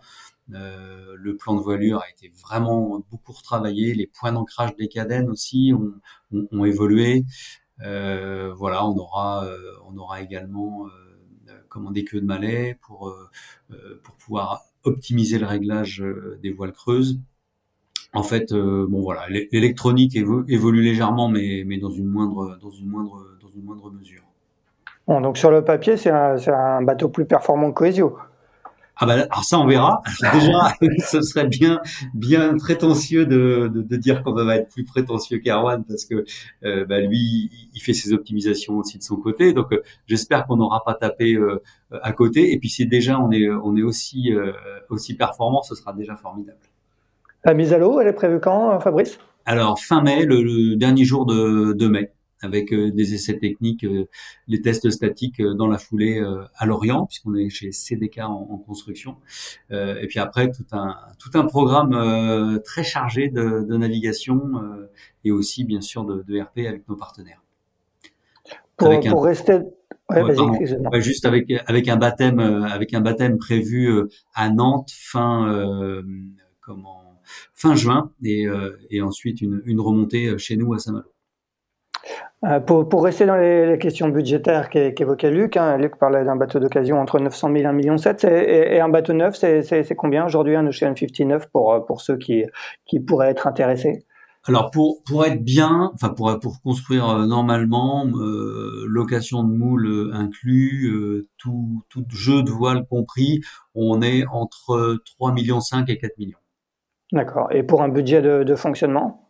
Euh, 0.52 1.16
le 1.18 1.38
plan 1.38 1.56
de 1.56 1.62
voilure 1.62 2.02
a 2.02 2.10
été 2.10 2.32
vraiment 2.42 3.04
beaucoup 3.10 3.32
retravaillé. 3.32 3.94
Les 3.94 4.08
points 4.08 4.32
d'ancrage 4.32 4.76
des 4.76 4.88
cadènes 4.88 5.30
aussi 5.30 5.74
ont, 6.32 6.66
évolué. 6.66 7.26
Euh, 7.82 8.54
voilà, 8.56 8.86
on 8.86 8.96
aura, 8.98 9.46
euh, 9.46 9.58
on 9.90 9.98
aura 9.98 10.22
également 10.22 10.86
euh, 10.86 11.54
commandé 11.70 12.04
queue 12.04 12.22
de 12.22 12.26
malais 12.26 12.78
pour 12.82 13.14
pour 14.04 14.16
pouvoir 14.16 14.62
optimiser 14.84 15.40
le 15.40 15.46
réglage 15.46 16.04
des 16.42 16.52
voiles 16.52 16.74
creuses. 16.74 17.20
En 18.14 18.22
fait, 18.22 18.54
bon 18.54 19.02
voilà, 19.02 19.28
l'électronique 19.30 20.16
évolue 20.16 20.82
légèrement, 20.84 21.30
mais 21.30 21.64
mais 21.66 21.78
dans 21.78 21.90
une 21.90 22.06
moindre 22.06 22.60
dans 22.62 22.70
une 22.70 22.88
moindre 22.88 23.26
dans 23.42 23.50
une 23.50 23.64
moindre 23.64 23.92
mesure. 23.92 24.24
Bon, 25.08 25.20
donc 25.20 25.38
sur 25.38 25.52
le 25.52 25.66
papier, 25.66 25.98
c'est 25.98 26.12
un, 26.12 26.38
un 26.48 26.82
bateau 26.82 27.10
plus 27.10 27.26
performant 27.26 27.72
que 27.72 27.80
Coesio. 27.80 28.18
Ah 28.98 29.08
bah, 29.08 29.14
alors 29.14 29.44
ça 29.44 29.60
on 29.60 29.66
verra. 29.66 30.02
Déjà, 30.34 30.74
ce 31.08 31.22
serait 31.22 31.48
bien 31.48 31.82
bien 32.14 32.56
prétentieux 32.58 33.26
de, 33.26 33.70
de, 33.74 33.82
de 33.82 33.96
dire 33.96 34.24
qu'on 34.24 34.34
va 34.34 34.56
être 34.56 34.70
plus 34.70 34.84
prétentieux 34.84 35.40
qu'Erwan 35.40 35.84
parce 35.84 36.06
que 36.06 36.26
euh, 36.64 36.86
bah, 36.86 37.00
lui 37.00 37.50
il 37.74 37.80
fait 37.82 37.94
ses 37.94 38.14
optimisations 38.14 38.78
aussi 38.78 38.98
de 38.98 39.04
son 39.04 39.16
côté. 39.16 39.54
Donc 39.54 39.74
euh, 39.74 39.82
j'espère 40.06 40.46
qu'on 40.46 40.58
n'aura 40.58 40.84
pas 40.84 40.94
tapé 40.94 41.34
euh, 41.34 41.62
à 42.02 42.12
côté. 42.14 42.54
Et 42.54 42.60
puis 42.60 42.70
si 42.70 42.86
déjà 42.86 43.20
on 43.20 43.32
est 43.32 43.50
on 43.50 43.76
est 43.76 43.84
aussi 43.84 44.32
aussi 44.90 45.16
performant, 45.16 45.64
ce 45.64 45.76
sera 45.76 45.94
déjà 45.94 46.16
formidable. 46.16 46.60
La 47.46 47.54
mise 47.54 47.74
à 47.74 47.78
l'eau, 47.78 48.00
elle 48.00 48.08
est 48.08 48.14
prévue 48.14 48.40
quand, 48.40 48.80
Fabrice? 48.80 49.18
Alors 49.46 49.80
fin 49.80 50.02
mai, 50.02 50.24
le, 50.24 50.42
le 50.42 50.76
dernier 50.76 51.04
jour 51.04 51.26
de, 51.26 51.74
de 51.74 51.88
mai 51.88 52.12
avec 52.44 52.74
euh, 52.74 52.92
des 52.92 53.14
essais 53.14 53.38
techniques, 53.38 53.84
euh, 53.84 54.08
les 54.48 54.62
tests 54.62 54.90
statiques 54.90 55.40
euh, 55.40 55.54
dans 55.54 55.68
la 55.68 55.78
foulée 55.78 56.24
à 56.56 56.66
Lorient, 56.66 57.06
puisqu'on 57.06 57.36
est 57.36 57.50
chez 57.50 57.72
CDK 57.72 58.20
en, 58.20 58.58
construction. 58.58 59.18
et 59.72 60.08
puis 60.08 60.20
après, 60.20 60.52
tout 60.52 60.66
un, 60.72 60.96
tout 61.20 61.38
un 61.38 61.46
programme 61.46 62.60
très 62.64 62.84
chargé 62.84 63.30
de, 63.30 63.66
de 63.68 63.78
navigation 63.78 64.42
et 65.24 65.32
aussi, 65.32 65.64
bien 65.64 65.82
sûr, 65.82 66.06
de, 66.06 66.24
de 66.24 66.42
RP 66.42 66.60
avec 66.68 66.88
nos 66.88 66.96
partenaires. 66.96 67.42
Pour, 68.78 69.00
pour 69.00 69.26
rester... 69.26 69.60
Ouais, 70.10 71.02
juste 71.02 71.26
avec 71.26 71.52
avec 71.66 71.88
un 71.88 71.96
baptême 71.96 72.40
avec 72.40 72.94
un 72.94 73.02
baptême 73.02 73.38
prévu 73.38 73.90
à 74.36 74.50
Nantes 74.50 74.92
fin 74.92 76.04
comment 76.60 77.02
fin 77.54 77.76
juin 77.76 78.12
et, 78.22 78.46
et 78.90 79.02
ensuite 79.02 79.42
une, 79.42 79.62
une 79.66 79.80
remontée 79.80 80.38
chez 80.38 80.56
nous 80.58 80.74
à 80.74 80.80
Saint-Malo. 80.80 81.13
Euh, 82.44 82.60
pour, 82.60 82.90
pour, 82.90 83.04
rester 83.04 83.26
dans 83.26 83.38
les, 83.38 83.66
les 83.66 83.78
questions 83.78 84.10
budgétaires 84.10 84.70
qu'évoquait 84.70 85.32
Luc, 85.32 85.56
hein, 85.56 85.78
Luc 85.78 85.98
parlait 85.98 86.26
d'un 86.26 86.36
bateau 86.36 86.60
d'occasion 86.60 87.00
entre 87.00 87.20
900 87.20 87.54
000 87.56 87.58
et 87.58 87.64
1,7 87.64 87.74
million. 87.74 87.96
Et, 87.96 88.76
et, 88.76 88.80
un 88.82 88.90
bateau 88.90 89.14
neuf, 89.14 89.36
c'est 89.36 89.96
combien 89.96 90.26
aujourd'hui 90.26 90.56
un 90.56 90.68
Ocean 90.68 90.94
59 90.96 91.48
pour, 91.48 91.86
pour 91.86 92.02
ceux 92.02 92.18
qui, 92.18 92.44
qui 92.86 93.00
pourraient 93.00 93.30
être 93.30 93.48
intéressés? 93.48 94.06
Alors 94.46 94.72
pour 94.72 95.02
pour 95.06 95.26
être 95.26 95.42
bien, 95.42 95.92
enfin 95.94 96.10
pour 96.10 96.38
pour 96.40 96.62
construire 96.62 97.08
euh, 97.10 97.26
normalement, 97.26 98.06
euh, 98.06 98.86
location 98.90 99.44
de 99.44 99.54
moule 99.54 100.12
inclus, 100.14 100.92
euh, 100.94 101.30
tout 101.38 101.84
tout 101.88 102.04
jeu 102.10 102.44
de 102.44 102.52
voile 102.52 102.86
compris, 102.86 103.40
on 103.74 104.02
est 104.02 104.26
entre 104.28 105.02
3 105.18 105.32
millions 105.32 105.62
5 105.62 105.90
et 105.90 105.98
4 105.98 106.18
millions. 106.18 106.40
D'accord. 107.14 107.48
Et 107.52 107.64
pour 107.64 107.84
un 107.84 107.90
budget 107.90 108.22
de, 108.22 108.44
de 108.44 108.56
fonctionnement? 108.56 109.23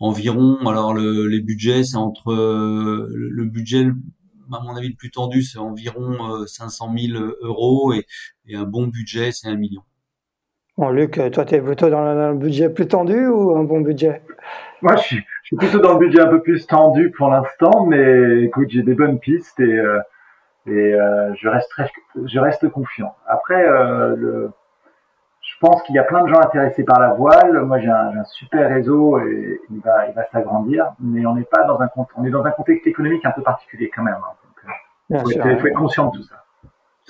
Environ. 0.00 0.58
Alors 0.66 0.94
le, 0.94 1.26
les 1.26 1.40
budgets, 1.40 1.84
c'est 1.84 1.96
entre 1.96 2.32
euh, 2.32 3.08
le, 3.12 3.44
budget, 3.44 3.86
à 4.52 4.60
mon 4.62 4.76
avis, 4.76 4.88
le 4.88 4.96
plus 4.96 5.10
tendu, 5.10 5.42
c'est 5.42 5.58
environ 5.58 6.46
500 6.46 6.92
euh, 6.92 6.98
000 6.98 7.24
euros 7.42 7.92
et, 7.92 8.06
et 8.46 8.56
un 8.56 8.64
bon 8.64 8.86
budget, 8.86 9.30
c'est 9.32 9.48
un 9.48 9.56
million. 9.56 9.82
Bon, 10.76 10.90
Luc, 10.90 11.20
toi, 11.32 11.44
tu 11.44 11.54
es 11.54 11.60
plutôt 11.60 11.88
dans 11.88 12.30
le 12.30 12.34
budget 12.34 12.68
plus 12.68 12.88
tendu 12.88 13.26
ou 13.28 13.56
un 13.56 13.62
bon 13.62 13.80
budget? 13.80 14.22
Moi, 14.82 14.96
je 14.96 15.02
suis, 15.02 15.16
je 15.16 15.46
suis, 15.46 15.56
plutôt 15.56 15.78
dans 15.78 15.92
le 15.92 15.98
budget 16.00 16.20
un 16.20 16.28
peu 16.28 16.42
plus 16.42 16.66
tendu 16.66 17.12
pour 17.12 17.30
l'instant, 17.30 17.86
mais 17.86 18.42
écoute, 18.42 18.68
j'ai 18.70 18.82
des 18.82 18.94
bonnes 18.94 19.20
pistes 19.20 19.60
et, 19.60 19.62
euh, 19.62 20.00
et 20.66 20.94
je, 21.40 21.48
reste 21.48 21.70
je 22.24 22.38
reste 22.40 22.68
confiant. 22.70 23.14
Après, 23.28 23.64
le, 24.16 24.50
je 25.54 25.58
pense 25.60 25.82
qu'il 25.84 25.94
y 25.94 25.98
a 25.98 26.02
plein 26.02 26.24
de 26.24 26.28
gens 26.28 26.40
intéressés 26.40 26.84
par 26.84 27.00
la 27.00 27.14
voile. 27.14 27.64
Moi, 27.64 27.78
j'ai 27.78 27.88
un, 27.88 28.18
un, 28.18 28.24
super 28.24 28.68
réseau 28.68 29.18
et 29.20 29.60
il 29.70 29.80
va, 29.80 30.08
il 30.08 30.14
va 30.14 30.26
s'agrandir. 30.32 30.92
Mais 31.00 31.24
on 31.26 31.36
n'est 31.36 31.44
pas 31.44 31.64
dans 31.64 31.80
un, 31.80 31.88
on 32.16 32.24
est 32.24 32.30
dans 32.30 32.44
un 32.44 32.50
contexte 32.50 32.86
économique 32.86 33.24
un 33.24 33.30
peu 33.30 33.42
particulier 33.42 33.90
quand 33.94 34.02
même. 34.02 34.14
Hein. 34.14 34.72
il 35.10 35.20
faut, 35.20 35.66
être 35.66 35.74
conscient 35.74 36.10
de 36.10 36.18
tout 36.18 36.24
ça. 36.24 36.44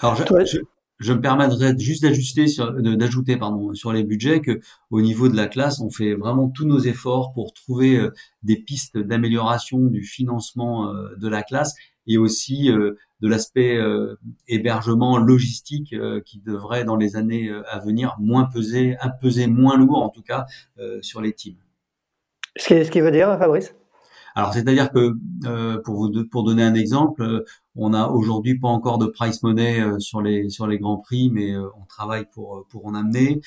Alors, 0.02 0.16
je, 0.16 0.24
je, 0.44 0.58
je 0.98 1.12
me 1.12 1.20
permettrai 1.20 1.78
juste 1.78 2.02
d'ajuster 2.02 2.46
d'ajouter 2.78 3.36
pardon 3.36 3.74
sur 3.74 3.92
les 3.92 4.04
budgets 4.04 4.40
que 4.40 4.60
au 4.90 5.00
niveau 5.00 5.28
de 5.28 5.36
la 5.36 5.46
classe, 5.46 5.80
on 5.80 5.90
fait 5.90 6.14
vraiment 6.14 6.48
tous 6.48 6.66
nos 6.66 6.78
efforts 6.78 7.32
pour 7.32 7.52
trouver 7.52 7.96
euh, 7.96 8.12
des 8.42 8.56
pistes 8.56 8.98
d'amélioration 8.98 9.78
du 9.78 10.04
financement 10.04 10.90
euh, 10.90 11.14
de 11.16 11.28
la 11.28 11.42
classe 11.42 11.74
et 12.06 12.18
aussi 12.18 12.70
euh, 12.70 12.96
de 13.20 13.28
l'aspect 13.28 13.76
euh, 13.76 14.18
hébergement 14.48 15.18
logistique 15.18 15.92
euh, 15.92 16.20
qui 16.20 16.40
devrait 16.40 16.84
dans 16.84 16.96
les 16.96 17.16
années 17.16 17.50
à 17.70 17.78
venir 17.78 18.16
moins 18.18 18.44
peser, 18.44 18.96
un 19.00 19.10
peser 19.10 19.46
moins 19.46 19.76
lourd 19.76 20.02
en 20.02 20.10
tout 20.10 20.22
cas 20.22 20.46
sur 21.00 21.20
les 21.20 21.32
teams. 21.32 21.56
Ce 22.56 22.68
qui, 22.68 22.84
ce 22.84 22.90
qui 22.90 23.00
veut 23.00 23.10
dire, 23.10 23.36
Fabrice? 23.38 23.74
Alors, 24.36 24.52
c'est-à-dire 24.52 24.90
que 24.90 25.14
pour 25.78 25.94
vous 25.94 26.24
pour 26.28 26.42
donner 26.42 26.64
un 26.64 26.74
exemple, 26.74 27.44
on 27.76 27.90
n'a 27.90 28.10
aujourd'hui 28.10 28.58
pas 28.58 28.68
encore 28.68 28.98
de 28.98 29.06
price 29.06 29.42
money 29.42 29.80
sur 29.98 30.20
les 30.20 30.48
sur 30.48 30.66
les 30.66 30.78
grands 30.78 30.98
prix, 30.98 31.30
mais 31.32 31.56
on 31.56 31.84
travaille 31.88 32.26
pour 32.32 32.66
pour 32.68 32.86
en 32.86 32.94
amener. 32.94 33.40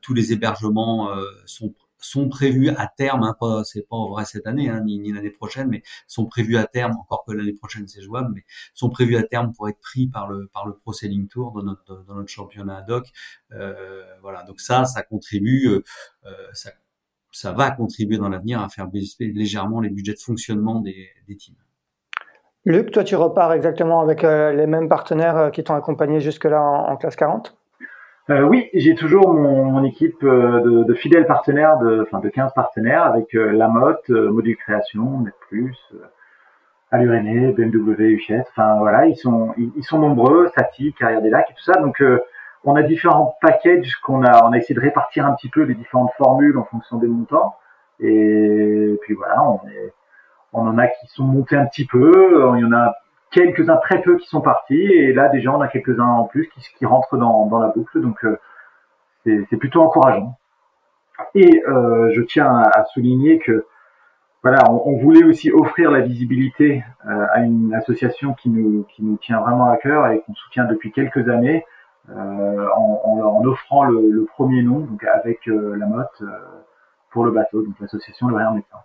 tous 0.00 0.14
les 0.14 0.32
hébergements 0.32 1.10
sont 1.46 1.74
sont 2.04 2.28
prévus 2.28 2.68
à 2.70 2.86
terme, 2.86 3.22
hein, 3.22 3.34
pas, 3.38 3.64
c'est 3.64 3.88
pas 3.88 3.96
vrai 4.08 4.24
cette 4.24 4.46
année, 4.46 4.68
hein, 4.68 4.80
ni, 4.84 5.12
l'année 5.12 5.30
prochaine, 5.30 5.68
mais 5.68 5.82
sont 6.06 6.26
prévus 6.26 6.56
à 6.56 6.66
terme, 6.66 6.92
encore 6.92 7.24
que 7.26 7.32
l'année 7.32 7.54
prochaine 7.54 7.88
c'est 7.88 8.02
jouable, 8.02 8.30
mais 8.34 8.44
sont 8.74 8.90
prévus 8.90 9.16
à 9.16 9.22
terme 9.22 9.52
pour 9.52 9.68
être 9.68 9.80
pris 9.80 10.06
par 10.06 10.28
le 10.28 10.48
par 10.52 10.66
le 10.66 10.74
Pro 10.74 10.92
Sailing 10.92 11.26
Tour 11.28 11.52
dans 11.52 11.62
notre 11.62 12.04
notre 12.08 12.28
championnat 12.28 12.78
ad 12.78 12.90
hoc. 12.90 13.10
Euh, 13.52 14.04
voilà, 14.20 14.42
donc 14.42 14.60
ça, 14.60 14.84
ça 14.84 15.02
contribue, 15.02 15.68
euh, 15.68 15.82
euh 16.26 16.70
ça 17.32 17.50
va 17.50 17.72
contribuer 17.72 18.16
dans 18.16 18.28
l'avenir 18.28 18.60
à 18.60 18.68
faire 18.68 18.86
baisser 18.86 19.26
légèrement 19.26 19.80
les 19.80 19.90
budgets 19.90 20.12
de 20.12 20.20
fonctionnement 20.20 20.80
des, 20.80 21.08
des 21.26 21.36
teams. 21.36 21.56
Luc, 22.64 22.92
toi 22.92 23.02
tu 23.02 23.16
repars 23.16 23.52
exactement 23.52 24.00
avec 24.00 24.22
les 24.22 24.66
mêmes 24.68 24.88
partenaires 24.88 25.50
qui 25.52 25.64
t'ont 25.64 25.74
accompagné 25.74 26.20
jusque-là 26.20 26.62
en 26.62 26.96
classe 26.96 27.16
40 27.16 27.56
euh, 28.30 28.42
oui, 28.42 28.70
j'ai 28.72 28.94
toujours 28.94 29.34
mon, 29.34 29.64
mon 29.66 29.84
équipe 29.84 30.22
euh, 30.22 30.60
de, 30.62 30.84
de, 30.84 30.94
fidèles 30.94 31.26
partenaires, 31.26 31.76
de, 31.78 32.02
enfin 32.02 32.20
de 32.20 32.28
15 32.30 32.54
partenaires, 32.54 33.04
avec 33.04 33.34
euh, 33.34 33.52
Lamotte, 33.52 34.08
euh, 34.08 34.30
Module 34.30 34.56
Création, 34.56 35.20
NetPlus, 35.20 35.76
euh, 35.92 35.98
Alurené, 36.90 37.52
BMW, 37.52 38.12
Uchette. 38.12 38.46
Enfin 38.50 38.78
voilà, 38.78 39.06
ils 39.06 39.16
sont 39.16 39.54
ils, 39.58 39.84
sont 39.84 39.98
nombreux, 39.98 40.48
Sati, 40.56 40.94
Carrière 40.94 41.20
des 41.20 41.28
Lacs 41.28 41.50
et 41.50 41.54
tout 41.54 41.64
ça. 41.64 41.78
Donc 41.80 42.02
on 42.64 42.76
a 42.76 42.82
différents 42.82 43.36
packages 43.42 43.96
qu'on 43.96 44.22
a 44.22 44.46
on 44.46 44.52
a 44.52 44.58
essayé 44.58 44.74
de 44.74 44.80
répartir 44.80 45.26
un 45.26 45.34
petit 45.34 45.48
peu 45.50 45.62
les 45.62 45.74
différentes 45.74 46.12
formules 46.16 46.56
en 46.56 46.64
fonction 46.64 46.98
des 46.98 47.08
montants. 47.08 47.56
Et 48.00 48.96
puis 49.02 49.14
voilà, 49.14 49.42
on 49.42 49.60
est 49.68 49.92
on 50.52 50.62
en 50.68 50.78
a 50.78 50.86
qui 50.86 51.08
sont 51.08 51.24
montés 51.24 51.56
un 51.56 51.66
petit 51.66 51.84
peu, 51.84 52.54
il 52.56 52.60
y 52.60 52.64
en 52.64 52.72
a 52.72 52.94
quelques-uns 53.34 53.76
très 53.76 54.00
peu 54.00 54.16
qui 54.16 54.28
sont 54.28 54.40
partis 54.40 54.80
et 54.80 55.12
là 55.12 55.28
déjà 55.28 55.50
on 55.52 55.60
a 55.60 55.68
quelques-uns 55.68 56.06
en 56.06 56.24
plus 56.24 56.48
qui, 56.48 56.60
qui 56.78 56.86
rentrent 56.86 57.16
dans, 57.16 57.46
dans, 57.46 57.58
la 57.58 57.68
boucle 57.68 58.00
donc 58.00 58.24
euh, 58.24 58.38
c'est 59.24 59.56
plutôt 59.56 59.82
encourageant 59.82 60.38
et 61.34 61.62
euh, 61.68 62.12
je 62.14 62.22
tiens 62.22 62.56
à, 62.56 62.84
souligner 62.84 63.40
que 63.40 63.66
voilà 64.42 64.70
on, 64.70 64.82
on, 64.86 64.96
voulait 64.98 65.24
aussi 65.24 65.50
offrir 65.50 65.90
la 65.90 66.00
visibilité 66.00 66.84
euh, 67.06 67.26
à 67.32 67.40
une 67.40 67.74
association 67.74 68.34
qui 68.34 68.50
nous 68.50 68.84
qui 68.94 69.02
nous 69.02 69.16
tient 69.16 69.40
vraiment 69.40 69.68
à 69.68 69.76
cœur 69.78 70.06
et 70.08 70.20
qu'on 70.20 70.34
soutient 70.34 70.64
depuis 70.64 70.92
quelques 70.92 71.28
années 71.28 71.64
en, 72.08 73.00
en, 73.04 73.20
en, 73.22 73.44
offrant 73.46 73.84
le, 73.84 74.10
le, 74.10 74.24
premier 74.26 74.62
nom 74.62 74.80
donc 74.80 75.02
avec 75.04 75.46
la 75.46 75.86
motte 75.86 76.22
pour 77.10 77.24
le 77.24 77.30
bateau, 77.30 77.62
donc 77.62 77.74
l'association 77.80 78.28
Le 78.28 78.36
Rire 78.36 78.52
Médecin. 78.52 78.76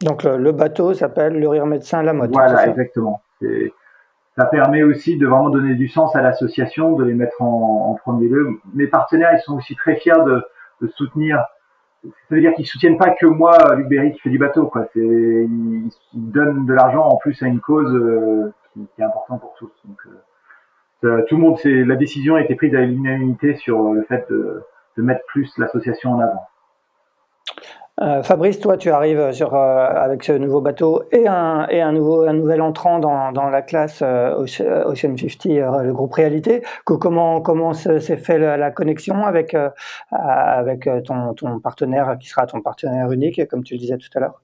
Donc 0.00 0.22
le, 0.22 0.52
bateau 0.52 0.94
s'appelle 0.94 1.38
Le 1.38 1.48
Rire 1.48 1.66
Médecin 1.66 2.02
La 2.02 2.14
Motte. 2.14 2.30
Voilà, 2.32 2.68
exactement. 2.68 3.20
Ça 3.40 4.46
permet 4.46 4.82
aussi 4.82 5.16
de 5.16 5.26
vraiment 5.26 5.50
donner 5.50 5.74
du 5.74 5.88
sens 5.88 6.16
à 6.16 6.22
l'association, 6.22 6.96
de 6.96 7.04
les 7.04 7.14
mettre 7.14 7.40
en, 7.40 7.94
premier 8.02 8.28
lieu. 8.28 8.58
Mes 8.74 8.88
partenaires, 8.88 9.30
ils 9.32 9.40
sont 9.40 9.56
aussi 9.56 9.76
très 9.76 9.96
fiers 9.96 10.12
de, 10.26 10.88
soutenir. 10.96 11.44
Ça 12.02 12.34
veut 12.34 12.40
dire 12.40 12.52
qu'ils 12.54 12.66
soutiennent 12.66 12.98
pas 12.98 13.10
que 13.10 13.26
moi, 13.26 13.56
Luc 13.76 13.88
Berry, 13.88 14.12
qui 14.12 14.20
fait 14.20 14.30
du 14.30 14.38
bateau. 14.38 14.66
Quoi. 14.66 14.86
Ils, 14.96 15.88
donnent 16.12 16.66
de 16.66 16.74
l'argent 16.74 17.08
en 17.08 17.16
plus 17.16 17.40
à 17.42 17.46
une 17.46 17.60
cause 17.60 17.94
euh, 17.94 18.52
qui, 18.74 18.86
est 18.98 19.04
importante 19.04 19.40
pour 19.40 19.54
tous. 19.54 19.72
Donc, 19.84 19.98
euh, 21.04 21.22
tout 21.28 21.36
le 21.36 21.42
monde, 21.42 21.58
la 21.64 21.96
décision 21.96 22.34
a 22.34 22.42
été 22.42 22.54
prise 22.54 22.74
à 22.74 22.80
l'unanimité 22.80 23.54
sur 23.56 23.92
le 23.92 24.02
fait 24.02 24.26
de 24.30 25.02
mettre 25.02 25.24
plus 25.26 25.56
l'association 25.58 26.12
en 26.12 26.20
avant. 26.20 26.48
Euh, 28.02 28.24
Fabrice, 28.24 28.58
toi, 28.58 28.76
tu 28.76 28.90
arrives 28.90 29.20
euh, 29.20 29.32
avec 29.52 30.24
ce 30.24 30.32
nouveau 30.32 30.60
bateau 30.60 31.04
et 31.12 31.28
un, 31.28 31.92
nouvel 31.92 32.60
entrant 32.60 32.98
dans, 32.98 33.30
la 33.50 33.62
classe 33.62 34.00
euh, 34.02 34.34
Ocean 34.34 35.16
50, 35.16 35.44
le 35.44 35.92
groupe 35.92 36.12
Réalité. 36.12 36.62
Comment 36.84 37.72
s'est 37.72 38.16
fait 38.16 38.38
la, 38.38 38.70
connexion 38.72 39.24
avec, 39.24 39.56
ton, 40.10 41.60
partenaire 41.62 42.16
qui 42.20 42.28
sera 42.28 42.46
ton 42.46 42.60
partenaire 42.60 43.12
unique, 43.12 43.46
comme 43.46 43.62
tu 43.62 43.74
le 43.74 43.78
disais 43.78 43.98
tout 43.98 44.08
à 44.16 44.20
l'heure? 44.20 44.42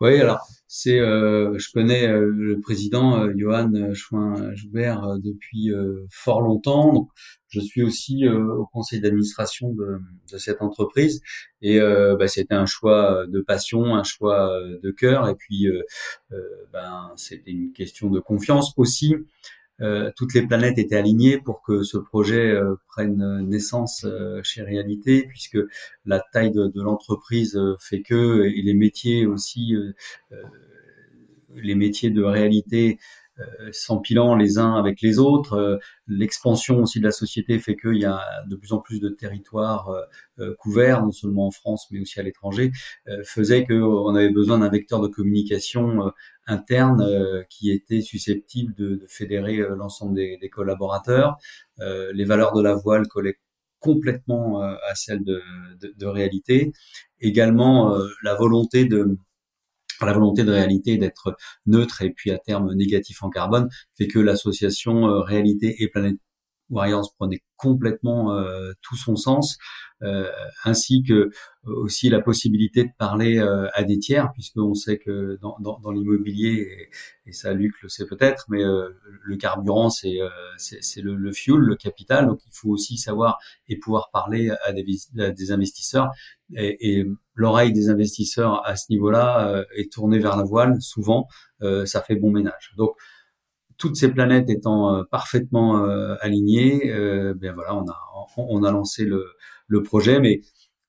Oui, 0.00 0.20
alors 0.20 0.46
je 0.68 1.72
connais 1.72 2.08
le 2.08 2.58
président 2.60 3.28
Johan 3.36 3.70
Chouin-Joubert 3.94 5.18
depuis 5.22 5.72
fort 6.10 6.42
longtemps. 6.42 7.08
Je 7.48 7.60
suis 7.60 7.82
aussi 7.82 8.26
euh, 8.26 8.54
au 8.54 8.66
conseil 8.66 9.00
d'administration 9.00 9.72
de, 9.72 10.00
de, 10.32 10.38
cette 10.38 10.62
entreprise 10.62 11.22
et 11.62 11.80
euh, 11.80 12.16
bah, 12.16 12.28
c'était 12.28 12.54
un 12.54 12.66
choix 12.66 13.26
de 13.26 13.40
passion, 13.40 13.94
un 13.94 14.04
choix 14.04 14.52
euh, 14.52 14.78
de 14.82 14.90
cœur 14.90 15.28
et 15.28 15.34
puis 15.34 15.68
euh, 15.68 15.82
ben 16.72 17.12
c'était 17.16 17.52
une 17.52 17.72
question 17.72 18.10
de 18.10 18.20
confiance 18.20 18.72
aussi. 18.76 19.14
toutes 20.16 20.34
les 20.34 20.46
planètes 20.46 20.78
étaient 20.78 20.96
alignées 20.96 21.38
pour 21.38 21.62
que 21.62 21.82
ce 21.82 21.98
projet 21.98 22.58
prenne 22.88 23.46
naissance 23.46 24.06
chez 24.42 24.62
Réalité, 24.62 25.26
puisque 25.28 25.58
la 26.06 26.20
taille 26.32 26.50
de, 26.50 26.68
de 26.68 26.82
l'entreprise 26.82 27.60
fait 27.78 28.00
que, 28.00 28.44
et 28.44 28.62
les 28.62 28.72
métiers 28.72 29.26
aussi, 29.26 29.74
les 31.54 31.74
métiers 31.74 32.10
de 32.10 32.22
réalité 32.22 32.98
euh, 32.98 33.25
s'empilant 33.72 34.34
les 34.34 34.58
uns 34.58 34.74
avec 34.74 35.00
les 35.00 35.18
autres. 35.18 35.54
Euh, 35.54 35.76
l'expansion 36.06 36.80
aussi 36.80 37.00
de 37.00 37.04
la 37.04 37.10
société 37.10 37.58
fait 37.58 37.76
qu'il 37.76 37.96
y 37.96 38.04
a 38.04 38.20
de 38.48 38.56
plus 38.56 38.72
en 38.72 38.78
plus 38.78 39.00
de 39.00 39.08
territoires 39.08 39.90
euh, 40.38 40.54
couverts, 40.58 41.02
non 41.02 41.12
seulement 41.12 41.46
en 41.48 41.50
France 41.50 41.86
mais 41.90 42.00
aussi 42.00 42.18
à 42.20 42.22
l'étranger, 42.22 42.72
faisait 43.24 43.64
qu'on 43.64 44.14
avait 44.14 44.30
besoin 44.30 44.58
d'un 44.58 44.68
vecteur 44.68 45.00
de 45.00 45.08
communication 45.08 46.12
interne 46.46 47.04
qui 47.48 47.70
était 47.70 48.00
susceptible 48.00 48.74
de, 48.74 49.02
fédérer 49.08 49.56
l'ensemble 49.76 50.14
des, 50.14 50.36
des, 50.38 50.48
collaborateurs. 50.48 51.36
les 51.78 52.24
valeurs 52.24 52.52
de 52.54 52.62
la 52.62 52.74
voile 52.74 53.06
collaient 53.08 53.38
complètement 53.80 54.60
à 54.60 54.94
celles 54.94 55.24
de, 55.24 55.42
de, 55.80 55.94
de 55.96 56.06
réalité. 56.06 56.72
Également 57.20 57.96
la 58.22 58.34
volonté 58.34 58.84
de 58.84 59.18
la 60.04 60.12
volonté 60.12 60.44
de 60.44 60.52
réalité 60.52 60.98
d'être 60.98 61.36
neutre 61.64 62.02
et 62.02 62.10
puis 62.10 62.30
à 62.30 62.38
terme 62.38 62.74
négatif 62.74 63.22
en 63.22 63.30
carbone 63.30 63.68
fait 63.96 64.06
que 64.06 64.18
l'association 64.18 65.08
euh, 65.08 65.20
réalité 65.20 65.82
et 65.82 65.88
planète 65.88 66.16
Warriors 66.70 67.12
prenait 67.16 67.42
complètement 67.56 68.32
euh, 68.32 68.72
tout 68.82 68.96
son 68.96 69.16
sens, 69.16 69.56
ainsi 70.64 71.02
que 71.02 71.14
euh, 71.14 71.30
aussi 71.64 72.08
la 72.08 72.20
possibilité 72.20 72.84
de 72.84 72.90
parler 72.98 73.38
à 73.38 73.82
des 73.82 73.98
tiers, 73.98 74.30
puisqu'on 74.32 74.74
sait 74.74 74.98
que 74.98 75.38
dans, 75.40 75.56
dans, 75.60 75.78
dans 75.80 75.90
l'immobilier, 75.90 76.88
et, 77.26 77.32
ça 77.32 77.54
Luc 77.54 77.74
le 77.82 77.88
sait 77.88 78.06
peut-être, 78.06 78.46
mais 78.48 78.62
le 78.62 79.36
carburant 79.36 79.90
c'est 79.90 80.18
c'est 80.58 81.00
le, 81.00 81.16
le, 81.16 81.32
fuel, 81.32 81.58
le 81.58 81.74
capital, 81.74 82.26
donc 82.26 82.40
il 82.46 82.52
faut 82.52 82.68
aussi 82.68 82.98
savoir 82.98 83.38
et 83.68 83.78
pouvoir 83.78 84.10
parler 84.12 84.50
à 84.64 84.72
des, 84.72 84.84
à 85.18 85.30
des 85.30 85.50
investisseurs, 85.50 86.10
et, 86.54 86.98
et 86.98 87.06
l'oreille 87.34 87.72
des 87.72 87.88
investisseurs 87.88 88.64
à 88.66 88.76
ce 88.76 88.86
niveau-là 88.90 89.64
est 89.74 89.92
tournée 89.92 90.20
vers 90.20 90.36
la 90.36 90.44
voile, 90.44 90.80
souvent, 90.80 91.26
ça 91.60 92.00
fait 92.02 92.16
bon 92.16 92.30
ménage. 92.30 92.74
Donc 92.76 92.96
toutes 93.78 93.96
ces 93.96 94.08
planètes 94.08 94.48
étant 94.50 94.94
euh, 94.94 95.02
parfaitement 95.10 95.84
euh, 95.84 96.16
alignées, 96.20 96.92
euh, 96.92 97.34
ben 97.34 97.54
voilà, 97.54 97.74
on 97.74 97.86
a 97.88 98.02
on 98.38 98.64
a 98.64 98.70
lancé 98.70 99.04
le, 99.04 99.24
le 99.66 99.82
projet, 99.82 100.20
mais 100.20 100.40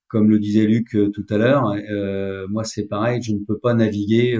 comme 0.07 0.29
le 0.29 0.39
disait 0.39 0.65
Luc 0.65 0.91
tout 0.91 1.25
à 1.29 1.37
l'heure, 1.37 1.75
moi 2.49 2.63
c'est 2.63 2.85
pareil, 2.85 3.21
je 3.21 3.33
ne 3.33 3.39
peux 3.39 3.57
pas 3.57 3.73
naviguer 3.73 4.39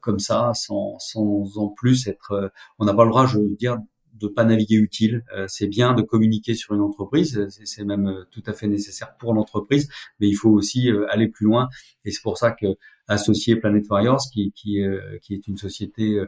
comme 0.00 0.18
ça 0.18 0.52
sans, 0.54 0.98
sans 0.98 1.58
en 1.58 1.68
plus 1.68 2.06
être. 2.08 2.50
on 2.78 2.86
n'a 2.86 2.94
pas 2.94 3.04
le 3.04 3.10
droit, 3.10 3.26
je 3.26 3.38
veux 3.38 3.56
dire, 3.56 3.78
de 4.14 4.28
pas 4.28 4.44
naviguer 4.44 4.76
utile. 4.76 5.24
c'est 5.46 5.66
bien 5.66 5.92
de 5.92 6.00
communiquer 6.00 6.54
sur 6.54 6.74
une 6.74 6.80
entreprise, 6.80 7.46
c'est 7.64 7.84
même 7.84 8.24
tout 8.30 8.42
à 8.46 8.54
fait 8.54 8.66
nécessaire 8.66 9.14
pour 9.18 9.34
l'entreprise, 9.34 9.88
mais 10.20 10.28
il 10.28 10.34
faut 10.34 10.50
aussi 10.50 10.88
aller 11.10 11.28
plus 11.28 11.44
loin. 11.44 11.68
Et 12.06 12.10
c'est 12.10 12.22
pour 12.22 12.38
ça 12.38 12.52
que 12.52 12.66
associer 13.08 13.56
Planet 13.56 13.84
Warriors, 13.88 14.22
qui, 14.32 14.52
qui, 14.52 14.82
qui 15.22 15.34
est 15.34 15.46
une 15.46 15.56
société 15.56 16.18
euh, 16.18 16.26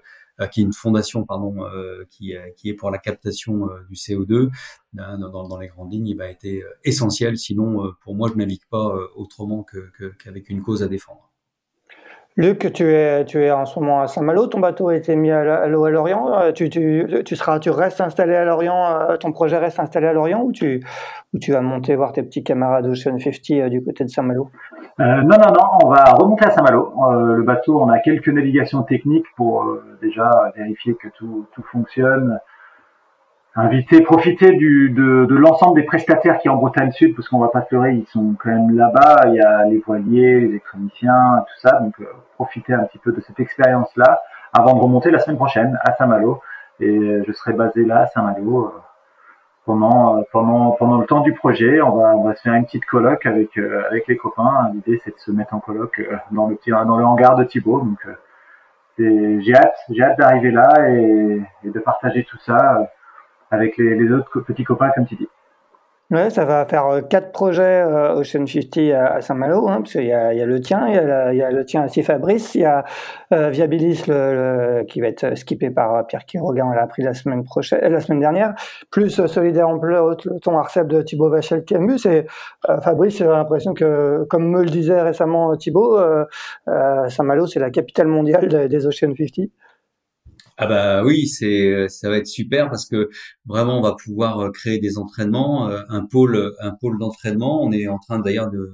qui 0.51 0.61
est 0.61 0.65
une 0.65 0.73
fondation 0.73 1.25
pardon 1.25 1.65
euh, 1.65 2.05
qui, 2.11 2.35
qui 2.57 2.69
est 2.69 2.75
pour 2.75 2.91
la 2.91 2.99
captation 2.99 3.71
euh, 3.71 3.85
du 3.89 3.95
CO2 3.95 4.51
dans, 4.93 5.49
dans, 5.49 5.59
les 5.59 5.69
grandes 5.69 5.93
lignes, 5.93 6.09
il 6.09 6.17
va 6.17 6.29
être 6.29 6.47
essentiel. 6.85 7.37
Sinon, 7.37 7.93
pour 8.03 8.15
moi, 8.15 8.29
je 8.33 8.39
navigue 8.39 8.65
pas 8.71 8.97
autrement 9.17 9.67
qu'avec 10.19 10.49
une 10.51 10.63
cause 10.63 10.85
à 10.85 10.89
défendre. 10.89 11.34
Luc, 12.37 12.73
tu 12.73 12.85
es, 12.93 13.25
tu 13.27 13.41
es 13.41 13.53
en 13.53 13.65
ce 13.65 13.79
moment 13.79 14.01
à 14.01 14.09
Saint-Malo, 14.09 14.49
ton 14.49 14.59
bateau 14.59 14.89
a 14.89 14.97
été 14.97 15.15
mis 15.15 15.31
à 15.31 15.69
l'eau 15.69 15.85
à 15.85 15.91
Lorient, 15.91 16.53
tu, 16.53 16.69
tu, 16.69 17.07
tu, 17.25 17.37
seras, 17.37 17.61
tu 17.61 17.71
restes 17.71 18.01
installé 18.01 18.35
à 18.35 18.45
Lorient, 18.45 19.17
ton 19.21 19.31
projet 19.31 19.57
reste 19.57 19.79
installé 19.79 20.09
à 20.09 20.13
Lorient 20.13 20.43
ou 20.43 20.51
tu, 20.51 20.85
ou 21.33 21.39
tu 21.39 21.53
vas 21.53 21.61
monter 21.61 21.95
voir 21.95 22.13
tes 22.13 22.25
petits 22.25 22.43
camarades 22.43 22.87
Ocean 22.87 23.19
50 23.19 23.69
du 23.71 23.85
côté 23.85 24.03
de 24.03 24.09
Saint-Malo? 24.09 24.51
Euh, 25.01 25.05
Non, 25.05 25.37
non, 25.37 25.53
non, 25.53 25.79
on 25.85 25.89
va 25.89 26.05
remonter 26.13 26.47
à 26.47 26.51
Saint-Malo. 26.51 26.93
Euh, 27.09 27.37
le 27.37 27.43
bateau, 27.43 27.81
on 27.81 27.89
a 27.89 27.99
quelques 27.99 28.29
navigations 28.29 28.83
techniques 28.83 29.27
pour 29.37 29.65
euh, 29.65 29.99
déjà 30.01 30.53
vérifier 30.57 30.95
que 30.95 31.09
tout, 31.17 31.47
tout 31.53 31.63
fonctionne, 31.73 32.39
inviter, 33.57 34.01
profiter 34.01 34.53
du, 34.53 34.91
de, 34.91 35.27
de 35.27 35.35
l'ensemble 35.35 35.81
des 35.81 35.87
prestataires 35.87 36.39
qui 36.39 36.49
en 36.49 36.57
Bretagne 36.57 36.91
Sud, 36.93 37.15
parce 37.15 37.29
qu'on 37.29 37.39
va 37.39 37.49
pas 37.49 37.63
se 37.63 37.91
ils 37.91 38.07
sont 38.07 38.35
quand 38.43 38.51
même 38.51 38.77
là-bas. 38.77 39.29
Il 39.29 39.35
y 39.35 39.41
a 39.41 39.65
les 39.65 39.79
voiliers, 39.79 40.41
les 40.41 40.47
électroniciens, 40.47 41.45
tout 41.47 41.69
ça. 41.69 41.79
Donc, 41.81 41.95
euh, 42.01 42.07
un 42.41 42.85
petit 42.85 42.99
peu 42.99 43.13
de 43.13 43.21
cette 43.21 43.41
expérience-là 43.41 44.21
avant 44.53 44.75
de 44.75 44.81
remonter 44.81 45.11
la 45.11 45.19
semaine 45.19 45.37
prochaine 45.37 45.79
à 45.85 45.95
Saint-Malo. 45.95 46.41
Et 46.81 47.23
je 47.27 47.33
serai 47.33 47.53
basé 47.53 47.85
là 47.85 48.01
à 48.01 48.07
Saint-Malo 48.09 48.67
euh, 48.67 48.81
pendant 49.65 50.23
pendant 50.33 50.73
pendant 50.73 50.99
le 50.99 51.07
temps 51.07 51.21
du 51.21 51.33
projet. 51.33 51.81
On 51.81 51.93
va 51.93 52.17
on 52.17 52.25
va 52.25 52.35
se 52.35 52.43
faire 52.43 52.55
une 52.55 52.65
petite 52.65 52.85
colloque 52.85 53.25
avec 53.27 53.57
euh, 53.57 53.85
avec 53.89 54.09
les 54.09 54.17
copains. 54.17 54.71
L'idée 54.75 55.01
c'est 55.05 55.13
de 55.15 55.21
se 55.21 55.31
mettre 55.31 55.55
en 55.55 55.61
colloque 55.61 56.03
dans 56.33 56.49
le 56.49 56.57
petit 56.57 56.71
dans 56.71 56.97
le 56.97 57.05
hangar 57.05 57.37
de 57.37 57.45
Thibaut. 57.45 57.81
Donc 57.81 58.05
j'ai 58.99 59.55
hâte 59.55 59.77
j'ai 59.91 60.03
hâte 60.03 60.19
d'arriver 60.19 60.51
là 60.51 60.89
et, 60.89 61.43
et, 61.65 61.71
de 61.71 61.79
partager 61.79 62.25
tout 62.25 62.39
ça 62.39 62.91
avec 63.51 63.77
les, 63.77 64.11
autres 64.11 64.41
petits 64.41 64.65
copains, 64.65 64.91
comme 64.95 65.07
tu 65.07 65.17
dis. 65.17 65.29
Ouais, 66.11 66.29
ça 66.29 66.45
va 66.45 66.67
faire 66.67 66.87
euh, 66.87 67.01
quatre 67.01 67.33
projets 67.33 67.63
euh, 67.83 68.15
Ocean 68.17 68.47
50 68.47 68.79
à, 68.95 69.21
Saint-Malo, 69.23 69.69
hein, 69.69 69.79
parce 69.81 69.93
qu'il 69.93 70.05
y, 70.05 70.13
a, 70.13 70.33
le 70.47 70.61
tien, 70.61 70.87
il 70.87 70.95
y 70.95 71.43
a, 71.43 71.51
le 71.51 71.65
tien 71.65 71.87
aussi 71.87 72.03
Fabrice, 72.03 72.55
il 72.55 72.61
y 72.61 72.65
a 72.67 72.85
euh, 73.33 73.49
Viabilis 73.49 74.05
le, 74.07 74.85
qui 74.87 75.01
va 75.01 75.09
être 75.09 75.35
skippé 75.35 75.71
par 75.71 76.07
Pierre 76.07 76.27
Quiroga, 76.27 76.67
on 76.67 76.73
l'a 76.73 76.83
appris 76.83 77.03
la 77.03 77.15
semaine 77.15 77.43
prochaine, 77.43 77.81
la 77.81 78.01
semaine 78.01 78.21
dernière, 78.21 78.55
plus 78.91 79.27
Solidaire 79.27 79.69
en 79.69 79.79
ton 80.43 80.59
Arcep 80.59 80.87
de 80.87 81.01
Thibaut 81.01 81.31
Vachel 81.31 81.65
Camus. 81.65 82.05
Et 82.05 82.27
Fabrice, 82.83 83.17
j'ai 83.17 83.25
l'impression 83.25 83.73
que, 83.73 84.25
comme 84.29 84.51
me 84.51 84.63
le 84.63 84.69
disait 84.69 85.01
récemment 85.01 85.57
Thibaut, 85.57 85.99
Saint-Malo 86.67 87.47
c'est 87.47 87.61
la 87.61 87.71
capitale 87.71 88.09
mondiale 88.09 88.69
des 88.69 88.87
Ocean 88.87 89.15
50. 89.17 89.49
Ah 90.57 90.67
bah 90.69 91.03
oui, 91.05 91.27
c'est 91.27 91.89
ça 91.89 92.09
va 92.09 92.17
être 92.19 92.29
super 92.29 92.71
parce 92.71 92.87
que 92.87 93.11
vraiment 93.45 93.79
on 93.79 93.83
va 93.83 93.97
pouvoir 93.97 94.39
euh, 94.39 94.51
créer 94.53 94.79
des 94.79 94.99
entraînements, 94.99 95.69
euh, 95.69 95.83
un 95.89 96.07
pôle 96.07 96.55
un 96.61 96.71
pôle 96.71 96.97
d'entraînement. 96.99 97.65
On 97.65 97.73
est 97.73 97.89
en 97.89 97.99
train 97.99 98.21
d'ailleurs 98.21 98.51
de 98.51 98.73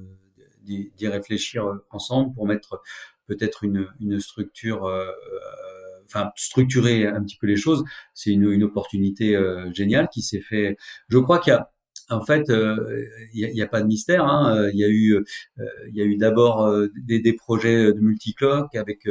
d'y 0.62 1.08
réfléchir 1.08 1.66
euh, 1.66 1.84
ensemble 1.90 2.34
pour 2.34 2.46
mettre 2.46 2.82
peut-être 3.26 3.64
une 3.64 3.88
une 4.00 4.20
structure 4.20 4.82
enfin 6.06 6.30
structurer 6.36 7.06
un 7.06 7.22
petit 7.22 7.36
peu 7.38 7.46
les 7.46 7.56
choses. 7.56 7.84
C'est 8.14 8.30
une, 8.30 8.50
une 8.50 8.64
opportunité 8.64 9.38
géniale 9.72 10.08
qui 10.12 10.22
s'est 10.22 10.40
fait. 10.40 10.76
Je 11.08 11.18
crois 11.18 11.38
qu'il 11.38 11.52
y 11.52 11.56
a 11.56 11.70
en 12.10 12.24
fait, 12.24 12.48
il 12.48 13.52
n'y 13.54 13.62
a, 13.62 13.64
a, 13.64 13.68
pas 13.68 13.80
de 13.80 13.86
mystère. 13.86 14.24
Hein. 14.24 14.68
Il 14.72 14.78
y 14.78 14.84
a 14.84 14.88
eu, 14.88 15.24
il 15.88 15.96
y 15.96 16.02
a 16.02 16.04
eu 16.04 16.16
d'abord 16.16 16.68
des, 17.06 17.20
des, 17.20 17.32
projets 17.34 17.92
de 17.92 18.00
multicloques 18.00 18.74
avec 18.74 19.06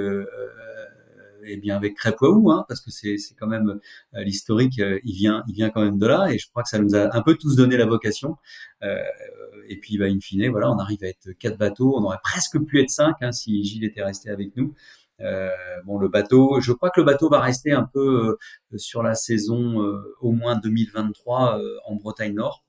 et 1.49 1.57
bien 1.57 1.75
avec 1.75 1.95
Crêpe-Waou, 1.95 2.51
hein, 2.51 2.65
parce 2.67 2.81
que 2.81 2.91
c'est 2.91 3.17
quand 3.39 3.47
même 3.47 3.79
l'historique, 4.13 4.77
il 4.77 5.13
vient 5.13 5.43
il 5.47 5.53
vient 5.53 5.69
quand 5.69 5.83
même 5.83 5.97
de 5.97 6.07
là, 6.07 6.31
et 6.31 6.37
je 6.37 6.49
crois 6.49 6.63
que 6.63 6.69
ça 6.69 6.79
nous 6.79 6.95
a 6.95 7.15
un 7.15 7.21
peu 7.21 7.35
tous 7.35 7.55
donné 7.55 7.77
la 7.77 7.85
vocation. 7.85 8.37
et 8.81 9.79
puis, 9.81 9.97
bah, 9.97 10.05
in 10.05 10.19
fine, 10.19 10.49
voilà, 10.49 10.71
on 10.71 10.77
arrive 10.79 11.03
à 11.03 11.07
être 11.07 11.31
quatre 11.39 11.57
bateaux. 11.57 11.95
On 11.97 12.03
aurait 12.03 12.19
presque 12.23 12.59
pu 12.65 12.81
être 12.81 12.89
cinq 12.89 13.15
hein, 13.21 13.31
si 13.31 13.63
Gilles 13.63 13.85
était 13.85 14.03
resté 14.03 14.29
avec 14.29 14.55
nous. 14.55 14.73
Euh, 15.21 15.49
bon, 15.85 15.97
le 15.97 16.07
bateau, 16.07 16.59
je 16.61 16.71
crois 16.71 16.89
que 16.89 17.01
le 17.01 17.05
bateau 17.05 17.29
va 17.29 17.39
rester 17.39 17.71
un 17.71 17.83
peu 17.83 18.37
euh, 18.73 18.77
sur 18.77 19.03
la 19.03 19.15
saison 19.15 19.81
euh, 19.83 20.15
au 20.21 20.31
moins 20.31 20.55
2023 20.57 21.59
en 21.85 21.95
Bretagne 21.95 22.33
Nord. 22.33 22.63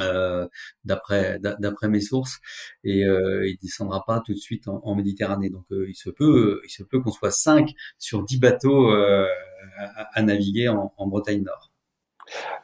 Euh, 0.00 0.46
d'après 0.84 1.38
d'après 1.38 1.88
mes 1.88 2.00
sources. 2.00 2.38
Et 2.82 3.04
euh, 3.04 3.46
il 3.48 3.56
descendra 3.62 4.04
pas 4.06 4.20
tout 4.24 4.32
de 4.32 4.38
suite 4.38 4.68
en, 4.68 4.94
Méditerranée. 4.94 5.50
Donc 5.50 5.64
il 5.70 5.94
se 5.94 6.10
peut 6.10 6.60
il 6.64 6.70
se 6.70 6.82
peut 6.82 7.00
qu'on 7.00 7.10
soit 7.10 7.30
cinq 7.30 7.72
sur 7.98 8.24
dix 8.24 8.38
bateaux 8.38 8.90
à, 8.90 10.22
naviguer 10.22 10.68
en 10.68 11.06
Bretagne 11.06 11.42
Nord. 11.42 11.70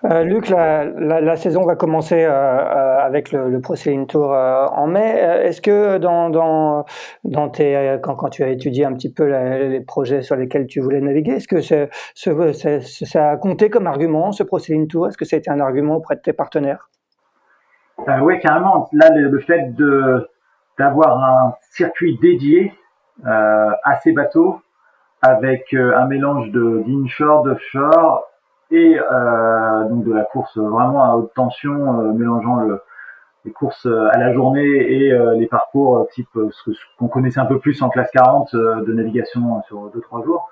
Euh, 0.05 0.25
Luc, 0.25 0.49
la, 0.49 0.85
la, 0.85 1.37
saison 1.37 1.65
va 1.65 1.77
commencer 1.77 2.25
euh, 2.25 2.31
euh 2.31 2.97
avec 3.01 3.33
le, 3.33 3.51
le 3.51 3.61
Pro 3.61 3.75
Tour 4.09 4.33
euh, 4.33 4.67
en 4.67 4.87
mai. 4.87 5.23
Euh, 5.23 5.43
est-ce 5.45 5.61
que 5.61 5.99
dans, 5.99 6.31
dans, 6.31 6.85
dans 7.25 7.49
tes, 7.49 7.99
quand, 8.03 8.15
quand, 8.15 8.31
tu 8.31 8.43
as 8.43 8.49
étudié 8.49 8.85
un 8.85 8.95
petit 8.95 9.13
peu 9.13 9.25
les 9.25 9.81
projets 9.81 10.23
sur 10.23 10.37
lesquels 10.37 10.67
tu 10.67 10.81
voulais 10.81 11.01
naviguer, 11.01 11.33
est-ce 11.33 11.49
que 11.49 11.61
ça 11.61 13.31
a 13.31 13.37
compté 13.37 13.69
comme 13.71 13.87
argument, 13.87 14.33
ce 14.33 14.43
Pro 14.43 14.59
Tour? 14.89 15.09
Est-ce 15.09 15.19
que 15.19 15.25
ça 15.25 15.37
a 15.37 15.39
été 15.39 15.51
un 15.51 15.61
argument 15.61 15.97
auprès 15.97 16.17
de 16.17 16.21
tes 16.21 16.33
partenaires? 16.33 16.90
Oui, 18.23 18.39
carrément. 18.41 18.89
Là, 18.93 19.11
le, 19.15 19.29
le 19.29 19.39
fait 19.41 19.75
de, 19.75 20.29
d'avoir 20.79 21.23
un 21.23 21.55
circuit 21.73 22.19
dédié 22.19 22.73
à 23.25 23.97
ces 24.03 24.13
bateaux 24.13 24.63
avec 25.23 25.75
un 25.75 26.07
mélange 26.07 26.51
de 26.51 26.83
d'inshore, 26.87 27.43
d'offshore 27.43 28.27
et 28.71 28.99
euh, 28.99 29.85
donc 29.89 30.05
de 30.05 30.13
la 30.13 30.25
course 30.25 30.57
vraiment 30.57 31.05
à 31.05 31.17
haute 31.17 31.33
tension, 31.35 32.01
euh, 32.01 32.13
mélangeant 32.13 32.57
le, 32.57 32.81
les 33.45 33.53
courses 33.53 33.87
à 33.87 34.19
la 34.19 34.33
journée 34.33 34.63
et 34.63 35.13
euh, 35.13 35.35
les 35.35 35.47
parcours 35.47 36.07
type 36.13 36.29
ce 36.51 36.71
qu'on 36.99 37.09
connaissait 37.09 37.41
un 37.41 37.47
peu 37.47 37.59
plus 37.59 37.83
en 37.83 37.89
classe 37.89 38.11
40 38.13 38.55
de 38.55 38.93
navigation 38.93 39.63
sur 39.65 39.91
2-3 39.91 40.25
jours, 40.25 40.49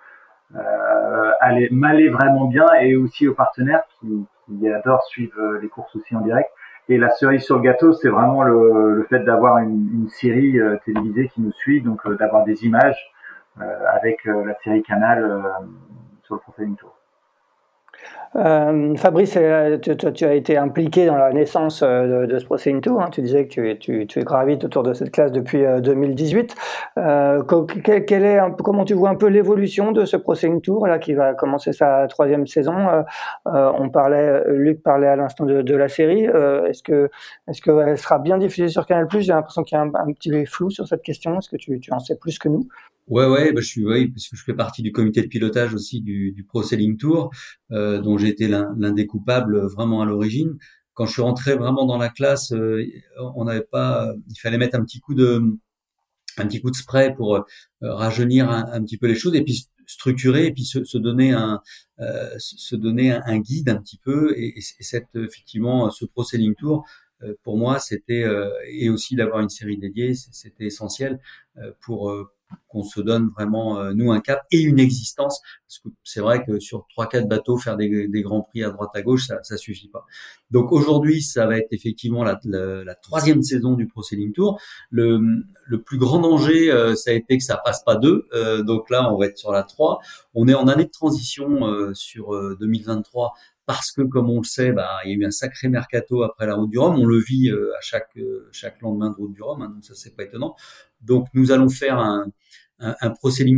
euh, 0.57 1.33
allait 1.41 1.69
m'allait 1.71 2.09
vraiment 2.09 2.47
bien 2.47 2.67
et 2.81 2.97
aussi 2.97 3.29
aux 3.29 3.35
partenaires 3.35 3.85
qui, 4.01 4.27
qui 4.47 4.69
adorent 4.69 5.05
suivre 5.05 5.59
les 5.61 5.69
courses 5.69 5.95
aussi 5.95 6.17
en 6.17 6.21
direct. 6.21 6.51
Et 6.91 6.97
la 6.97 7.11
cerise 7.11 7.43
sur 7.43 7.57
le 7.57 7.63
gâteau, 7.63 7.93
c'est 7.93 8.09
vraiment 8.09 8.43
le, 8.43 9.07
fait 9.11 9.21
d'avoir 9.21 9.59
une, 9.59 9.89
une, 9.93 10.09
série 10.09 10.59
télévisée 10.85 11.29
qui 11.29 11.43
nous 11.43 11.53
suit, 11.53 11.83
donc 11.83 12.01
d'avoir 12.17 12.45
des 12.45 12.65
images 12.65 13.13
avec 13.93 14.25
la 14.25 14.55
série 14.65 14.83
Canal 14.83 15.45
sur 16.23 16.37
le 16.37 16.41
Profiling 16.41 16.77
Tour. 16.77 16.98
Euh, 18.37 18.95
Fabrice, 18.97 19.35
euh, 19.37 19.79
tu, 19.79 20.25
as 20.25 20.35
été 20.35 20.57
impliqué 20.57 21.07
dans 21.07 21.17
la 21.17 21.33
naissance 21.33 21.83
euh, 21.83 22.27
de, 22.27 22.39
ce 22.39 22.45
Procéding 22.45 22.81
Tour. 22.81 23.01
Hein. 23.01 23.09
Tu 23.11 23.23
disais 23.23 23.47
que 23.49 23.73
tu, 23.75 24.07
gravites 24.23 24.65
autour 24.65 24.83
de 24.83 24.93
cette 24.93 25.11
classe 25.11 25.33
depuis 25.33 25.65
2018. 25.83 26.55
Euh, 26.99 27.43
est 27.43 28.41
comment 28.63 28.85
tu 28.85 28.95
vois 28.95 29.11
un 29.11 29.15
peu 29.15 29.27
l'évolution 29.27 29.93
de 29.93 30.05
ce 30.05 30.17
Procéding 30.17 30.61
Tour 30.61 30.87
là 30.87 30.99
qui 30.99 31.15
va 31.15 31.35
commencer 31.35 31.73
sa 31.73 32.07
troisième 32.09 32.47
saison 32.47 32.75
On 33.47 33.89
parlait, 33.91 34.43
Luc 34.49 34.83
parlait 34.83 35.09
à 35.09 35.17
l'instant 35.17 35.45
de, 35.45 35.77
la 35.77 35.89
série. 35.89 36.25
est-ce 36.25 36.83
que 36.83 37.11
est-ce 37.49 37.63
qu'elle 37.63 37.99
sera 37.99 38.19
bien 38.19 38.39
diffusée 38.39 38.69
sur 38.69 38.87
Canal 38.87 39.07
J'ai 39.11 39.33
l'impression 39.33 39.63
qu'il 39.63 39.77
y 39.77 39.81
a 39.81 39.85
un, 39.85 39.93
un, 39.95 40.13
petit 40.13 40.47
flou 40.47 40.71
sur 40.71 40.87
cette 40.87 41.03
question. 41.03 41.39
Est-ce 41.39 41.49
que 41.49 41.57
tu 41.57 41.81
en 41.91 41.99
sais 41.99 42.17
plus 42.17 42.39
que 42.39 42.49
nous? 42.49 42.69
Ouais, 43.09 43.27
ouais, 43.27 43.53
bah, 43.53 43.61
je 43.63 43.67
suis, 43.67 43.87
oui, 43.87 44.09
parce 44.09 44.29
que 44.29 44.37
je 44.37 44.45
fais 44.45 44.55
partie 44.55 44.83
du 44.83 44.93
comité 44.93 45.23
de 45.23 45.29
pilotage 45.29 45.73
aussi 45.75 46.03
du, 46.03 46.33
du 46.33 46.45
Pro 46.45 46.63
Selling 46.63 46.99
Tour, 46.99 47.31
euh, 47.73 48.03
dont 48.03 48.19
j'ai 48.19 48.29
été 48.29 48.49
l'un 48.49 48.93
des 48.93 49.07
coupables 49.07 49.59
vraiment 49.67 50.03
à 50.03 50.05
l'origine. 50.05 50.59
Quand 50.99 51.07
je 51.07 51.13
suis 51.13 51.23
rentré 51.23 51.55
vraiment 51.55 51.87
dans 51.87 51.97
la 51.97 52.09
classe, 52.09 52.53
euh, 52.53 52.85
on 53.37 53.45
n'avait 53.45 53.63
pas, 53.63 54.13
il 54.29 54.39
fallait 54.39 54.59
mettre 54.59 54.77
un 54.77 54.85
petit 54.85 54.99
coup 54.99 55.15
de, 55.15 55.41
un 56.39 56.47
petit 56.47 56.61
coup 56.61 56.71
de 56.71 56.77
spray 56.77 57.15
pour 57.15 57.37
euh, 57.37 57.43
rajeunir 57.81 58.51
un, 58.51 58.83
petit 58.83 58.99
peu 58.99 59.07
les 59.07 59.15
choses 59.15 59.37
et 59.37 59.43
puis 59.43 59.69
structurer 59.87 60.47
et 60.47 60.53
puis 60.53 60.65
se, 60.65 60.83
se 60.85 60.99
donner 60.99 61.33
un, 61.33 61.63
euh, 62.01 62.35
se 62.39 62.75
donner 62.77 63.13
un, 63.13 63.39
guide 63.39 63.69
un 63.71 63.77
petit 63.77 63.99
peu 64.05 64.37
et, 64.37 64.59
et, 64.59 64.61
cette 64.61 65.15
effectivement 65.15 65.89
ce 65.91 66.05
Pro 66.05 66.25
Selling 66.25 66.55
Tour 66.57 66.85
pour 67.43 67.57
moi 67.57 67.79
c'était 67.79 68.25
et 68.69 68.91
aussi 68.91 69.17
d'avoir 69.17 69.41
une 69.41 69.49
série 69.49 69.79
dédiée 69.79 70.15
c'était 70.15 70.67
essentiel 70.67 71.21
pour 71.81 72.13
qu'on 72.69 72.83
se 72.83 73.01
donne 73.01 73.29
vraiment 73.29 73.79
euh, 73.79 73.93
nous 73.95 74.13
un 74.13 74.21
cap 74.21 74.41
et 74.51 74.61
une 74.61 74.79
existence. 74.79 75.41
Parce 75.67 75.79
que 75.79 75.89
c'est 76.05 76.21
vrai 76.21 76.45
que 76.45 76.61
sur 76.61 76.87
trois 76.89 77.09
quatre 77.09 77.29
bateaux 77.29 77.57
faire 77.57 77.77
des, 77.77 78.09
des, 78.09 78.23
grands 78.23 78.43
prix 78.43 78.63
à 78.63 78.71
droite 78.71 78.91
à 78.95 79.03
gauche 79.03 79.27
ça 79.27 79.43
ça 79.43 79.57
suffit 79.57 79.89
pas. 79.89 80.05
Donc 80.51 80.73
aujourd'hui 80.73 81.23
ça 81.23 81.47
va 81.47 81.59
être 81.59 81.73
effectivement 81.73 82.25
la, 82.25 82.39
la, 82.45 82.95
troisième 82.95 83.43
saison 83.43 83.75
du 83.75 83.87
Pro 83.87 84.03
Tour. 84.35 84.61
Le, 84.91 85.21
le 85.67 85.83
plus 85.83 85.99
grand 85.99 86.21
danger 86.21 86.71
euh, 86.71 86.95
ça 86.95 87.11
a 87.11 87.15
été 87.15 87.39
que 87.39 87.45
ça 87.45 87.61
passe 87.65 87.83
pas 87.85 87.97
deux. 87.97 88.27
Euh, 88.35 88.63
donc 88.63 88.91
là 88.91 89.13
on 89.13 89.19
va 89.19 89.27
être 89.27 89.39
sur 89.39 89.53
la 89.53 89.63
3 89.63 90.01
on 90.35 90.49
est 90.49 90.55
en 90.55 90.69
année 90.69 90.85
de 90.85 90.91
transition 90.91 91.93
sur 91.95 92.31
2023 92.59 93.35
parce 93.69 93.93
que 93.93 94.01
comme 94.01 94.31
on 94.31 94.39
le 94.39 94.47
sait, 94.47 94.73
bah, 94.73 94.89
il 95.05 95.11
y 95.11 95.15
a 95.15 95.17
eu 95.19 95.27
un 95.27 95.31
sacré 95.31 95.69
mercato 95.69 96.23
après 96.23 96.47
la 96.47 96.55
route 96.55 96.71
du 96.71 96.79
Rhum. 96.79 96.99
On 96.99 97.05
le 97.05 97.19
vit 97.19 97.51
à 97.51 97.81
chaque 97.83 98.19
chaque 98.51 98.81
lendemain 98.81 99.11
de 99.11 99.17
route 99.17 99.35
du 99.35 99.43
Rhum, 99.43 99.61
hein, 99.61 99.69
donc 99.75 99.85
ça 99.85 99.95
c'est 99.95 100.17
pas 100.17 100.23
étonnant. 100.23 100.57
Donc 101.03 101.29
nous 101.35 101.53
allons 101.53 101.69
faire 101.69 101.99
un, 101.99 102.33
un, 102.81 102.97
un 103.01 103.13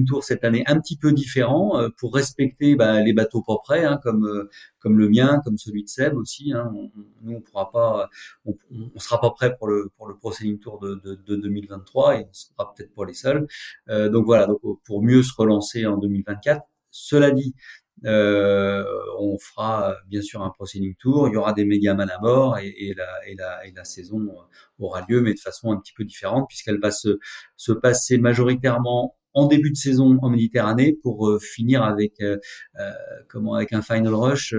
Tour 0.07 0.25
cette 0.25 0.45
année 0.45 0.65
un 0.67 0.81
petit 0.81 0.97
peu 0.97 1.13
différent 1.13 1.79
euh, 1.79 1.89
pour 1.97 2.15
respecter 2.15 2.75
bah, 2.75 3.01
les 3.01 3.13
bateaux 3.13 3.43
pas 3.43 3.59
prêts, 3.63 3.85
hein, 3.85 4.01
comme 4.03 4.27
euh, 4.27 4.51
comme 4.79 4.99
le 4.99 5.09
mien, 5.09 5.41
comme 5.45 5.59
celui 5.59 5.85
de 5.85 5.89
Seb 5.89 6.17
aussi. 6.17 6.53
Hein. 6.53 6.73
On, 6.75 6.91
nous 7.23 7.37
on 7.37 7.41
pourra 7.41 7.71
pas, 7.71 8.09
on, 8.45 8.57
on, 8.95 8.99
sera 8.99 9.21
pas 9.21 9.31
prêt 9.31 9.55
pour 9.57 9.69
le 9.69 9.91
pour 9.97 10.09
le 10.09 10.17
Tour 10.59 10.79
de, 10.81 10.97
de, 11.05 11.15
de 11.15 11.37
2023 11.37 12.21
et 12.21 12.25
on 12.29 12.33
sera 12.33 12.75
peut-être 12.75 12.95
pas 12.95 13.05
les 13.05 13.15
seuls. 13.15 13.47
Euh, 13.89 14.09
donc 14.09 14.25
voilà, 14.27 14.47
donc 14.47 14.61
pour 14.85 15.03
mieux 15.03 15.23
se 15.23 15.33
relancer 15.37 15.87
en 15.87 15.99
2024. 15.99 16.63
Cela 16.93 17.31
dit, 17.31 17.55
euh, 18.05 18.85
on 19.19 19.39
fera 19.39 19.97
bien 20.09 20.23
sûr 20.23 20.43
un 20.43 20.51
proceeding 20.51 20.95
tour, 20.97 21.29
il 21.29 21.35
y 21.35 21.37
aura 21.37 21.53
des 21.53 21.65
mégaman 21.65 22.09
à 22.11 22.19
bord 22.19 22.59
et, 22.59 22.69
et, 22.69 22.95
la, 22.95 23.29
et, 23.29 23.35
la, 23.35 23.67
et 23.67 23.73
la 23.73 23.85
saison 23.85 24.27
aura 24.79 25.05
lieu, 25.09 25.21
mais 25.21 25.35
de 25.35 25.39
façon 25.39 25.73
un 25.73 25.79
petit 25.79 25.93
peu 25.93 26.05
différente 26.05 26.47
puisqu'elle 26.49 26.81
va 26.81 26.91
se, 26.91 27.19
se 27.57 27.73
passer 27.73 28.19
majoritairement 28.19 29.17
en 29.33 29.47
début 29.47 29.71
de 29.71 29.77
saison 29.77 30.19
en 30.23 30.31
Méditerranée 30.31 30.97
pour 31.03 31.29
euh, 31.29 31.39
finir 31.39 31.83
avec 31.83 32.21
euh, 32.21 32.39
euh, 32.79 32.91
comment 33.29 33.55
avec 33.55 33.73
un 33.73 33.83
final 33.83 34.15
rush 34.15 34.55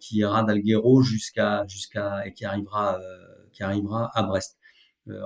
qui 0.00 0.18
ira 0.18 0.44
d'Alguero 0.44 1.02
jusqu'à 1.02 1.64
jusqu'à 1.66 2.26
et 2.26 2.32
qui 2.32 2.44
arrivera 2.44 3.00
qui 3.52 3.62
arrivera 3.62 4.10
à 4.14 4.22
Brest. 4.22 4.58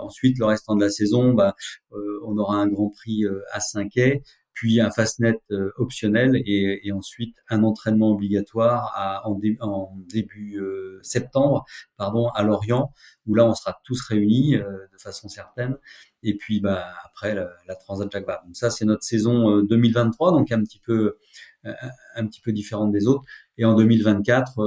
ensuite, 0.01 0.39
le 0.39 0.47
restant 0.47 0.77
de 0.77 0.83
la 0.83 0.91
saison, 0.91 1.33
bah, 1.35 1.55
on 1.91 2.37
aura 2.39 2.57
un 2.57 2.67
Grand 2.69 2.91
Prix 2.91 3.25
à 3.53 3.61
5 3.61 3.91
quai 3.91 4.23
puis 4.59 4.81
un 4.81 4.91
fastnet 4.91 5.41
euh, 5.53 5.71
optionnel 5.77 6.35
et, 6.35 6.81
et, 6.83 6.91
ensuite 6.91 7.37
un 7.49 7.63
entraînement 7.63 8.11
obligatoire 8.11 8.93
à, 8.97 9.29
en, 9.29 9.95
début 10.09 10.59
euh, 10.59 10.99
septembre 11.01 11.65
pardon 11.97 12.27
à 12.31 12.43
Lorient 12.43 12.93
où 13.27 13.37
là 13.37 13.45
on 13.45 13.55
sera 13.55 13.81
tous 13.85 14.01
réunis 14.03 14.57
euh, 14.57 14.65
de 14.93 14.99
façon 15.01 15.29
certaine 15.29 15.77
et 16.25 16.37
puis 16.37 16.59
bah 16.61 16.93
après 17.05 17.37
la, 17.37 17.51
la 17.69 17.77
Transat 17.77 18.11
Jacques 18.11 18.27
Vabre. 18.27 18.47
Donc 18.47 18.57
ça 18.57 18.71
c'est 18.71 18.85
notre 18.85 19.05
saison 19.05 19.63
2023 19.63 20.33
donc 20.33 20.51
un 20.51 20.65
petit 20.65 20.81
peu 20.81 21.19
un 21.63 22.27
petit 22.27 22.41
peu 22.41 22.51
différente 22.51 22.91
des 22.91 23.07
autres 23.07 23.23
et 23.59 23.65
en 23.65 23.75
2024 23.75 24.59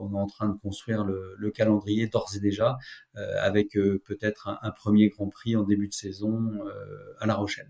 on 0.00 0.14
est 0.14 0.18
en 0.18 0.26
train 0.26 0.48
de 0.48 0.56
construire 0.56 1.04
le, 1.04 1.34
le 1.36 1.50
calendrier 1.50 2.06
d'ores 2.06 2.30
et 2.34 2.40
déjà 2.40 2.78
avec 3.14 3.72
peut-être 3.72 4.48
un, 4.48 4.58
un, 4.62 4.70
premier 4.70 5.10
Grand 5.10 5.28
Prix 5.28 5.54
en 5.54 5.64
début 5.64 5.88
de 5.88 5.92
saison 5.92 6.50
à 7.18 7.26
La 7.26 7.34
Rochelle. 7.34 7.68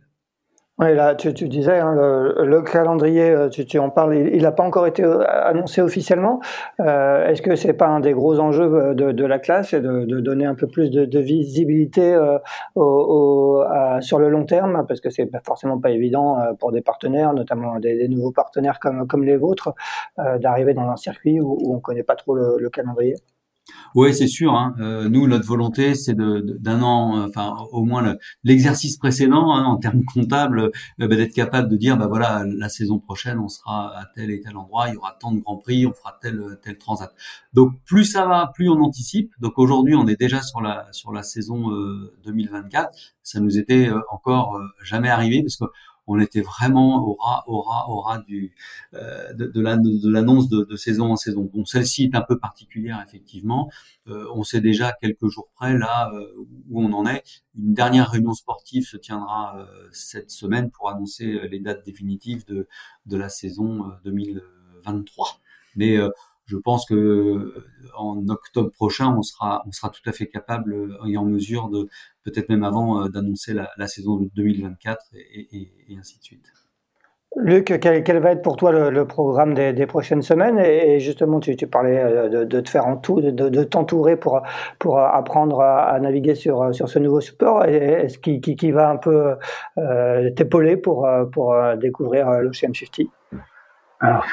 Oui, 0.80 0.92
là, 0.92 1.14
tu, 1.14 1.32
tu 1.34 1.48
disais, 1.48 1.78
hein, 1.78 1.94
le, 1.94 2.62
calendrier, 2.62 3.30
euh, 3.30 3.48
tu, 3.48 3.64
tu 3.64 3.78
en 3.78 3.90
parles, 3.90 4.16
il 4.16 4.42
n'a 4.42 4.50
pas 4.50 4.64
encore 4.64 4.88
été 4.88 5.04
euh, 5.04 5.22
annoncé 5.24 5.80
officiellement. 5.80 6.40
Euh, 6.80 7.28
Est-ce 7.28 7.42
que 7.42 7.54
c'est 7.54 7.74
pas 7.74 7.86
un 7.86 8.00
des 8.00 8.12
gros 8.12 8.40
enjeux 8.40 8.74
euh, 8.74 8.92
de, 8.94 9.12
de 9.12 9.24
la 9.24 9.38
classe 9.38 9.72
et 9.72 9.80
de, 9.80 10.04
de, 10.04 10.18
donner 10.18 10.46
un 10.46 10.56
peu 10.56 10.66
plus 10.66 10.90
de, 10.90 11.04
de 11.04 11.18
visibilité 11.20 12.12
euh, 12.12 12.38
au, 12.74 12.82
au, 12.82 13.60
à, 13.62 14.00
sur 14.00 14.18
le 14.18 14.28
long 14.28 14.46
terme? 14.46 14.84
Parce 14.88 15.00
que 15.00 15.10
c'est 15.10 15.30
forcément 15.46 15.78
pas 15.78 15.90
évident 15.90 16.38
pour 16.58 16.72
des 16.72 16.80
partenaires, 16.80 17.34
notamment 17.34 17.78
des, 17.78 17.96
des 17.96 18.08
nouveaux 18.08 18.32
partenaires 18.32 18.80
comme, 18.80 19.06
comme 19.06 19.22
les 19.22 19.36
vôtres, 19.36 19.74
d'arriver 20.40 20.74
dans 20.74 20.88
un 20.90 20.96
circuit 20.96 21.40
où, 21.40 21.56
où 21.62 21.76
on 21.76 21.78
connaît 21.78 22.02
pas 22.02 22.16
trop 22.16 22.34
le, 22.34 22.56
le 22.58 22.70
calendrier. 22.70 23.14
Oui, 23.94 24.12
c'est 24.12 24.26
sûr. 24.26 24.54
Hein. 24.54 24.74
Euh, 24.80 25.08
nous, 25.08 25.28
notre 25.28 25.46
volonté, 25.46 25.94
c'est 25.94 26.14
d'un 26.16 26.82
an, 26.82 27.16
euh, 27.16 27.26
enfin 27.28 27.56
au 27.70 27.84
moins 27.84 28.16
l'exercice 28.42 28.96
précédent, 28.96 29.54
hein, 29.54 29.64
en 29.64 29.76
termes 29.76 30.04
comptables, 30.04 30.58
euh, 30.60 31.08
bah, 31.08 31.14
d'être 31.14 31.32
capable 31.32 31.68
de 31.70 31.76
dire, 31.76 31.96
bah 31.96 32.08
voilà, 32.08 32.44
la 32.44 32.68
saison 32.68 32.98
prochaine, 32.98 33.38
on 33.38 33.48
sera 33.48 33.96
à 33.96 34.06
tel 34.14 34.32
et 34.32 34.40
tel 34.40 34.56
endroit, 34.56 34.88
il 34.88 34.94
y 34.94 34.96
aura 34.96 35.16
tant 35.20 35.30
de 35.30 35.38
grands 35.40 35.58
prix, 35.58 35.86
on 35.86 35.92
fera 35.92 36.18
tel 36.20 36.58
tel 36.62 36.76
transat. 36.76 37.14
Donc 37.52 37.72
plus 37.84 38.04
ça 38.04 38.26
va, 38.26 38.50
plus 38.52 38.68
on 38.68 38.80
anticipe. 38.80 39.32
Donc 39.38 39.58
aujourd'hui, 39.58 39.94
on 39.94 40.08
est 40.08 40.18
déjà 40.18 40.42
sur 40.42 40.60
la 40.60 40.88
sur 40.90 41.12
la 41.12 41.22
saison 41.22 41.70
2024. 42.24 42.90
Ça 43.22 43.40
nous 43.40 43.58
était 43.58 43.90
encore 44.10 44.60
jamais 44.82 45.08
arrivé 45.08 45.42
parce 45.42 45.56
que 45.56 45.64
on 46.06 46.18
était 46.18 46.40
vraiment 46.40 47.06
au 47.06 47.14
ras, 47.14 47.44
au 47.46 47.60
ras, 47.62 47.86
au 47.88 48.00
ras 48.00 48.18
du 48.18 48.54
euh, 48.94 49.32
de, 49.32 49.46
de 49.46 49.60
l'annonce 50.10 50.48
de, 50.48 50.64
de, 50.64 50.76
saison 50.76 51.12
en 51.12 51.16
saison. 51.16 51.50
Bon, 51.52 51.64
celle-ci 51.64 52.04
est 52.04 52.14
un 52.14 52.20
peu 52.22 52.38
particulière 52.38 53.02
effectivement. 53.06 53.70
Euh, 54.08 54.26
on 54.34 54.42
sait 54.42 54.60
déjà 54.60 54.92
quelques 54.92 55.28
jours 55.28 55.48
près 55.54 55.76
là 55.76 56.12
où 56.70 56.82
on 56.82 56.92
en 56.92 57.06
est. 57.06 57.22
Une 57.56 57.74
dernière 57.74 58.10
réunion 58.10 58.34
sportive 58.34 58.86
se 58.86 58.96
tiendra 58.96 59.66
cette 59.92 60.30
semaine 60.30 60.70
pour 60.70 60.90
annoncer 60.90 61.48
les 61.48 61.60
dates 61.60 61.84
définitives 61.84 62.44
de 62.46 62.68
de 63.06 63.16
la 63.16 63.28
saison 63.28 63.90
2023. 64.04 65.40
Mais 65.76 65.98
je 66.46 66.56
pense 66.56 66.86
que 66.86 66.94
euh, 66.94 67.64
en 67.96 68.28
octobre 68.28 68.70
prochain, 68.70 69.14
on 69.16 69.22
sera, 69.22 69.62
on 69.66 69.72
sera 69.72 69.90
tout 69.90 70.08
à 70.08 70.12
fait 70.12 70.26
capable 70.26 70.74
euh, 70.74 71.06
et 71.06 71.16
en 71.16 71.24
mesure 71.24 71.68
de, 71.68 71.88
peut-être 72.22 72.48
même 72.48 72.64
avant, 72.64 73.02
euh, 73.02 73.08
d'annoncer 73.08 73.54
la, 73.54 73.70
la, 73.76 73.86
saison 73.86 74.16
de 74.16 74.28
2024 74.34 75.06
et, 75.14 75.70
ainsi 75.98 76.18
de 76.18 76.24
suite. 76.24 76.52
Luc, 77.36 77.76
quel, 77.80 78.20
va 78.20 78.30
être 78.30 78.42
pour 78.42 78.56
toi 78.56 78.70
le, 78.70 79.06
programme 79.06 79.54
des, 79.54 79.86
prochaines 79.86 80.22
semaines? 80.22 80.56
Et, 80.60 81.00
justement, 81.00 81.40
tu, 81.40 81.56
parlais 81.66 82.28
de, 82.28 82.60
te 82.60 82.70
faire 82.70 82.84
de, 82.86 83.64
t'entourer 83.64 84.16
pour, 84.16 84.40
pour 84.78 85.00
apprendre 85.00 85.60
à, 85.60 85.98
naviguer 85.98 86.36
sur, 86.36 86.72
sur 86.72 86.88
ce 86.88 87.00
nouveau 87.00 87.20
support. 87.20 87.64
Est-ce 87.64 88.18
qui, 88.18 88.40
qui, 88.40 88.70
va 88.70 88.88
un 88.88 88.98
peu 88.98 89.34
t'épauler 90.36 90.76
pour, 90.76 91.08
pour 91.32 91.56
découvrir 91.76 92.30
l'Ocean 92.40 92.72
50 92.72 93.08
alors, 94.04 94.26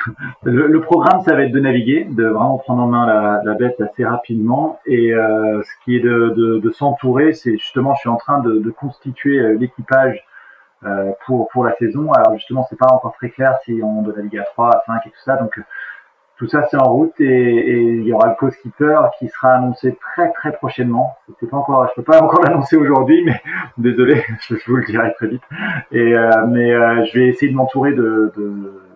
le, 0.43 0.67
le, 0.67 0.82
programme, 0.82 1.22
ça 1.22 1.34
va 1.34 1.43
être 1.43 1.53
de 1.53 1.59
naviguer, 1.61 2.03
de 2.03 2.26
vraiment 2.26 2.57
prendre 2.57 2.84
en 2.84 2.88
main 2.88 3.05
la, 3.05 3.41
la 3.45 3.53
bête 3.53 3.80
assez 3.80 4.03
rapidement. 4.03 4.80
Et 4.86 5.13
euh, 5.13 5.61
ce 5.63 5.72
qui 5.86 5.95
est 5.95 6.01
de, 6.01 6.34
de, 6.36 6.59
de 6.59 6.72
s'entourer, 6.72 7.32
c'est 7.32 7.53
justement, 7.53 7.93
je 7.95 8.01
suis 8.01 8.09
en 8.09 8.17
train 8.17 8.39
de, 8.39 8.59
de 8.59 8.69
constituer 8.69 9.39
euh, 9.39 9.57
l'équipage 9.57 10.26
euh, 10.84 11.13
pour 11.26 11.47
pour 11.49 11.63
la 11.63 11.74
saison. 11.78 12.11
Alors 12.11 12.36
justement, 12.36 12.67
c'est 12.69 12.78
pas 12.78 12.91
encore 12.91 13.13
très 13.13 13.30
clair 13.30 13.55
si 13.63 13.80
on 13.82 14.01
doit 14.01 14.13
naviguer 14.13 14.39
à 14.39 14.43
3, 14.43 14.72
à 14.72 14.84
5 14.86 15.07
et 15.07 15.09
tout 15.09 15.24
ça. 15.24 15.38
Donc 15.38 15.57
tout 16.38 16.47
ça, 16.47 16.67
c'est 16.69 16.78
en 16.78 16.91
route 16.91 17.13
et, 17.19 17.24
et, 17.24 17.82
il 17.82 18.03
y 18.03 18.11
aura 18.11 18.30
le 18.30 18.36
co-skipper 18.36 18.99
qui 19.19 19.30
sera 19.30 19.53
annoncé 19.53 19.95
très 20.01 20.32
très 20.34 20.51
prochainement. 20.51 21.15
C'est 21.39 21.49
pas 21.49 21.57
encore, 21.57 21.88
je 21.89 22.01
peux 22.01 22.11
pas 22.11 22.22
encore 22.22 22.43
l'annoncer 22.43 22.76
aujourd'hui, 22.76 23.24
mais 23.24 23.39
désolé, 23.78 24.26
je, 24.49 24.55
vous 24.67 24.76
le 24.78 24.86
dirai 24.86 25.13
très 25.13 25.28
vite. 25.28 25.43
Et 25.91 26.13
euh, 26.13 26.47
mais 26.47 26.74
euh, 26.74 27.05
je 27.05 27.19
vais 27.19 27.28
essayer 27.28 27.51
de 27.51 27.55
m'entourer 27.55 27.93
de, 27.93 28.34
de 28.36 28.91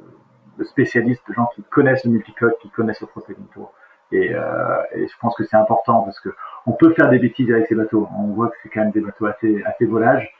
de 0.57 0.63
spécialistes, 0.63 1.21
de 1.27 1.33
gens 1.33 1.49
qui 1.55 1.63
connaissent 1.63 2.05
le 2.05 2.11
multicode, 2.11 2.53
qui 2.61 2.69
connaissent 2.69 3.01
le 3.01 3.07
Protein 3.07 3.33
Tour. 3.53 3.71
Et, 4.11 4.33
euh, 4.33 4.83
et, 4.93 5.07
je 5.07 5.13
pense 5.19 5.35
que 5.35 5.43
c'est 5.43 5.57
important 5.57 6.03
parce 6.03 6.19
que 6.19 6.29
on 6.67 6.73
peut 6.73 6.93
faire 6.93 7.09
des 7.09 7.19
bêtises 7.19 7.51
avec 7.51 7.67
ces 7.67 7.75
bateaux. 7.75 8.07
On 8.17 8.33
voit 8.33 8.49
que 8.49 8.55
c'est 8.61 8.69
quand 8.69 8.81
même 8.81 8.91
des 8.91 9.01
bateaux 9.01 9.25
assez, 9.25 9.63
assez 9.65 9.85
volages. 9.85 10.31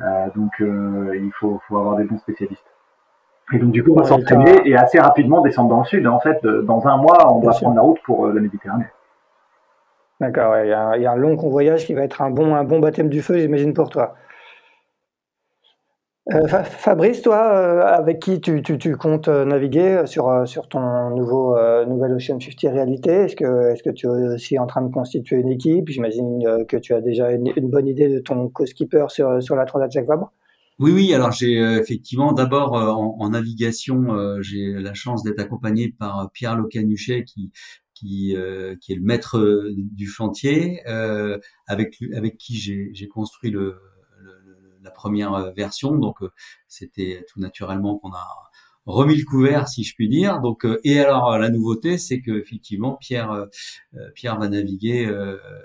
Euh, 0.00 0.26
donc 0.34 0.52
euh, 0.60 1.12
il 1.14 1.32
faut, 1.32 1.60
faut 1.66 1.78
avoir 1.78 1.96
des 1.96 2.04
bons 2.04 2.18
spécialistes. 2.18 2.66
Et 3.52 3.58
donc 3.58 3.70
du 3.70 3.82
coup, 3.82 3.92
on 3.92 4.00
va 4.00 4.04
s'entraîner 4.04 4.68
et 4.68 4.76
assez 4.76 4.98
rapidement 4.98 5.40
descendre 5.40 5.70
dans 5.70 5.80
le 5.80 5.86
sud. 5.86 6.06
En 6.06 6.20
fait, 6.20 6.44
dans 6.44 6.86
un 6.86 6.96
mois, 6.98 7.32
on 7.32 7.40
doit 7.40 7.52
prendre 7.52 7.76
la 7.76 7.82
route 7.82 8.00
pour 8.04 8.26
euh, 8.26 8.32
la 8.32 8.40
Méditerranée. 8.40 8.86
D'accord, 10.20 10.56
il, 10.58 10.68
y 10.68 10.72
a, 10.72 10.96
il 10.96 11.02
y 11.02 11.06
a 11.06 11.12
un 11.12 11.16
long 11.16 11.36
convoyage 11.36 11.86
qui 11.86 11.94
va 11.94 12.02
être 12.02 12.22
un 12.22 12.30
bon, 12.30 12.54
un 12.54 12.64
bon 12.64 12.80
baptême 12.80 13.08
du 13.08 13.22
feu, 13.22 13.38
j'imagine, 13.38 13.74
pour 13.74 13.90
toi. 13.90 14.14
Euh, 16.34 16.48
Fabrice, 16.48 17.22
toi, 17.22 17.52
euh, 17.54 17.82
avec 17.82 18.18
qui 18.18 18.40
tu, 18.40 18.96
comptes 18.96 19.28
euh, 19.28 19.44
naviguer 19.44 20.02
sur, 20.06 20.42
sur 20.48 20.68
ton 20.68 21.10
nouveau 21.10 21.54
nouvel 21.86 22.14
Ocean 22.14 22.40
50 22.40 22.72
réalité? 22.72 23.10
Est-ce 23.10 23.36
que, 23.36 23.72
est-ce 23.72 23.82
que 23.84 23.90
tu 23.90 24.06
es 24.06 24.34
aussi 24.34 24.58
en 24.58 24.66
train 24.66 24.82
de 24.82 24.92
constituer 24.92 25.36
une 25.36 25.50
équipe? 25.50 25.88
J'imagine 25.88 26.64
que 26.68 26.76
tu 26.78 26.94
as 26.94 27.00
déjà 27.00 27.30
une, 27.30 27.52
bonne 27.70 27.86
idée 27.86 28.08
de 28.08 28.18
ton 28.18 28.48
co-skipper 28.48 29.06
sur, 29.08 29.40
sur 29.40 29.54
la 29.54 29.66
Transat 29.66 29.90
Jacques 29.92 30.08
Vabre. 30.08 30.32
Oui, 30.80 30.90
oui. 30.92 31.14
Alors 31.14 31.30
j'ai 31.30 31.54
effectivement 31.54 32.32
d'abord 32.32 32.72
en, 32.72 33.16
en, 33.20 33.30
navigation, 33.30 34.40
j'ai 34.42 34.72
la 34.72 34.94
chance 34.94 35.22
d'être 35.22 35.38
accompagné 35.38 35.94
par 35.96 36.30
Pierre 36.34 36.56
Locanuchet 36.56 37.24
qui 37.24 37.52
qui, 37.94 38.36
qui 38.80 38.92
est 38.92 38.96
le 38.96 39.02
maître 39.02 39.70
du 39.74 40.06
chantier, 40.06 40.82
avec 41.66 41.96
avec 42.14 42.36
qui 42.36 42.56
j'ai 42.56 43.08
construit 43.08 43.50
le 43.50 43.76
la 44.86 44.92
première 44.92 45.34
euh, 45.34 45.50
version. 45.50 45.98
Donc 45.98 46.22
euh, 46.22 46.30
c'était 46.68 47.26
tout 47.28 47.40
naturellement 47.40 47.98
qu'on 47.98 48.12
a 48.12 48.26
remis 48.86 49.16
le 49.16 49.24
couvert, 49.24 49.68
si 49.68 49.82
je 49.82 49.94
puis 49.96 50.08
dire. 50.08 50.40
Donc, 50.40 50.64
euh, 50.64 50.78
et 50.84 51.00
alors 51.00 51.36
la 51.38 51.50
nouveauté, 51.50 51.98
c'est 51.98 52.20
que 52.20 52.30
effectivement 52.30 52.94
Pierre 52.94 53.46
Pierre 54.14 54.38
va 54.38 54.48
naviguer 54.48 55.12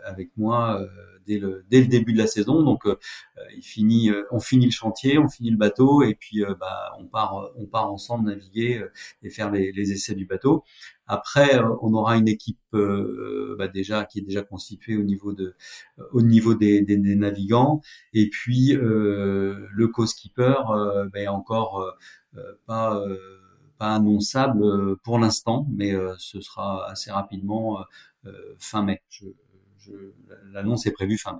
avec 0.04 0.32
moi 0.38 0.84
dès 1.28 1.38
le 1.38 1.64
dès 1.70 1.82
le 1.82 1.88
début 1.88 2.14
de 2.14 2.18
la 2.18 2.26
saison. 2.26 2.64
Donc, 2.64 2.82
il 3.56 3.62
finit, 3.62 4.10
on 4.32 4.40
finit 4.40 4.66
le 4.66 4.72
chantier, 4.72 5.20
on 5.20 5.30
finit 5.30 5.52
le 5.52 5.58
bateau, 5.58 6.02
et 6.02 6.16
puis 6.16 6.44
bah, 6.60 6.94
on 7.00 7.06
part 7.06 7.52
on 7.58 7.68
part 7.68 7.92
ensemble 7.92 8.28
naviguer 8.28 8.84
et 9.22 9.30
faire 9.30 9.52
les, 9.52 9.72
les 9.72 9.92
essais 9.92 10.16
du 10.16 10.26
bateau. 10.26 10.64
Après, 11.14 11.56
euh, 11.60 11.76
on 11.82 11.94
aura 11.94 12.18
une 12.18 12.28
équipe 12.30 12.60
euh, 12.74 13.56
bah 13.60 13.68
déjà 13.68 14.06
qui 14.06 14.20
est 14.20 14.22
déjà 14.22 14.44
constituée 14.44 14.98
au 14.98 15.04
niveau 15.04 15.34
de 15.34 15.56
euh, 16.00 16.04
au 16.14 16.22
niveau 16.22 16.54
des, 16.56 16.82
des, 16.82 16.98
des 16.98 17.16
navigants 17.16 17.82
et 18.14 18.30
puis 18.30 18.76
euh, 18.76 19.68
le 19.74 19.88
co-skipper 19.90 20.56
euh, 20.70 21.10
bah, 21.14 21.32
encore 21.34 21.86
pas 22.66 23.04
pas 23.78 23.96
annonçable 23.96 24.96
pour 25.04 25.20
l'instant, 25.20 25.68
mais 25.72 25.94
ce 26.18 26.40
sera 26.42 26.90
assez 26.90 27.12
rapidement 27.12 27.80
fin 28.60 28.84
mai. 28.84 29.02
Je, 29.10 29.26
je, 29.80 29.92
L'annonce 30.54 30.86
est 30.86 30.92
prévue 30.92 31.18
fin 31.18 31.34
mai. 31.34 31.40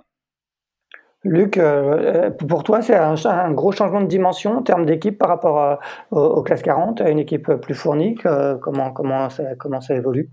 Luc, 1.24 1.56
euh, 1.56 2.30
pour 2.30 2.64
toi, 2.64 2.82
c'est 2.82 2.96
un, 2.96 3.52
gros 3.52 3.70
changement 3.70 4.00
de 4.00 4.06
dimension 4.06 4.58
en 4.58 4.62
termes 4.62 4.86
d'équipe 4.86 5.16
par 5.18 5.28
rapport 5.28 5.78
aux, 6.10 6.42
classes 6.42 6.62
40, 6.62 7.00
à 7.00 7.10
une 7.10 7.18
équipe 7.20 7.52
plus 7.54 7.74
fournie. 7.74 8.16
comment, 8.60 8.90
comment, 8.90 9.30
ça, 9.30 9.54
comment 9.56 9.80
ça 9.80 9.94
évolue? 9.94 10.28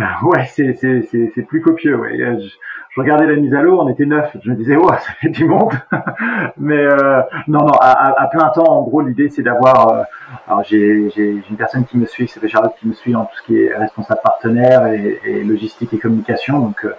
Ah, 0.00 0.18
Ouais, 0.22 0.44
c'est 0.46 1.42
plus 1.48 1.60
copieux. 1.60 1.96
Ouais. 1.96 2.16
Je, 2.16 3.00
regardais 3.00 3.26
la 3.26 3.36
mise 3.36 3.54
à 3.54 3.62
l'eau, 3.62 3.80
on 3.80 3.88
était 3.88 4.06
neuf. 4.06 4.36
Je 4.42 4.50
me 4.50 4.56
disais, 4.56 4.76
oh, 4.76 4.88
ça 4.92 5.12
fait 5.20 5.28
du 5.28 5.44
monde. 5.44 5.72
Mais 6.56 6.84
euh, 6.84 7.20
non, 7.48 7.60
non, 7.60 7.72
à, 7.80 8.28
plein 8.30 8.48
temps, 8.50 8.68
en 8.68 8.82
gros, 8.82 9.00
l'idée, 9.00 9.28
c'est 9.28 9.42
d'avoir. 9.42 9.92
Euh, 9.92 10.02
alors, 10.46 10.62
j'ai 10.64 11.10
une 11.16 11.56
personne 11.56 11.84
qui 11.84 11.96
me 11.96 12.06
suit, 12.06 12.28
c'est 12.28 12.40
qui 12.40 12.88
me 12.88 12.92
suit 12.92 13.14
en 13.16 13.24
tout 13.24 13.36
ce 13.36 13.42
qui 13.42 13.62
est 13.62 13.74
responsable 13.76 14.20
partenaire 14.22 14.86
et, 14.86 15.42
logistique 15.44 15.92
et 15.92 15.98
communication. 15.98 16.58
Donc, 16.60 16.84
euh, 16.84 16.92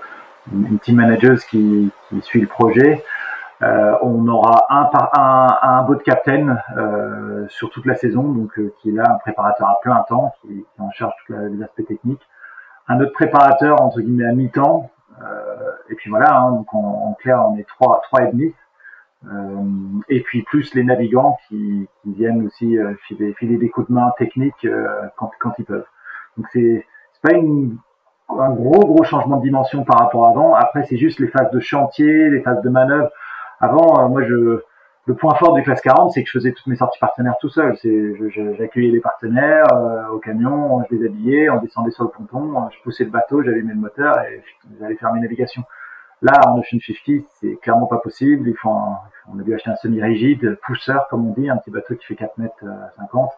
une 0.54 0.80
team 0.80 0.96
manager 0.96 1.38
qui, 1.50 1.92
qui 2.10 2.22
suit 2.22 2.42
le 2.42 2.48
projet. 2.48 3.04
Euh, 3.62 3.98
on 4.02 4.26
aura 4.28 4.66
un, 4.70 4.90
un, 5.18 5.48
un 5.62 5.84
boat 5.84 5.98
captain 5.98 6.60
euh, 6.78 7.46
sur 7.50 7.70
toute 7.70 7.86
la 7.86 7.96
saison, 7.96 8.24
donc 8.24 8.58
euh, 8.58 8.74
qui 8.80 8.90
est 8.90 8.94
là 8.94 9.04
un 9.10 9.18
préparateur 9.18 9.68
à 9.68 9.80
plein 9.82 10.04
temps, 10.08 10.34
qui, 10.42 10.48
qui 10.48 10.82
en 10.82 10.92
charge 10.92 11.14
tous 11.26 11.34
les 11.34 11.62
aspects 11.62 11.86
techniques. 11.86 12.26
Un 12.88 13.02
autre 13.02 13.12
préparateur 13.12 13.82
entre 13.82 14.00
guillemets 14.00 14.28
à 14.28 14.32
mi-temps. 14.32 14.90
Euh, 15.22 15.72
et 15.90 15.96
puis 15.96 16.10
voilà, 16.10 16.40
hein, 16.40 16.52
donc 16.52 16.74
en, 16.74 17.10
en, 17.10 17.14
clair, 17.16 17.46
on 17.50 17.58
est 17.58 17.68
trois, 17.68 18.00
trois 18.04 18.24
et 18.24 18.32
demi. 18.32 18.54
Euh, 19.26 20.00
et 20.08 20.22
puis 20.22 20.44
plus 20.44 20.74
les 20.74 20.86
navigants 20.86 21.38
qui, 21.50 21.90
qui 22.02 22.14
viennent 22.14 22.46
aussi 22.46 22.78
filer, 23.08 23.34
filer, 23.34 23.58
des 23.58 23.70
coups 23.70 23.90
de 23.90 23.94
main 23.94 24.14
techniques 24.18 24.66
quand, 25.18 25.32
quand 25.40 25.52
ils 25.60 25.66
peuvent. 25.66 25.86
Donc 26.38 26.48
c'est 26.54 26.86
pas 27.22 27.34
une 27.34 27.78
un 28.38 28.52
gros 28.52 28.86
gros 28.86 29.04
changement 29.04 29.38
de 29.38 29.44
dimension 29.44 29.84
par 29.84 30.00
rapport 30.00 30.28
à 30.28 30.30
avant. 30.30 30.54
Après, 30.54 30.84
c'est 30.84 30.98
juste 30.98 31.20
les 31.20 31.28
phases 31.28 31.52
de 31.52 31.60
chantier, 31.60 32.30
les 32.30 32.42
phases 32.42 32.62
de 32.62 32.70
manœuvre. 32.70 33.10
Avant, 33.60 34.00
euh, 34.00 34.08
moi, 34.08 34.24
je 34.24 34.62
le 35.06 35.16
point 35.16 35.34
fort 35.36 35.54
du 35.54 35.64
classe 35.64 35.82
40, 35.82 36.12
c'est 36.12 36.22
que 36.22 36.28
je 36.28 36.38
faisais 36.38 36.52
toutes 36.52 36.68
mes 36.68 36.76
sorties 36.76 37.00
partenaires 37.00 37.36
tout 37.42 37.50
seul. 37.50 37.76
C'est, 37.82 38.14
j'accueillais 38.58 38.92
les 38.92 39.00
partenaires 39.00 39.66
euh, 39.74 40.08
au 40.10 40.20
camion, 40.20 40.84
je 40.88 40.96
les 40.96 41.06
habillais, 41.08 41.50
on 41.50 41.60
descendait 41.60 41.90
sur 41.90 42.04
le 42.04 42.12
ponton, 42.12 42.70
je 42.70 42.78
poussais 42.84 43.06
le 43.06 43.10
bateau, 43.10 43.42
j'allumais 43.42 43.74
le 43.74 43.80
moteur 43.80 44.20
et 44.20 44.44
j'allais 44.80 44.96
faire 44.96 45.12
mes 45.14 45.20
navigations. 45.20 45.64
Là, 46.22 46.34
en 46.46 46.60
Ocean 46.60 46.78
50, 46.80 47.26
c'est 47.42 47.56
clairement 47.62 47.88
pas 47.88 47.98
possible. 47.98 48.48
Il 48.50 48.56
faut 48.56 48.70
on 48.70 49.40
a 49.40 49.44
dû 49.44 49.54
acheter 49.56 49.72
un 49.72 49.76
semi-rigide, 49.78 50.60
pousseur, 50.66 51.08
comme 51.10 51.28
on 51.28 51.34
dit, 51.34 51.50
un 51.50 51.58
petit 51.58 51.72
bateau 51.72 51.96
qui 51.96 52.06
fait 52.06 52.16
4 52.16 52.38
mètres 52.38 52.66
50. 52.98 53.32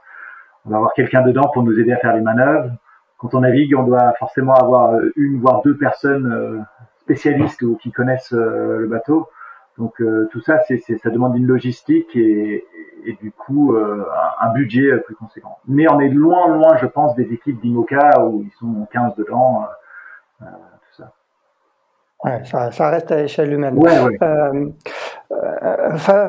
On 0.66 0.70
va 0.70 0.76
avoir 0.78 0.94
quelqu'un 0.94 1.22
dedans 1.22 1.50
pour 1.54 1.64
nous 1.64 1.80
aider 1.80 1.94
à 1.94 1.98
faire 1.98 2.16
les 2.16 2.22
manœuvres 2.22 2.72
quand 3.22 3.36
on 3.36 3.42
navigue, 3.42 3.76
on 3.76 3.84
doit 3.84 4.14
forcément 4.18 4.56
avoir 4.56 5.00
une 5.16 5.40
voire 5.40 5.62
deux 5.62 5.78
personnes 5.78 6.32
euh, 6.34 6.58
spécialistes 7.02 7.62
ou 7.62 7.76
qui 7.76 7.92
connaissent 7.92 8.34
euh, 8.34 8.80
le 8.80 8.88
bateau. 8.88 9.30
Donc 9.78 10.02
euh, 10.02 10.28
tout 10.32 10.42
ça, 10.42 10.60
c'est, 10.68 10.80
ça 10.80 11.10
demande 11.12 11.38
une 11.38 11.46
logistique 11.46 12.16
et, 12.16 12.66
et 13.06 13.14
du 13.22 13.32
coup 13.32 13.76
un 13.76 14.54
budget 14.54 14.98
plus 15.06 15.16
conséquent. 15.16 15.60
Mais 15.68 15.90
on 15.90 16.00
est 16.00 16.10
loin, 16.10 16.48
loin, 16.48 16.78
je 16.78 16.88
pense, 16.88 17.16
des 17.16 17.32
équipes 17.32 17.62
d'Imoca 17.62 18.26
où 18.26 18.44
ils 18.44 18.52
sont 18.60 18.88
15 18.92 19.16
dedans. 19.16 19.68
tout 20.40 20.46
ça. 20.98 21.14
Ouais, 22.24 22.44
ça, 22.44 22.72
ça 22.72 22.90
reste 22.90 23.12
à 23.12 23.18
l'échelle 23.18 23.54
humaine. 23.54 23.78
Ouais, 23.78 24.00
ouais. 24.00 24.18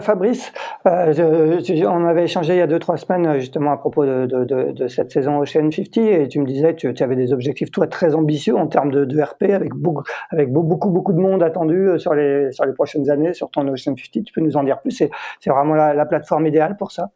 Fabrice, 0.01 0.53
on 0.85 2.05
avait 2.05 2.25
échangé 2.25 2.55
il 2.55 2.59
y 2.59 2.63
a 2.63 2.67
deux 2.67 2.79
trois 2.79 2.97
semaines 2.97 3.39
justement 3.39 3.73
à 3.73 3.77
propos 3.77 4.05
de, 4.05 4.87
cette 4.89 5.11
saison 5.11 5.39
Ocean 5.39 5.71
50 5.71 5.97
et 5.99 6.29
tu 6.29 6.41
me 6.41 6.47
disais 6.47 6.75
que 6.75 6.89
tu 6.89 7.03
avais 7.03 7.17
des 7.17 7.33
objectifs 7.33 7.71
toi 7.71 7.87
très 7.87 8.15
ambitieux 8.15 8.57
en 8.57 8.67
termes 8.67 8.91
de, 8.91 9.23
RP 9.23 9.45
avec 9.53 9.75
beaucoup 9.75 10.03
avec 10.31 10.53
beaucoup 10.53 10.91
beaucoup 10.91 11.13
de 11.13 11.21
monde 11.21 11.43
attendu 11.43 11.91
sur 11.99 12.15
les 12.15 12.51
sur 12.53 12.65
les 12.65 12.73
prochaines 12.73 13.11
années 13.11 13.33
sur 13.35 13.51
ton 13.51 13.67
Ocean 13.69 13.95
50. 13.97 14.25
Tu 14.25 14.33
peux 14.33 14.41
nous 14.41 14.57
en 14.57 14.65
dire 14.65 14.81
plus? 14.81 14.91
C'est 14.91 15.51
vraiment 15.51 15.75
la 15.75 16.07
plateforme 16.07 16.47
idéale 16.47 16.77
pour 16.77 16.93
ça? 16.93 17.11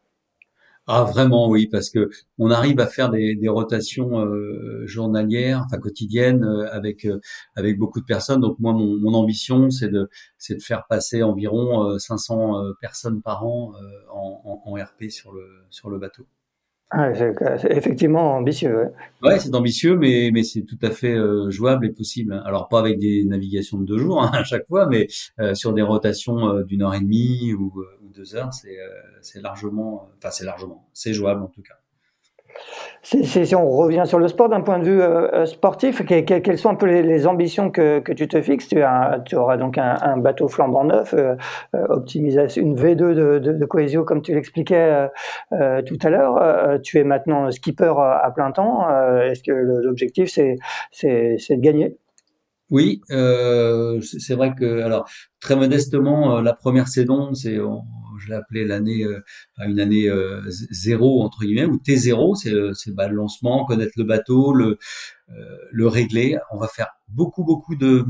Ah 0.87 1.03
vraiment 1.03 1.49
oui 1.49 1.67
parce 1.67 1.89
que 1.89 2.09
on 2.37 2.49
arrive 2.49 2.79
à 2.79 2.87
faire 2.87 3.09
des, 3.09 3.37
rotations 3.49 4.25
euh, 4.25 4.85
journalières, 4.87 5.63
enfin 5.65 5.77
quotidiennes 5.79 6.43
euh, 6.45 6.71
avec 6.71 7.05
euh, 7.05 7.19
avec 7.55 7.77
beaucoup 7.77 7.99
de 7.99 8.05
personnes. 8.05 8.41
Donc 8.41 8.59
moi 8.59 8.73
mon, 8.73 8.97
mon 8.97 9.13
ambition 9.13 9.69
c'est 9.69 9.89
de 9.89 10.09
c'est 10.37 10.55
de 10.55 10.61
faire 10.61 10.85
passer 10.87 11.23
environ 11.23 11.97
500 11.99 12.73
personnes 12.81 13.21
par 13.21 13.45
an 13.45 13.73
en, 14.11 14.61
en, 14.65 14.71
en, 14.71 14.83
RP 14.83 15.09
sur 15.09 15.33
le 15.33 15.45
sur 15.69 15.89
le 15.89 15.99
bateau. 15.99 16.25
Ah, 16.89 17.11
c'est 17.13 17.71
effectivement 17.71 18.35
ambitieux. 18.35 18.91
Ouais, 19.21 19.39
c'est 19.39 19.53
ambitieux, 19.53 19.97
mais 19.97 20.31
mais 20.33 20.43
c'est 20.43 20.61
tout 20.61 20.77
à 20.81 20.89
fait 20.89 21.17
jouable 21.49 21.85
et 21.85 21.89
possible. 21.89 22.31
Hein. 22.31 22.41
Alors 22.45 22.69
pas 22.69 22.79
avec 22.79 22.97
des 22.97 23.25
navigations 23.25 23.77
de 23.77 23.85
deux 23.85 23.97
jours 23.97 24.23
hein, 24.23 24.31
à 24.33 24.45
chaque 24.45 24.65
fois, 24.67 24.87
mais 24.87 25.07
sur 25.53 25.73
des 25.73 25.81
rotations 25.81 26.61
d'une 26.61 26.83
heure 26.83 26.93
et 26.93 27.01
demie 27.01 27.53
ou 27.53 27.73
deux 28.17 28.35
heures, 28.35 28.49
euh, 28.65 28.77
c'est 29.21 29.41
largement, 29.41 30.09
enfin 30.17 30.31
c'est 30.31 30.45
largement, 30.45 30.87
c'est 30.93 31.13
jouable 31.13 31.43
en 31.43 31.47
tout 31.47 31.61
cas. 31.61 31.75
Si, 33.03 33.55
on 33.55 33.69
revient 33.69 34.03
sur 34.05 34.19
le 34.19 34.27
sport 34.27 34.49
d'un 34.49 34.61
point 34.61 34.79
de 34.79 34.83
vue 34.83 35.01
euh, 35.01 35.31
euh, 35.33 35.45
sportif, 35.45 36.05
quelles 36.05 36.57
sont 36.57 36.69
un 36.69 36.75
peu 36.75 36.85
les, 36.87 37.27
ambitions 37.27 37.71
que, 37.71 37.99
tu 38.13 38.27
te 38.27 38.41
fixes? 38.41 38.67
Tu, 38.67 38.81
as, 38.81 39.21
tu, 39.25 39.35
auras 39.35 39.57
donc 39.57 39.77
un, 39.77 40.17
bateau 40.17 40.47
flambant 40.47 40.83
neuf, 40.83 41.15
optimisation, 41.73 42.61
une 42.61 42.75
V2 42.75 42.95
de, 42.95 43.39
de, 43.39 43.99
comme 44.01 44.21
tu 44.21 44.33
l'expliquais 44.33 45.09
tout 45.51 45.97
à 46.03 46.09
l'heure. 46.09 46.81
tu 46.81 46.97
es 46.97 47.03
maintenant 47.03 47.49
skipper 47.51 47.93
à 47.97 48.31
plein 48.33 48.51
temps. 48.51 48.87
Est-ce 49.21 49.43
que 49.43 49.51
l'objectif 49.51 50.29
c'est 50.29 50.57
de 51.55 51.61
gagner? 51.61 51.97
Oui, 52.69 53.01
euh, 53.11 54.01
c'est 54.01 54.35
vrai 54.35 54.53
que 54.53 54.81
alors 54.81 55.09
très 55.39 55.55
modestement, 55.55 56.37
euh, 56.37 56.41
la 56.41 56.53
première 56.53 56.89
saison, 56.89 57.33
c'est 57.33 57.57
je 58.19 58.29
l'ai 58.29 58.35
appelé 58.35 58.65
l'année 58.65 59.03
euh, 59.03 59.21
une 59.59 59.79
année 59.79 60.09
euh, 60.09 60.41
zéro 60.47 61.21
entre 61.23 61.39
guillemets 61.41 61.65
ou 61.65 61.77
T 61.77 61.95
0 61.95 62.35
c'est 62.35 62.53
c'est 62.73 62.93
bah, 62.93 63.07
le 63.07 63.15
lancement, 63.15 63.65
connaître 63.65 63.93
le 63.97 64.03
bateau, 64.03 64.53
le 64.53 64.77
le 65.71 65.87
régler. 65.87 66.37
On 66.51 66.57
va 66.57 66.67
faire 66.67 66.89
beaucoup 67.09 67.43
beaucoup 67.43 67.75
de 67.75 68.05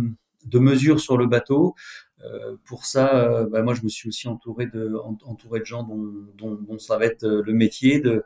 de 0.45 0.60
mesures 0.60 0.99
sur 0.99 1.18
le 1.18 1.28
bateau. 1.28 1.76
Euh, 2.24 2.55
pour 2.66 2.86
ça, 2.86 3.16
euh, 3.16 3.47
bah, 3.47 3.62
moi, 3.62 3.74
je 3.76 3.84
me 3.84 3.89
suis 3.89 4.10
aussi 4.10 4.28
entouré 4.28 4.66
de, 4.66 4.95
entouré 5.24 5.60
de 5.60 5.66
gens 5.66 5.84
dont, 5.84 6.03
dont, 6.36 6.55
dont 6.55 6.80
ça 6.80 6.97
va 6.97 7.05
être 7.05 7.24
euh, 7.24 7.43
le 7.45 7.53
métier 7.53 7.99
de, 7.99 8.24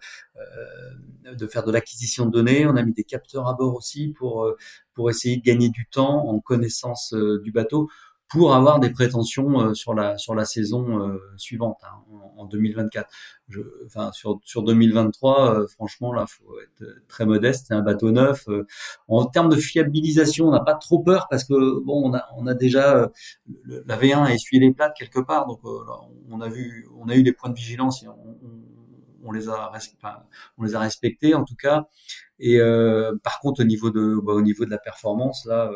de 1.25 1.47
faire 1.47 1.63
de 1.63 1.71
l'acquisition 1.71 2.25
de 2.25 2.31
données. 2.31 2.65
On 2.65 2.75
a 2.77 2.83
mis 2.83 2.93
des 2.93 3.03
capteurs 3.03 3.47
à 3.47 3.53
bord 3.53 3.75
aussi 3.75 4.13
pour, 4.17 4.49
pour 4.93 5.09
essayer 5.09 5.37
de 5.37 5.43
gagner 5.43 5.69
du 5.69 5.87
temps 5.87 6.27
en 6.27 6.39
connaissance 6.39 7.13
du 7.43 7.51
bateau 7.51 7.89
pour 8.31 8.55
avoir 8.55 8.79
des 8.79 8.91
prétentions 8.91 9.59
euh, 9.59 9.73
sur 9.73 9.93
la 9.93 10.17
sur 10.17 10.35
la 10.35 10.45
saison 10.45 11.05
euh, 11.05 11.19
suivante 11.35 11.79
hein, 11.83 12.01
en, 12.37 12.45
2024. 12.45 13.09
Je, 13.49 13.59
enfin 13.85 14.11
sur 14.13 14.39
sur 14.43 14.63
2023, 14.63 15.55
euh, 15.55 15.67
franchement 15.67 16.13
là, 16.13 16.25
faut 16.27 16.57
être 16.61 16.87
très 17.09 17.25
modeste. 17.25 17.65
C'est 17.67 17.73
un 17.73 17.81
bateau 17.81 18.11
neuf. 18.11 18.47
en 19.09 19.25
termes 19.25 19.49
de 19.49 19.57
fiabilisation, 19.57 20.47
on 20.47 20.51
n'a 20.51 20.61
pas 20.61 20.75
trop 20.75 20.99
peur 20.99 21.27
parce 21.29 21.43
que 21.43 21.83
bon, 21.83 22.09
on 22.09 22.13
a 22.15 22.25
on 22.37 22.47
a 22.47 22.53
déjà 22.53 23.11
la 23.65 23.97
V1 23.97 24.23
a 24.23 24.33
essuyé 24.33 24.61
les 24.61 24.73
plates 24.73 24.95
quelque 24.97 25.19
part, 25.19 25.45
donc 25.47 25.59
on 26.29 26.39
a 26.41 26.49
vu, 26.49 26.87
on 26.97 27.09
a 27.09 27.15
eu 27.15 27.23
des 27.23 27.33
points 27.33 27.49
de 27.49 27.55
vigilance 27.55 28.05
on, 28.07 28.37
on 29.23 29.31
les 29.31 29.49
a 29.49 29.71
on 30.57 30.63
les 30.63 30.75
a 30.75 30.79
respectés 30.79 31.35
en 31.35 31.43
tout 31.43 31.55
cas 31.55 31.87
et 32.39 32.59
par 33.23 33.39
contre 33.41 33.61
au 33.61 33.65
niveau 33.65 33.91
de 33.91 34.19
bah, 34.23 34.33
au 34.33 34.41
niveau 34.41 34.65
de 34.65 34.71
la 34.71 34.79
performance 34.79 35.45
là 35.45 35.71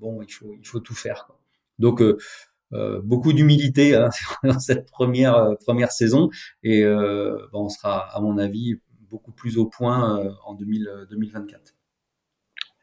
bon 0.00 0.22
il 0.22 0.32
faut 0.32 0.54
il 0.58 0.66
faut 0.66 0.80
tout 0.80 0.94
faire 0.94 1.26
quoi. 1.26 1.38
Donc 1.78 2.00
euh, 2.00 2.18
euh, 2.72 3.00
beaucoup 3.02 3.32
d'humilité 3.32 3.94
hein, 3.94 4.10
dans 4.42 4.58
cette 4.58 4.90
première 4.90 5.36
euh, 5.36 5.54
première 5.64 5.92
saison 5.92 6.30
et 6.62 6.84
on 6.86 7.68
sera 7.68 8.14
à 8.14 8.20
mon 8.20 8.38
avis 8.38 8.80
beaucoup 9.10 9.32
plus 9.32 9.58
au 9.58 9.66
point 9.66 10.28
en 10.44 10.54
2024. 10.54 11.74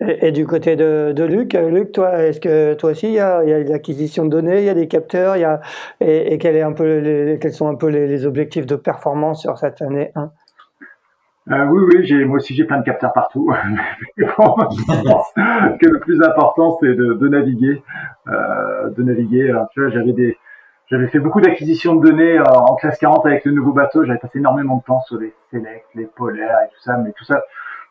Et, 0.03 0.31
du 0.31 0.47
côté 0.47 0.75
de, 0.75 1.13
Luc, 1.23 1.53
Luc, 1.53 1.91
toi, 1.91 2.23
est-ce 2.23 2.39
que 2.39 2.73
toi 2.73 2.89
aussi 2.89 3.07
il 3.07 3.13
y 3.13 3.19
a, 3.19 3.43
il 3.43 3.67
l'acquisition 3.67 4.25
de 4.25 4.31
données, 4.31 4.59
il 4.59 4.65
y 4.65 4.69
a 4.69 4.73
des 4.73 4.87
capteurs, 4.87 5.35
il 5.37 5.41
y 5.41 5.43
a 5.43 5.61
et, 5.99 6.39
quel 6.39 6.55
est 6.55 6.63
un 6.63 6.73
peu 6.73 7.37
quels 7.39 7.53
sont 7.53 7.67
un 7.67 7.75
peu 7.75 7.87
les, 7.87 8.07
les, 8.07 8.25
objectifs 8.25 8.65
de 8.65 8.75
performance 8.75 9.41
sur 9.41 9.59
cette 9.59 9.79
année 9.81 10.11
1 10.15 10.31
euh, 11.49 11.65
oui, 11.65 11.83
oui, 11.91 12.05
j'ai, 12.05 12.23
moi 12.23 12.37
aussi 12.37 12.53
j'ai 12.53 12.65
plein 12.65 12.79
de 12.79 12.85
capteurs 12.85 13.13
partout. 13.13 13.51
que 14.17 14.25
le 15.87 15.99
plus 15.99 16.21
important 16.21 16.77
c'est 16.79 16.93
de, 16.93 17.13
de 17.13 17.27
naviguer, 17.27 17.81
euh, 18.27 18.89
de 18.91 19.01
naviguer. 19.03 19.53
Tu 19.73 19.81
vois, 19.81 19.89
j'avais 19.89 20.13
des, 20.13 20.37
j'avais 20.91 21.07
fait 21.07 21.19
beaucoup 21.19 21.39
d'acquisitions 21.39 21.95
de 21.95 22.09
données 22.09 22.37
euh, 22.37 22.43
en 22.43 22.75
classe 22.75 22.97
40 22.99 23.25
avec 23.25 23.45
le 23.45 23.53
nouveau 23.53 23.71
bateau. 23.71 24.03
J'avais 24.03 24.19
passé 24.19 24.39
énormément 24.39 24.77
de 24.77 24.83
temps 24.83 24.99
sur 25.01 25.17
les 25.17 25.33
Select, 25.49 25.85
les 25.95 26.05
polaires 26.05 26.59
et 26.65 26.67
tout 26.67 26.81
ça, 26.81 26.97
mais 26.97 27.13
tout 27.13 27.23
ça, 27.23 27.41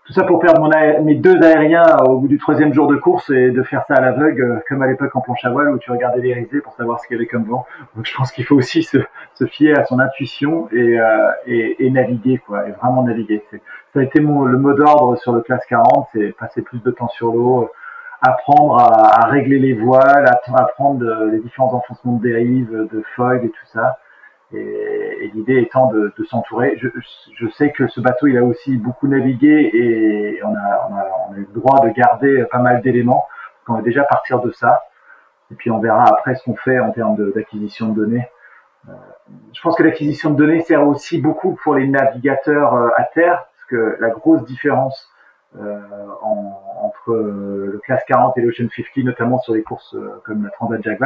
tout 0.07 0.13
ça 0.15 0.25
pour 0.25 0.41
perdre 0.41 0.61
mon 0.61 1.05
mes 1.05 1.15
deux 1.15 1.41
aériens 1.43 1.85
au 2.07 2.19
bout 2.19 2.29
du 2.29 2.39
troisième 2.39 2.73
jour 2.73 2.89
de 2.89 2.97
course 2.97 3.31
et 3.31 3.51
de 3.51 3.63
faire 3.63 3.85
ça 3.87 3.95
à 3.95 4.01
l'aveugle, 4.01 4.43
euh, 4.43 4.59
comme 4.69 4.83
à 4.83 4.87
l'époque 4.87 5.15
en 5.15 5.21
planche 5.21 5.45
à 5.45 5.51
voile 5.51 5.69
où 5.71 5.79
tu 5.79 5.91
regardais 5.91 6.21
les 6.21 6.35
risées 6.35 6.61
pour 6.61 6.73
savoir 6.75 6.99
ce 6.99 7.07
qu'il 7.07 7.17
y 7.17 7.21
avait 7.21 7.29
comme 7.29 7.45
vent. 7.45 7.67
Donc 7.95 8.07
je 8.07 8.17
pense 8.17 8.33
qu'il 8.33 8.45
faut 8.45 8.57
aussi 8.57 8.83
se, 8.83 8.99
se, 9.35 9.47
fier 9.47 9.79
à 9.79 9.85
son 9.85 10.01
intuition 10.01 10.69
et, 10.73 10.99
euh, 10.99 11.31
et, 11.47 11.87
et, 11.87 11.91
naviguer, 11.91 12.39
quoi, 12.39 12.69
et 12.69 12.73
vraiment 12.73 13.03
naviguer. 13.03 13.45
Ça 13.93 14.01
a 14.01 14.03
été 14.03 14.21
mon, 14.21 14.45
le 14.45 14.59
mot 14.59 14.73
d'ordre 14.73 15.17
sur 15.17 15.33
le 15.33 15.43
classe 15.43 15.65
40, 15.67 16.09
c'est 16.13 16.35
passer 16.37 16.63
plus 16.63 16.83
de 16.83 16.91
temps 16.91 17.09
sur 17.09 17.33
l'eau, 17.33 17.71
apprendre 18.23 18.79
à, 18.79 19.25
à, 19.25 19.29
régler 19.29 19.59
les 19.59 19.75
voiles, 19.75 20.27
apprendre 20.55 21.05
les 21.31 21.39
différents 21.39 21.73
enfoncements 21.75 22.17
de 22.17 22.23
dérive, 22.23 22.89
de 22.93 23.03
fog 23.15 23.45
et 23.45 23.51
tout 23.51 23.67
ça. 23.67 23.99
Et, 24.53 25.19
et 25.21 25.31
l'idée 25.33 25.59
étant 25.61 25.91
de, 25.93 26.13
de 26.17 26.25
s'entourer. 26.25 26.77
Je, 26.79 26.89
je, 27.35 27.49
sais 27.51 27.71
que 27.71 27.87
ce 27.87 28.01
bateau, 28.01 28.27
il 28.27 28.37
a 28.37 28.45
aussi 28.45 28.77
beaucoup 28.77 29.07
navigué 29.07 29.71
et 29.73 30.43
on 30.43 30.55
a, 30.55 30.89
on 30.91 30.95
a, 30.97 31.11
on 31.29 31.35
a 31.35 31.37
eu 31.37 31.49
le 31.53 31.61
droit 31.61 31.81
de 31.87 31.91
garder 31.91 32.45
pas 32.51 32.59
mal 32.59 32.83
d'éléments. 32.83 33.27
On 33.69 33.75
va 33.75 33.83
déjà 33.83 34.03
partir 34.03 34.41
de 34.41 34.51
ça. 34.51 34.83
Et 35.53 35.55
puis 35.55 35.71
on 35.71 35.79
verra 35.79 36.05
après 36.05 36.35
ce 36.35 36.45
qu'on 36.45 36.57
fait 36.57 36.81
en 36.81 36.91
termes 36.91 37.17
d'acquisition 37.33 37.91
de, 37.91 37.95
données. 37.95 38.29
Euh, 38.89 38.93
je 39.53 39.61
pense 39.61 39.77
que 39.77 39.83
l'acquisition 39.83 40.31
de 40.31 40.37
données 40.37 40.61
sert 40.63 40.87
aussi 40.87 41.21
beaucoup 41.21 41.57
pour 41.63 41.75
les 41.75 41.87
navigateurs 41.87 42.75
euh, 42.75 42.89
à 42.97 43.05
terre, 43.05 43.47
parce 43.53 43.65
que 43.69 43.97
la 44.01 44.11
grosse 44.11 44.45
différence 44.45 45.09
euh, 45.59 45.81
en, 46.23 46.61
entre 46.83 47.15
le 47.15 47.81
classe 47.85 48.05
40 48.07 48.39
et 48.39 48.41
l'Ocean 48.41 48.69
50, 48.75 49.05
notamment 49.05 49.41
sur 49.41 49.55
les 49.55 49.63
courses 49.63 49.95
euh, 49.95 50.21
comme 50.25 50.45
la 50.45 50.51
Transat 50.51 50.83
Jacques 50.83 51.01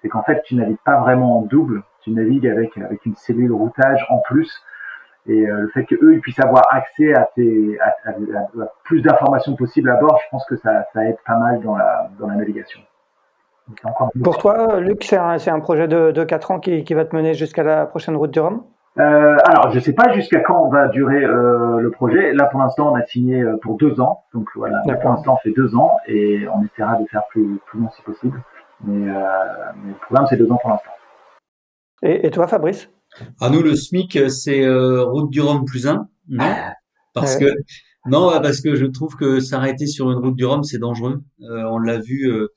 c'est 0.00 0.08
qu'en 0.08 0.22
fait, 0.22 0.42
tu 0.44 0.54
navigues 0.54 0.78
pas 0.84 0.98
vraiment 1.00 1.38
en 1.38 1.42
double, 1.42 1.82
tu 2.06 2.12
navigues 2.12 2.46
avec, 2.46 2.78
avec 2.78 3.04
une 3.04 3.16
cellule 3.16 3.52
routage 3.52 4.06
en 4.08 4.18
plus. 4.18 4.62
Et 5.28 5.44
euh, 5.44 5.62
le 5.62 5.68
fait 5.68 5.84
qu'eux 5.84 6.14
ils 6.14 6.20
puissent 6.20 6.38
avoir 6.38 6.62
accès 6.70 7.12
à, 7.12 7.28
tes, 7.34 7.78
à, 7.80 8.12
plus 8.84 9.02
d'informations 9.02 9.56
possibles 9.56 9.90
à 9.90 9.96
bord, 9.96 10.20
je 10.24 10.30
pense 10.30 10.44
que 10.46 10.56
ça, 10.56 10.84
ça 10.92 11.04
aide 11.04 11.16
pas 11.26 11.36
mal 11.36 11.60
dans 11.62 11.76
la, 11.76 12.08
dans 12.20 12.28
la 12.28 12.36
navigation. 12.36 12.80
Pour 14.22 14.38
toi, 14.38 14.78
Luc, 14.78 15.02
c'est 15.02 15.16
un, 15.16 15.36
un, 15.44 15.60
projet 15.60 15.88
de, 15.88 16.12
de 16.12 16.22
4 16.22 16.50
ans 16.52 16.60
qui, 16.60 16.84
qui 16.84 16.94
va 16.94 17.04
te 17.04 17.16
mener 17.16 17.34
jusqu'à 17.34 17.64
la 17.64 17.86
prochaine 17.86 18.14
route 18.14 18.30
du 18.30 18.38
Rhum? 18.38 18.62
Euh, 18.98 19.36
alors, 19.44 19.72
je 19.72 19.74
ne 19.74 19.80
sais 19.80 19.92
pas 19.92 20.12
jusqu'à 20.12 20.38
quand 20.38 20.68
va 20.68 20.86
durer 20.86 21.24
euh, 21.24 21.80
le 21.80 21.90
projet. 21.90 22.32
Là, 22.32 22.44
pour 22.44 22.60
l'instant, 22.60 22.92
on 22.92 22.94
a 22.94 23.02
signé 23.02 23.44
pour 23.62 23.76
deux 23.76 24.00
ans. 24.00 24.22
Donc 24.32 24.48
voilà, 24.54 24.80
pour 25.02 25.10
l'instant, 25.10 25.34
on 25.34 25.36
fait 25.38 25.50
deux 25.50 25.74
ans 25.74 25.96
et 26.06 26.46
on 26.48 26.64
essaiera 26.64 26.96
de 26.96 27.06
faire 27.06 27.24
plus, 27.28 27.58
plus 27.66 27.80
long 27.80 27.90
si 27.90 28.02
possible. 28.02 28.40
Mais, 28.84 29.10
euh, 29.10 29.22
mais 29.82 29.90
le 29.90 29.98
programme, 29.98 30.26
c'est 30.28 30.36
deux 30.36 30.50
ans 30.50 30.58
pour 30.60 30.70
l'instant. 30.70 30.90
Et, 32.02 32.26
et, 32.26 32.30
toi, 32.30 32.46
Fabrice? 32.46 32.88
À 33.40 33.50
nous, 33.50 33.62
le 33.62 33.74
SMIC, 33.74 34.30
c'est 34.30 34.62
euh, 34.62 35.04
route 35.04 35.30
du 35.30 35.40
Rhum 35.40 35.64
plus 35.64 35.86
un, 35.86 36.08
non? 36.28 36.54
Parce 37.14 37.36
que 37.36 37.46
non, 38.06 38.30
parce 38.40 38.60
que 38.60 38.76
je 38.76 38.86
trouve 38.86 39.16
que 39.16 39.40
s'arrêter 39.40 39.86
sur 39.86 40.10
une 40.12 40.18
route 40.18 40.36
du 40.36 40.44
Rhum, 40.44 40.62
c'est 40.62 40.78
dangereux. 40.78 41.22
Euh, 41.40 41.64
on 41.64 41.78
l'a 41.78 41.98
vu, 41.98 42.30
euh, 42.30 42.48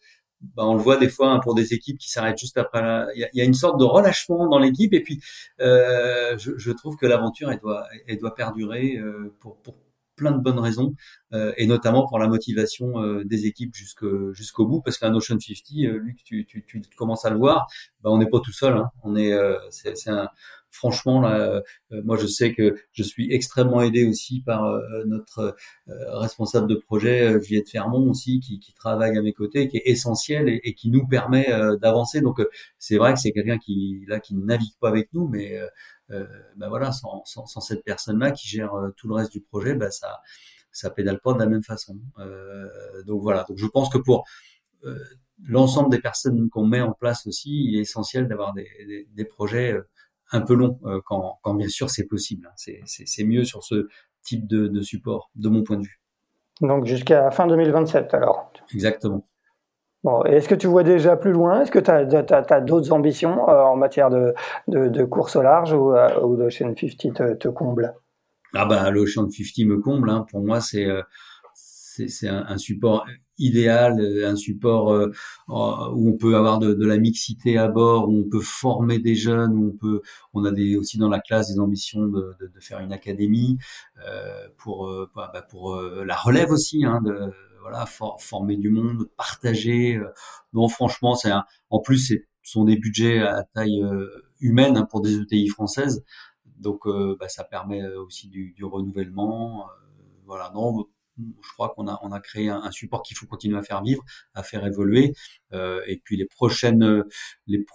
bah, 0.55 0.63
on 0.65 0.75
le 0.75 0.81
voit 0.81 0.97
des 0.97 1.09
fois 1.09 1.31
hein, 1.31 1.39
pour 1.39 1.55
des 1.55 1.73
équipes 1.73 1.97
qui 1.97 2.09
s'arrêtent 2.09 2.37
juste 2.37 2.57
après. 2.57 2.81
La... 2.81 3.07
Il, 3.15 3.21
y 3.21 3.23
a, 3.23 3.29
il, 3.33 3.39
y 3.39 3.41
a, 3.41 3.45
une 3.45 3.53
sorte 3.53 3.79
de 3.79 3.85
relâchement 3.85 4.47
dans 4.47 4.59
l'équipe, 4.59 4.93
et 4.93 5.01
puis 5.01 5.21
euh, 5.61 6.37
je, 6.37 6.51
je, 6.57 6.71
trouve 6.71 6.97
que 6.97 7.07
l'aventure, 7.07 7.51
elle 7.51 7.59
doit, 7.59 7.85
elle 8.07 8.17
doit 8.17 8.35
perdurer 8.35 8.97
euh, 8.97 9.33
pour, 9.39 9.57
pour 9.61 9.75
plein 10.19 10.31
de 10.31 10.37
bonnes 10.37 10.59
raisons, 10.59 10.95
euh, 11.33 11.53
et 11.57 11.65
notamment 11.65 12.05
pour 12.05 12.19
la 12.19 12.27
motivation 12.27 13.01
euh, 13.01 13.23
des 13.23 13.45
équipes 13.45 13.73
jusqu'au 13.73 14.33
jusqu'au 14.33 14.67
bout, 14.67 14.81
parce 14.81 14.97
qu'un 14.97 15.15
Ocean 15.15 15.39
50, 15.39 15.85
euh, 15.85 15.97
Luc, 15.97 16.23
tu, 16.23 16.45
tu, 16.45 16.63
tu, 16.67 16.81
commences 16.97 17.25
à 17.25 17.29
le 17.29 17.37
voir, 17.37 17.67
bah, 18.03 18.11
on 18.11 18.17
n'est 18.17 18.29
pas 18.29 18.41
tout 18.41 18.51
seul, 18.51 18.75
hein. 18.77 18.91
on 19.03 19.15
est, 19.15 19.33
c'est 19.71 20.09
un, 20.09 20.27
franchement, 20.71 21.21
là, 21.21 21.61
moi, 21.91 22.17
je 22.17 22.27
sais 22.27 22.53
que 22.53 22.75
je 22.91 23.03
suis 23.03 23.33
extrêmement 23.33 23.81
aidé 23.81 24.05
aussi 24.05 24.41
par 24.41 24.79
notre 25.05 25.55
responsable 25.87 26.67
de 26.67 26.75
projet, 26.75 27.41
Juliette 27.41 27.69
Fermont 27.69 28.09
aussi, 28.09 28.39
qui, 28.39 28.59
qui, 28.59 28.73
travaille 28.73 29.17
à 29.17 29.21
mes 29.21 29.33
côtés, 29.33 29.67
qui 29.67 29.77
est 29.77 29.83
essentiel 29.85 30.49
et, 30.49 30.59
et 30.63 30.73
qui 30.73 30.89
nous 30.91 31.07
permet 31.07 31.47
d'avancer. 31.81 32.21
Donc, 32.21 32.41
c'est 32.77 32.97
vrai 32.97 33.13
que 33.13 33.19
c'est 33.19 33.31
quelqu'un 33.31 33.57
qui 33.57 34.03
là 34.07 34.19
qui 34.19 34.35
navigue 34.35 34.77
pas 34.79 34.89
avec 34.89 35.09
nous, 35.13 35.27
mais 35.27 35.59
ben 36.09 36.69
voilà, 36.69 36.91
sans, 36.91 37.23
sans, 37.25 37.45
sans 37.45 37.61
cette 37.61 37.83
personne-là 37.83 38.31
qui 38.31 38.47
gère 38.47 38.71
tout 38.97 39.07
le 39.07 39.13
reste 39.15 39.31
du 39.31 39.41
projet, 39.41 39.75
ben 39.75 39.91
ça 39.91 40.21
ça 40.71 40.89
pédale 40.89 41.19
pas 41.19 41.33
de 41.33 41.39
la 41.39 41.45
même 41.45 41.63
façon. 41.63 41.97
Euh, 42.19 42.67
donc 43.05 43.21
voilà. 43.21 43.45
Donc 43.47 43.57
je 43.57 43.65
pense 43.65 43.89
que 43.89 43.97
pour 43.97 44.25
euh, 44.85 44.97
l'ensemble 45.43 45.89
des 45.89 45.99
personnes 45.99 46.49
qu'on 46.49 46.65
met 46.65 46.81
en 46.81 46.93
place 46.93 47.27
aussi, 47.27 47.65
il 47.65 47.77
est 47.77 47.81
essentiel 47.81 48.27
d'avoir 48.27 48.53
des, 48.53 48.67
des, 48.85 49.07
des, 49.11 49.25
projets 49.25 49.73
euh, 49.73 49.87
un 50.31 50.41
peu 50.41 50.53
longs 50.53 50.79
quand, 51.05 51.39
quand, 51.41 51.53
bien 51.55 51.67
sûr 51.67 51.89
c'est 51.89 52.05
possible. 52.05 52.47
Hein. 52.47 52.73
C'est 52.85 53.23
mieux 53.23 53.43
sur 53.43 53.63
ce 53.63 53.87
type 54.21 54.47
de, 54.47 54.67
de, 54.67 54.81
support, 54.81 55.31
de 55.35 55.49
mon 55.49 55.63
point 55.63 55.77
de 55.77 55.83
vue. 55.83 55.99
Donc 56.61 56.85
jusqu'à 56.85 57.31
fin 57.31 57.47
2027 57.47 58.13
alors. 58.13 58.51
Exactement. 58.73 59.25
Bon, 60.03 60.23
est-ce 60.23 60.47
que 60.47 60.55
tu 60.55 60.67
vois 60.67 60.83
déjà 60.83 61.17
plus 61.17 61.31
loin? 61.31 61.61
Est-ce 61.61 61.71
que 61.71 61.79
tu 61.79 61.91
as, 61.91 62.61
d'autres 62.61 62.93
ambitions 62.93 63.43
en 63.43 63.75
matière 63.75 64.09
de, 64.09 65.03
course 65.05 65.35
au 65.35 65.41
large 65.41 65.73
ou, 65.73 65.93
ou 65.93 66.37
de 66.37 66.49
chaîne 66.49 66.75
50 66.75 67.37
te, 67.37 67.47
comble? 67.49 67.93
Ah 68.55 68.65
bah 68.65 68.89
l'Ocean 68.89 69.29
50 69.29 69.67
me 69.67 69.79
comble. 69.79 70.09
Hein. 70.09 70.25
Pour 70.31 70.41
moi, 70.41 70.61
c'est 70.61 70.85
euh, 70.85 71.01
un, 72.23 72.57
support 72.57 73.05
idéal, 73.37 73.99
un 74.25 74.35
support 74.35 74.91
euh, 74.91 75.11
où 75.47 76.09
on 76.09 76.17
peut 76.17 76.35
avoir 76.35 76.59
de, 76.59 76.85
la 76.85 76.97
mixité 76.97 77.57
à 77.57 77.67
bord, 77.67 78.09
où 78.09 78.19
on 78.25 78.29
peut 78.29 78.41
former 78.41 78.99
des 78.99 79.15
jeunes, 79.15 79.53
où 79.53 79.69
on 79.69 79.77
peut, 79.77 80.01
on 80.33 80.45
a 80.45 80.51
aussi 80.77 80.97
dans 80.97 81.09
la 81.09 81.19
classe 81.19 81.51
des 81.51 81.59
ambitions 81.59 82.07
de, 82.07 82.35
faire 82.59 82.79
une 82.79 82.91
académie 82.91 83.57
euh, 84.07 84.47
pour 84.57 84.87
euh, 84.87 85.09
bah, 85.15 85.31
bah 85.33 85.45
la 86.05 86.15
relève 86.15 86.51
aussi, 86.51 86.83
hein, 86.85 87.01
voilà 87.61 87.85
former 87.85 88.57
du 88.57 88.69
monde, 88.69 89.09
partager. 89.17 89.99
non 90.53 90.67
franchement, 90.67 91.15
c'est 91.15 91.31
en 91.69 91.79
plus 91.79 92.07
ce 92.07 92.15
sont 92.43 92.65
des 92.65 92.77
budgets 92.77 93.19
à 93.19 93.43
taille 93.43 93.83
humaine 94.39 94.77
hein, 94.77 94.87
pour 94.89 95.01
des 95.01 95.19
ETI 95.19 95.47
françaises. 95.47 96.03
Donc, 96.59 96.85
euh, 96.85 97.15
bah, 97.19 97.29
ça 97.29 97.43
permet 97.43 97.81
euh, 97.81 98.03
aussi 98.03 98.27
du, 98.27 98.53
renouvellement. 98.63 99.63
Euh, 99.63 99.73
voilà, 100.25 100.51
non, 100.53 100.85
je 101.17 101.51
crois 101.53 101.69
qu'on 101.69 101.87
a, 101.87 101.99
on 102.03 102.11
créé 102.19 102.49
un, 102.49 102.71
support 102.71 103.01
qu'il 103.01 103.17
faut 103.17 103.25
continuer 103.25 103.57
à 103.57 103.61
faire 103.61 103.81
vivre, 103.81 104.03
à 104.33 104.43
faire 104.43 104.65
évoluer. 104.65 105.13
Euh, 105.53 105.81
et 105.87 105.97
puis 106.03 106.17
les 106.17 106.25
prochaines, 106.25 107.03
les 107.47 107.65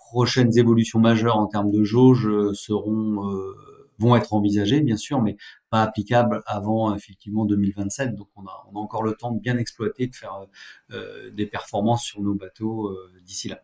évolutions 0.59 1.01
majeures 1.01 1.37
en 1.37 1.47
termes 1.47 1.71
de 1.71 1.83
jauge 1.83 2.29
seront, 2.53 3.29
euh, 3.31 3.84
vont 3.99 4.17
être 4.17 4.35
envisagées, 4.35 4.81
bien 4.81 4.97
sûr, 4.97 5.23
mais 5.23 5.37
pas 5.71 5.83
applicables 5.83 6.43
avant 6.47 6.95
effectivement 6.95 7.45
2027. 7.45 8.15
Donc 8.15 8.29
on 8.37 8.43
a, 8.47 8.67
on 8.73 8.77
a 8.77 8.81
encore 8.81 9.03
le 9.03 9.15
temps 9.15 9.33
de 9.33 9.41
bien 9.41 9.57
exploiter, 9.59 10.07
de 10.07 10.15
faire 10.15 10.47
euh, 10.93 11.31
des 11.31 11.47
performances 11.47 12.05
sur 12.05 12.21
nos 12.21 12.35
bateaux 12.35 12.97
d'ici 13.25 13.49
là 13.49 13.61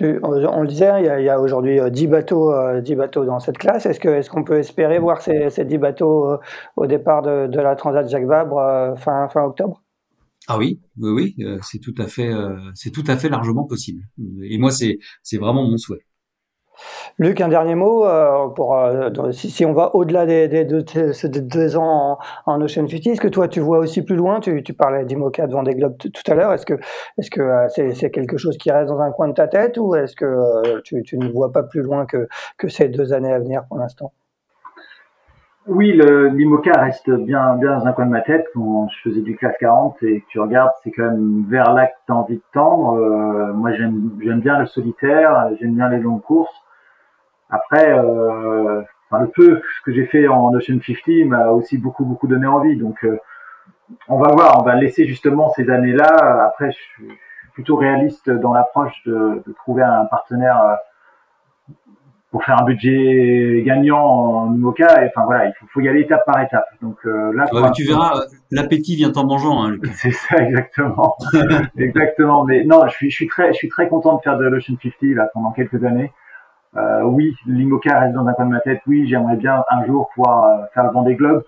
on, 0.00 0.62
le 0.62 0.66
disait, 0.66 0.90
il 1.00 1.24
y 1.24 1.28
a, 1.28 1.40
aujourd'hui 1.40 1.78
10 1.90 2.06
euh, 2.06 2.08
bateaux, 2.08 2.80
10 2.80 2.92
euh, 2.92 2.96
bateaux 2.96 3.24
dans 3.24 3.40
cette 3.40 3.58
classe. 3.58 3.86
Est-ce 3.86 4.06
est 4.06 4.28
qu'on 4.28 4.44
peut 4.44 4.58
espérer 4.58 4.98
voir 4.98 5.20
ces, 5.20 5.50
ces 5.50 5.64
10 5.64 5.78
bateaux 5.78 6.30
euh, 6.30 6.38
au 6.76 6.86
départ 6.86 7.22
de, 7.22 7.48
la 7.58 7.76
Transat 7.76 8.08
Jacques 8.08 8.26
Vabre 8.26 8.94
fin, 8.98 9.28
fin 9.28 9.44
octobre? 9.44 9.82
Ah 10.48 10.58
oui, 10.58 10.80
oui, 10.98 11.34
oui, 11.36 11.46
c'est 11.62 11.80
tout 11.80 11.94
à 11.98 12.06
fait, 12.06 12.30
c'est 12.74 12.92
tout 12.92 13.02
à 13.08 13.16
fait 13.16 13.28
largement 13.28 13.64
possible. 13.64 14.04
Et 14.44 14.58
moi, 14.58 14.70
c'est, 14.70 14.98
c'est 15.24 15.38
vraiment 15.38 15.68
mon 15.68 15.76
souhait. 15.76 16.06
Luc, 17.18 17.40
un 17.40 17.48
dernier 17.48 17.74
mot 17.74 18.04
euh, 18.04 18.48
pour 18.48 18.76
euh, 18.76 19.10
si, 19.32 19.64
on 19.64 19.72
va 19.72 19.94
au-delà 19.94 20.26
des, 20.26 20.48
des, 20.48 20.64
de, 20.64 21.40
deux 21.40 21.76
ans 21.76 22.18
en, 22.44 22.60
Ocean 22.60 22.86
50, 22.86 23.06
est-ce 23.06 23.20
que 23.20 23.28
toi 23.28 23.48
tu 23.48 23.60
vois 23.60 23.78
aussi 23.78 24.02
plus 24.02 24.16
loin? 24.16 24.40
Tu, 24.40 24.62
tu 24.62 24.74
parlais 24.74 25.04
d'Imoca 25.04 25.46
devant 25.46 25.62
des 25.62 25.74
globes 25.74 25.96
tout 25.96 26.30
à 26.30 26.34
l'heure. 26.34 26.52
Est-ce 26.52 26.66
que 26.66 27.40
euh, 27.40 27.68
c'est, 27.68 28.10
quelque 28.10 28.36
chose 28.36 28.58
qui 28.58 28.70
reste 28.70 28.88
dans 28.88 29.00
un 29.00 29.10
coin 29.12 29.28
de 29.28 29.34
ta 29.34 29.48
tête 29.48 29.78
ou 29.78 29.94
est-ce 29.94 30.14
que 30.14 30.80
tu, 30.82 31.18
ne 31.18 31.28
vois 31.30 31.52
pas 31.52 31.62
plus 31.62 31.82
loin 31.82 32.06
que, 32.06 32.28
ces 32.68 32.88
deux 32.88 33.12
années 33.12 33.32
à 33.32 33.38
venir 33.38 33.64
pour 33.68 33.78
l'instant? 33.78 34.12
Oui, 35.68 35.92
l'IMOCA 35.92 36.80
reste 36.80 37.10
bien, 37.10 37.56
bien 37.56 37.78
dans 37.78 37.86
un 37.86 37.92
coin 37.92 38.06
de 38.06 38.10
ma 38.10 38.20
tête. 38.20 38.46
Quand 38.54 38.88
je 38.88 39.08
faisais 39.08 39.22
du 39.22 39.36
classe 39.36 39.56
40 39.58 39.96
et 40.02 40.20
que 40.20 40.26
tu 40.28 40.38
regardes, 40.38 40.70
c'est 40.84 40.92
quand 40.92 41.04
même 41.04 41.44
vers 41.48 41.72
là 41.72 41.86
que 41.86 41.92
tu 42.06 42.12
as 42.12 42.14
envie 42.14 42.36
de 42.36 42.42
tendre. 42.52 43.52
moi, 43.54 43.72
j'aime, 43.72 44.10
j'aime 44.22 44.40
bien 44.40 44.60
le 44.60 44.66
solitaire, 44.66 45.50
j'aime 45.58 45.74
bien 45.74 45.88
les 45.88 45.98
longues 45.98 46.22
courses. 46.22 46.65
Après, 47.50 47.96
euh, 47.98 48.82
enfin, 49.10 49.22
le 49.22 49.28
peu 49.28 49.62
que 49.84 49.92
j'ai 49.92 50.06
fait 50.06 50.28
en 50.28 50.52
Ocean 50.52 50.80
50 50.84 51.26
m'a 51.26 51.48
aussi 51.50 51.78
beaucoup 51.78 52.04
beaucoup 52.04 52.26
donné 52.26 52.46
envie. 52.46 52.76
Donc, 52.76 53.04
euh, 53.04 53.18
on 54.08 54.18
va 54.18 54.32
voir, 54.32 54.60
on 54.60 54.64
va 54.64 54.74
laisser 54.74 55.06
justement 55.06 55.50
ces 55.50 55.70
années-là. 55.70 56.44
Après, 56.46 56.72
je 56.72 56.76
suis 56.76 57.18
plutôt 57.54 57.76
réaliste 57.76 58.30
dans 58.30 58.52
l'approche 58.52 59.02
de, 59.06 59.42
de, 59.46 59.52
trouver 59.52 59.82
un 59.82 60.04
partenaire 60.06 60.60
euh, 60.60 60.74
pour 62.30 62.44
faire 62.44 62.60
un 62.60 62.64
budget 62.64 63.62
gagnant 63.64 64.04
en 64.04 64.54
IMOCA. 64.54 65.04
Et 65.04 65.08
enfin 65.08 65.24
voilà, 65.24 65.46
il 65.46 65.54
faut, 65.54 65.66
faut, 65.72 65.80
y 65.80 65.88
aller 65.88 66.00
étape 66.00 66.22
par 66.26 66.40
étape. 66.42 66.66
Donc 66.82 66.98
euh, 67.06 67.32
là, 67.32 67.46
tu 67.74 67.84
verras, 67.86 68.20
l'appétit 68.50 68.96
vient 68.96 69.12
en 69.12 69.24
mangeant. 69.24 69.64
Hein, 69.64 69.76
C'est 69.94 70.10
ça 70.10 70.36
exactement, 70.36 71.16
exactement. 71.78 72.44
Mais 72.44 72.64
non, 72.64 72.86
je 72.88 72.94
suis, 72.94 73.10
je 73.10 73.16
suis 73.16 73.28
très, 73.28 73.52
je 73.52 73.58
suis 73.58 73.68
très 73.68 73.88
content 73.88 74.16
de 74.16 74.22
faire 74.22 74.36
de 74.36 74.44
l'Ocean 74.44 74.74
50 74.82 74.94
là 75.14 75.30
pendant 75.32 75.52
quelques 75.52 75.82
années. 75.84 76.12
Euh, 76.76 77.02
oui, 77.02 77.34
l'IMOCA 77.46 78.00
reste 78.00 78.14
dans 78.14 78.26
un 78.26 78.32
coin 78.34 78.46
de 78.46 78.50
ma 78.50 78.60
tête. 78.60 78.80
Oui, 78.86 79.06
j'aimerais 79.08 79.36
bien 79.36 79.64
un 79.70 79.84
jour 79.86 80.10
pouvoir 80.14 80.44
euh, 80.44 80.66
faire 80.74 80.84
le 80.84 80.90
Vendée 80.90 81.14
Globe. 81.14 81.44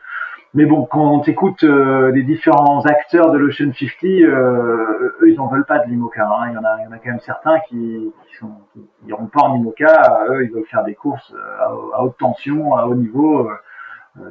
Mais 0.54 0.64
bon, 0.64 0.86
quand 0.86 1.12
on 1.12 1.22
écoute 1.22 1.62
euh, 1.64 2.10
les 2.12 2.22
différents 2.22 2.80
acteurs 2.86 3.30
de 3.30 3.36
l'Ocean 3.36 3.70
50, 3.72 4.04
euh, 4.04 5.16
eux, 5.20 5.30
ils 5.30 5.38
en 5.38 5.46
veulent 5.48 5.66
pas 5.66 5.80
de 5.80 5.90
l'IMOCA. 5.90 6.26
Hein. 6.26 6.50
Il, 6.50 6.54
y 6.54 6.58
en 6.58 6.64
a, 6.64 6.78
il 6.80 6.84
y 6.84 6.86
en 6.86 6.92
a 6.92 6.98
quand 6.98 7.10
même 7.10 7.20
certains 7.20 7.58
qui, 7.68 8.10
sont, 8.38 8.52
qui 8.74 9.12
pas 9.12 9.42
en 9.42 9.56
IMOCA. 9.56 10.26
Eux, 10.30 10.44
ils 10.44 10.50
veulent 10.50 10.66
faire 10.70 10.84
des 10.84 10.94
courses 10.94 11.34
à, 11.60 12.02
haute 12.02 12.16
tension, 12.16 12.74
à 12.76 12.86
haut 12.86 12.94
niveau, 12.94 13.50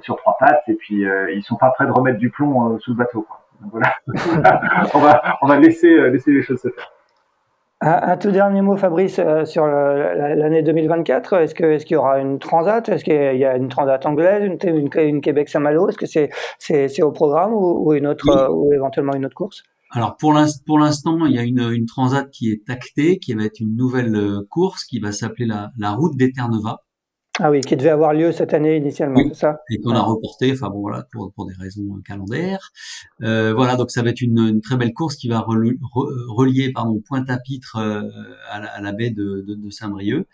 sur 0.02 0.18
trois 0.18 0.38
pattes, 0.40 0.64
et 0.68 0.74
puis 0.74 1.06
ils 1.34 1.44
sont 1.44 1.56
pas 1.56 1.70
prêts 1.70 1.86
de 1.86 1.92
remettre 1.92 2.18
du 2.18 2.32
plomb 2.32 2.80
sous 2.80 2.92
le 2.92 2.98
bateau. 2.98 3.22
Quoi. 3.22 3.42
Donc 3.62 3.72
voilà, 3.72 3.94
on 4.96 5.00
va, 5.00 5.38
on 5.42 5.48
va 5.48 5.58
laisser, 5.60 6.10
laisser 6.10 6.32
les 6.32 6.42
choses 6.42 6.60
se 6.60 6.70
faire. 6.70 6.92
Un, 7.80 8.18
tout 8.18 8.32
dernier 8.32 8.64
mot, 8.64 8.76
Fabrice, 8.76 9.20
euh, 9.20 9.46
sur 9.46 9.68
l'année 9.68 10.64
2024. 10.64 11.34
Est-ce 11.34 11.54
qu'il 11.54 11.68
est 11.68 11.92
y 11.92 11.96
aura 11.96 12.20
une 12.20 12.40
transat? 12.40 12.90
Est-ce 12.90 13.04
qu'il 13.04 13.14
y 13.14 13.46
a 13.46 13.56
une 13.56 13.70
transat 13.70 14.04
anglaise, 14.04 14.44
une, 14.44 14.90
une, 15.00 15.22
Québec-Saint-Malo 15.22 15.88
Est-ce 15.90 15.98
que 15.98 16.30
c'est 16.58 17.04
au 17.04 17.12
programme 17.12 17.54
ou, 17.54 17.94
une 17.94 18.08
autre, 18.08 18.28
euh, 18.30 18.50
ou 18.50 18.74
éventuellement 18.74 19.14
une 19.14 19.26
autre 19.26 19.36
course? 19.36 19.62
Alors 19.92 20.18
pour 20.18 20.34
l'instant, 20.34 21.26
il 21.28 21.36
y 21.36 21.40
a 21.40 21.44
une, 21.44 21.72
une, 21.72 21.86
transat 21.86 22.30
qui 22.32 22.50
est 22.50 22.68
actée, 22.68 23.20
qui 23.20 23.36
va 23.36 23.44
être 23.44 23.60
une 23.60 23.76
nouvelle 23.76 24.16
euh, 24.16 24.42
course 24.50 24.84
qui 24.84 25.00
va 25.00 25.12
s'appeler 25.12 25.46
la, 25.46 25.70
la 25.78 25.92
route 25.92 26.18
d'Eterneva. 26.18 26.82
Ah 27.40 27.52
oui, 27.52 27.62
qui 27.62 27.76
devait 27.76 27.90
avoir 27.90 28.14
lieu 28.14 28.32
cette 28.32 28.54
année 28.56 28.78
initialement, 28.78 29.22
c'est 29.28 29.36
ça? 29.36 29.60
Et 29.70 29.80
qu'on 29.80 29.92
a 29.92 30.02
reporté, 30.02 30.52
enfin 30.52 30.70
bon 30.70 30.82
voilà, 30.82 31.08
pour, 31.12 31.32
pour 31.34 31.46
des 31.46 31.54
raisons 31.54 32.02
calendaires. 32.04 32.72
Euh, 33.22 33.54
voilà, 33.54 33.76
donc 33.76 33.92
ça 33.92 34.02
va 34.02 34.10
être 34.10 34.22
une, 34.22 34.40
une 34.40 34.62
très 34.62 34.76
belle 34.76 34.94
course 34.94 35.16
qui 35.16 35.28
va 35.28 35.42
relier 35.42 36.72
pardon 36.72 37.00
Pointe-à-Pitre 37.08 37.76
euh, 37.78 38.02
à, 38.50 38.60
la, 38.60 38.70
à, 38.70 38.82
la, 38.82 38.92
baie 38.92 39.12
de, 39.12 39.44
de, 39.48 39.54
de 39.54 39.70
Saint-Brieuc. 39.70 40.28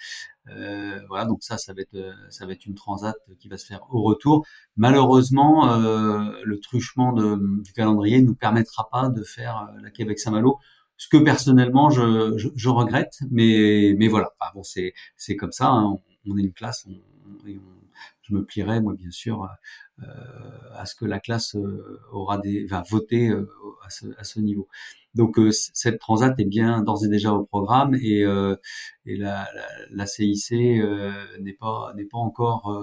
Euh, 0.47 0.99
voilà, 1.10 1.26
donc 1.26 1.43
ça, 1.43 1.58
ça 1.58 1.74
va 1.74 1.82
être 1.82 1.97
ça 2.30 2.45
va 2.45 2.54
être 2.54 2.66
une 2.66 2.76
transat 2.76 3.16
qui 3.38 3.49
va 3.49 3.58
se 3.58 3.66
faire 3.66 3.82
au 3.89 4.01
retour. 4.01 4.45
Malheureusement, 4.78 5.74
euh, 5.74 6.32
le 6.43 6.60
truchement 6.62 7.12
de, 7.12 7.38
du 7.64 7.74
calendrier 7.74 8.22
ne 8.22 8.28
nous 8.28 8.36
permettra 8.36 8.88
pas 8.89 9.10
de 9.10 9.24
faire 9.24 9.70
la 9.82 9.89
Québec-Saint-Malo 9.89 10.58
ce 10.95 11.10
que 11.10 11.18
personnellement 11.18 11.89
je, 11.89 12.38
je, 12.38 12.47
je, 12.56 12.70
regrette, 12.70 13.14
mais 13.32 13.93
mais 13.97 14.08
voilà, 14.08 14.30
enfin, 14.39 14.51
bon 14.56 14.64
c'est 14.64 14.93
c'est 15.18 15.36
comme 15.36 15.51
ça. 15.51 15.68
Hein 15.68 15.97
on 16.30 16.38
est 16.38 16.41
une 16.41 16.53
classe, 16.53 16.88
je 18.21 18.34
me 18.34 18.43
plierai 18.43 18.82
moi 18.82 18.93
bien 18.93 19.11
sûr 19.11 19.47
euh, 20.01 20.05
à 20.76 20.86
ce 20.86 20.95
que 20.95 21.05
la 21.05 21.19
classe 21.19 21.55
euh, 21.55 22.01
aura 22.11 22.38
des, 22.38 22.65
va 22.65 22.84
voter 22.89 23.30
euh, 23.30 23.47
à, 24.17 24.24
ce, 24.24 24.39
niveau. 24.39 24.67
Donc 25.13 25.38
cette 25.51 25.99
transat 25.99 26.39
est 26.39 26.45
bien 26.45 26.82
d'ores 26.82 27.05
et 27.05 27.07
déjà 27.07 27.32
au 27.34 27.43
programme 27.43 27.93
et, 27.95 28.26
et 29.05 29.17
la, 29.17 30.05
CIC 30.05 30.51
n'est 31.39 31.53
pas 31.53 31.93
n'est 31.95 32.05
pas 32.05 32.17
encore 32.17 32.82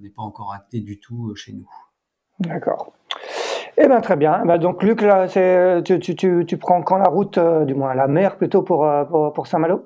n'est 0.00 0.10
pas 0.10 0.22
encore 0.22 0.52
actée 0.52 0.80
du 0.80 0.98
tout 0.98 1.32
chez 1.36 1.52
nous. 1.52 1.70
D'accord. 2.40 2.92
Eh 3.76 3.86
ben 3.86 4.00
très 4.00 4.16
bien. 4.16 4.44
Ben, 4.44 4.58
donc 4.58 4.82
Luc, 4.82 5.02
là, 5.02 5.28
tu, 5.28 6.58
prends 6.58 6.82
quand 6.82 6.96
la 6.96 7.08
route, 7.08 7.38
du 7.38 7.74
moins 7.74 7.94
la 7.94 8.08
mer 8.08 8.36
plutôt 8.36 8.62
pour, 8.62 8.90
pour, 9.08 9.46
Saint-Malo? 9.46 9.84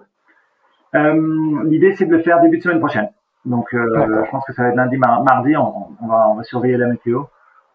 L'idée, 0.94 1.94
c'est 1.94 2.06
de 2.06 2.16
le 2.16 2.22
faire 2.22 2.40
début 2.40 2.58
de 2.58 2.62
semaine 2.62 2.78
prochaine. 2.78 3.08
Donc, 3.44 3.74
euh, 3.74 4.24
je 4.24 4.30
pense 4.30 4.44
que 4.46 4.52
ça 4.52 4.62
va 4.62 4.68
être 4.70 4.76
lundi, 4.76 4.96
mardi. 4.96 5.56
On, 5.56 5.88
on, 6.00 6.06
va, 6.06 6.28
on 6.30 6.34
va 6.34 6.42
surveiller 6.44 6.76
la 6.76 6.86
météo. 6.86 7.24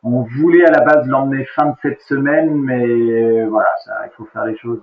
On 0.04 0.22
voulait 0.22 0.66
à 0.66 0.72
la 0.72 0.82
base 0.82 1.06
l'emmener 1.08 1.46
fin 1.46 1.68
de 1.68 1.76
cette 1.82 2.02
semaine, 2.02 2.56
mais 2.56 3.44
voilà, 3.46 3.70
ça, 3.86 3.94
il 4.06 4.12
faut 4.16 4.26
faire 4.26 4.46
les 4.46 4.58
choses 4.58 4.82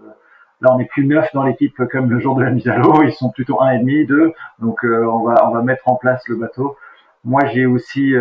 Là, 0.62 0.72
on 0.72 0.78
n'est 0.78 0.87
plus 0.87 1.07
neuf 1.07 1.28
dans 1.34 1.43
l'équipe 1.43 1.76
comme 1.93 2.11
le 2.11 2.18
jour 2.18 2.34
de 2.34 2.43
la 2.43 2.51
mise 2.51 2.66
à 2.66 2.76
l'eau. 2.76 3.03
Ils 3.03 3.12
sont 3.12 3.30
plutôt 3.30 3.61
un 3.61 3.72
et 3.72 3.78
demi, 3.78 4.07
deux. 4.07 4.32
Donc, 4.59 4.84
on 4.84 5.24
va 5.24 5.47
on 5.47 5.51
va 5.51 5.62
mettre 5.62 5.87
en 5.89 5.97
place 5.97 6.26
le 6.28 6.37
bateau. 6.37 6.76
Moi, 7.24 7.45
j'ai 7.47 7.66
aussi 7.66 8.14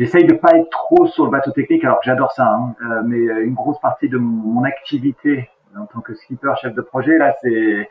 J'essaye 0.00 0.24
de 0.24 0.32
pas 0.32 0.56
être 0.56 0.70
trop 0.70 1.06
sur 1.06 1.26
le 1.26 1.30
bateau 1.30 1.50
technique, 1.50 1.84
alors 1.84 2.00
que 2.00 2.06
j'adore 2.06 2.32
ça, 2.32 2.46
hein, 2.46 2.74
euh, 2.82 3.02
mais 3.04 3.18
une 3.18 3.52
grosse 3.52 3.78
partie 3.80 4.08
de 4.08 4.16
mon, 4.16 4.64
activité 4.64 5.50
en 5.78 5.84
tant 5.84 6.00
que 6.00 6.14
skipper, 6.14 6.54
chef 6.58 6.74
de 6.74 6.80
projet, 6.80 7.18
là, 7.18 7.34
c'est 7.42 7.90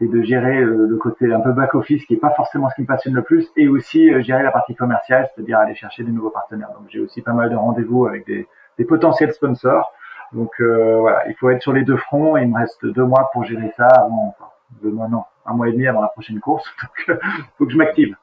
c'est 0.00 0.08
de 0.08 0.22
gérer 0.22 0.58
euh, 0.60 0.86
le 0.88 0.96
côté 0.96 1.32
un 1.32 1.40
peu 1.40 1.52
back 1.52 1.74
office 1.74 2.04
qui 2.06 2.14
est 2.14 2.20
pas 2.20 2.30
forcément 2.30 2.68
ce 2.70 2.74
qui 2.74 2.80
me 2.82 2.86
passionne 2.86 3.14
le 3.14 3.22
plus, 3.22 3.48
et 3.56 3.68
aussi 3.68 4.12
euh, 4.12 4.22
gérer 4.22 4.42
la 4.42 4.50
partie 4.50 4.74
commerciale, 4.74 5.28
c'est-à-dire 5.32 5.58
aller 5.58 5.74
chercher 5.74 6.02
des 6.02 6.10
nouveaux 6.10 6.30
partenaires. 6.30 6.70
Donc 6.74 6.88
j'ai 6.88 7.00
aussi 7.00 7.22
pas 7.22 7.32
mal 7.32 7.50
de 7.50 7.56
rendez-vous 7.56 8.06
avec 8.06 8.26
des, 8.26 8.48
des 8.78 8.84
potentiels 8.84 9.32
sponsors. 9.32 9.92
Donc 10.32 10.50
voilà, 10.60 11.26
il 11.28 11.34
faut 11.34 11.50
être 11.50 11.60
sur 11.60 11.72
les 11.72 11.82
deux 11.82 11.96
fronts. 11.96 12.36
Il 12.36 12.48
me 12.50 12.56
reste 12.56 12.86
deux 12.86 13.04
mois 13.04 13.30
pour 13.32 13.44
gérer 13.44 13.72
ça 13.76 13.88
avant, 13.88 14.28
enfin, 14.38 14.50
deux 14.80 14.92
mois 14.92 15.08
non, 15.08 15.24
un 15.44 15.54
mois 15.54 15.68
et 15.68 15.72
demi 15.72 15.88
avant 15.88 16.00
la 16.00 16.08
prochaine 16.08 16.38
course. 16.38 16.64
Donc 17.08 17.18
faut 17.58 17.66
que 17.66 17.72
je 17.72 17.76
m'active. 17.76 18.14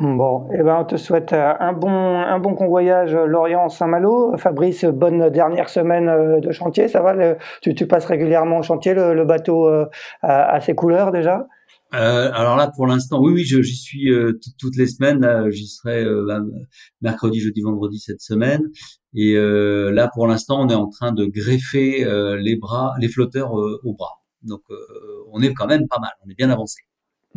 Bon, 0.00 0.48
eh 0.52 0.62
ben, 0.62 0.78
on 0.80 0.84
te 0.84 0.96
souhaite 0.96 1.32
euh, 1.32 1.52
un 1.60 1.72
bon, 1.72 1.88
un 1.88 2.40
bon 2.40 2.54
convoyage 2.54 3.14
euh, 3.14 3.26
Lorient-Saint-Malo. 3.26 4.36
Fabrice, 4.38 4.84
bonne 4.84 5.30
dernière 5.30 5.68
semaine 5.68 6.08
euh, 6.08 6.40
de 6.40 6.50
chantier. 6.50 6.88
Ça 6.88 7.00
va 7.00 7.14
tu, 7.62 7.76
tu, 7.76 7.86
passes 7.86 8.06
régulièrement 8.06 8.58
au 8.58 8.62
chantier, 8.62 8.92
le, 8.94 9.24
bateau 9.24 9.70
à, 10.22 10.60
ses 10.60 10.74
couleurs 10.74 11.12
déjà? 11.12 11.46
Alors 11.92 12.56
là, 12.56 12.72
pour 12.74 12.88
l'instant, 12.88 13.20
oui, 13.22 13.32
oui, 13.32 13.44
j'y 13.44 13.76
suis 13.76 14.10
toutes 14.58 14.76
les 14.76 14.88
semaines. 14.88 15.48
J'y 15.50 15.68
serai 15.68 16.04
bah, 16.26 16.40
mercredi, 17.00 17.38
jeudi, 17.38 17.62
vendredi 17.62 18.00
cette 18.00 18.20
semaine. 18.20 18.62
Et 19.14 19.36
là, 19.36 20.10
pour 20.12 20.26
l'instant, 20.26 20.60
on 20.60 20.68
est 20.68 20.74
en 20.74 20.88
train 20.88 21.12
de 21.12 21.24
greffer 21.26 22.04
les 22.40 22.56
bras, 22.56 22.94
les 23.00 23.08
flotteurs 23.08 23.52
aux 23.52 23.94
bras. 23.94 24.22
Donc, 24.42 24.62
on 25.32 25.40
est 25.40 25.54
quand 25.54 25.68
même 25.68 25.86
pas 25.88 26.00
mal. 26.00 26.10
On 26.26 26.30
est 26.30 26.36
bien 26.36 26.50
avancé. 26.50 26.82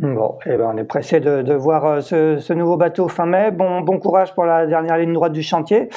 Bon, 0.00 0.38
eh 0.46 0.56
ben 0.56 0.70
on 0.72 0.76
est 0.76 0.84
pressé 0.84 1.18
de, 1.18 1.42
de 1.42 1.54
voir 1.54 1.84
euh, 1.84 2.00
ce, 2.00 2.38
ce, 2.38 2.52
nouveau 2.52 2.76
bateau 2.76 3.08
fin 3.08 3.26
mai. 3.26 3.50
Bon, 3.50 3.80
bon 3.80 3.98
courage 3.98 4.32
pour 4.32 4.44
la 4.44 4.64
dernière 4.64 4.96
ligne 4.96 5.12
droite 5.12 5.32
du 5.32 5.42
chantier. 5.42 5.88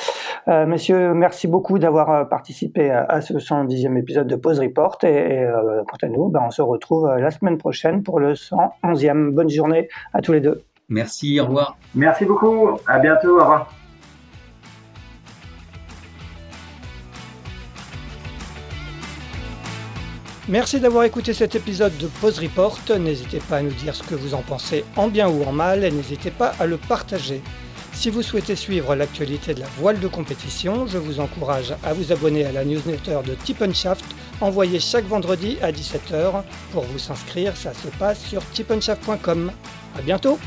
Euh, 0.47 0.65
messieurs, 0.65 1.13
merci 1.13 1.47
beaucoup 1.47 1.77
d'avoir 1.77 2.09
euh, 2.09 2.23
participé 2.25 2.89
à, 2.89 3.21
ce 3.21 3.33
110e 3.33 3.95
épisode 3.99 4.25
de 4.25 4.35
Pause 4.35 4.59
Report. 4.59 4.97
Et, 5.03 5.07
et 5.07 5.43
euh, 5.43 5.83
quant 5.87 5.97
à 6.01 6.07
nous, 6.07 6.29
ben, 6.29 6.41
on 6.47 6.49
se 6.49 6.63
retrouve 6.63 7.15
la 7.15 7.29
semaine 7.29 7.59
prochaine 7.59 8.01
pour 8.01 8.19
le 8.19 8.33
111e. 8.33 9.29
Bonne 9.31 9.49
journée 9.49 9.87
à 10.13 10.21
tous 10.21 10.33
les 10.33 10.41
deux. 10.41 10.63
Merci, 10.89 11.39
au 11.39 11.45
revoir. 11.45 11.77
Merci 11.93 12.25
beaucoup. 12.25 12.71
À 12.87 12.97
bientôt. 12.97 13.37
Au 13.37 13.41
revoir. 13.41 13.80
Merci 20.51 20.81
d'avoir 20.81 21.05
écouté 21.05 21.33
cet 21.33 21.55
épisode 21.55 21.97
de 21.97 22.07
Pause 22.07 22.39
Report. 22.39 22.77
N'hésitez 22.99 23.39
pas 23.39 23.59
à 23.59 23.61
nous 23.61 23.71
dire 23.71 23.95
ce 23.95 24.03
que 24.03 24.15
vous 24.15 24.33
en 24.33 24.41
pensez 24.41 24.83
en 24.97 25.07
bien 25.07 25.29
ou 25.29 25.45
en 25.45 25.53
mal 25.53 25.85
et 25.85 25.91
n'hésitez 25.91 26.29
pas 26.29 26.53
à 26.59 26.65
le 26.65 26.75
partager. 26.75 27.41
Si 27.93 28.09
vous 28.09 28.21
souhaitez 28.21 28.57
suivre 28.57 28.93
l'actualité 28.93 29.53
de 29.53 29.61
la 29.61 29.67
voile 29.77 30.01
de 30.01 30.09
compétition, 30.09 30.87
je 30.87 30.97
vous 30.97 31.21
encourage 31.21 31.73
à 31.85 31.93
vous 31.93 32.11
abonner 32.11 32.43
à 32.43 32.51
la 32.51 32.65
newsletter 32.65 33.19
de 33.25 33.33
Tippenshaft 33.33 34.03
envoyée 34.41 34.81
chaque 34.81 35.05
vendredi 35.05 35.57
à 35.61 35.71
17h. 35.71 36.43
Pour 36.73 36.83
vous 36.83 37.11
inscrire, 37.11 37.55
ça 37.55 37.73
se 37.73 37.87
passe 37.97 38.21
sur 38.21 38.45
tippenshaft.com. 38.49 39.53
À 39.97 40.01
bientôt! 40.01 40.37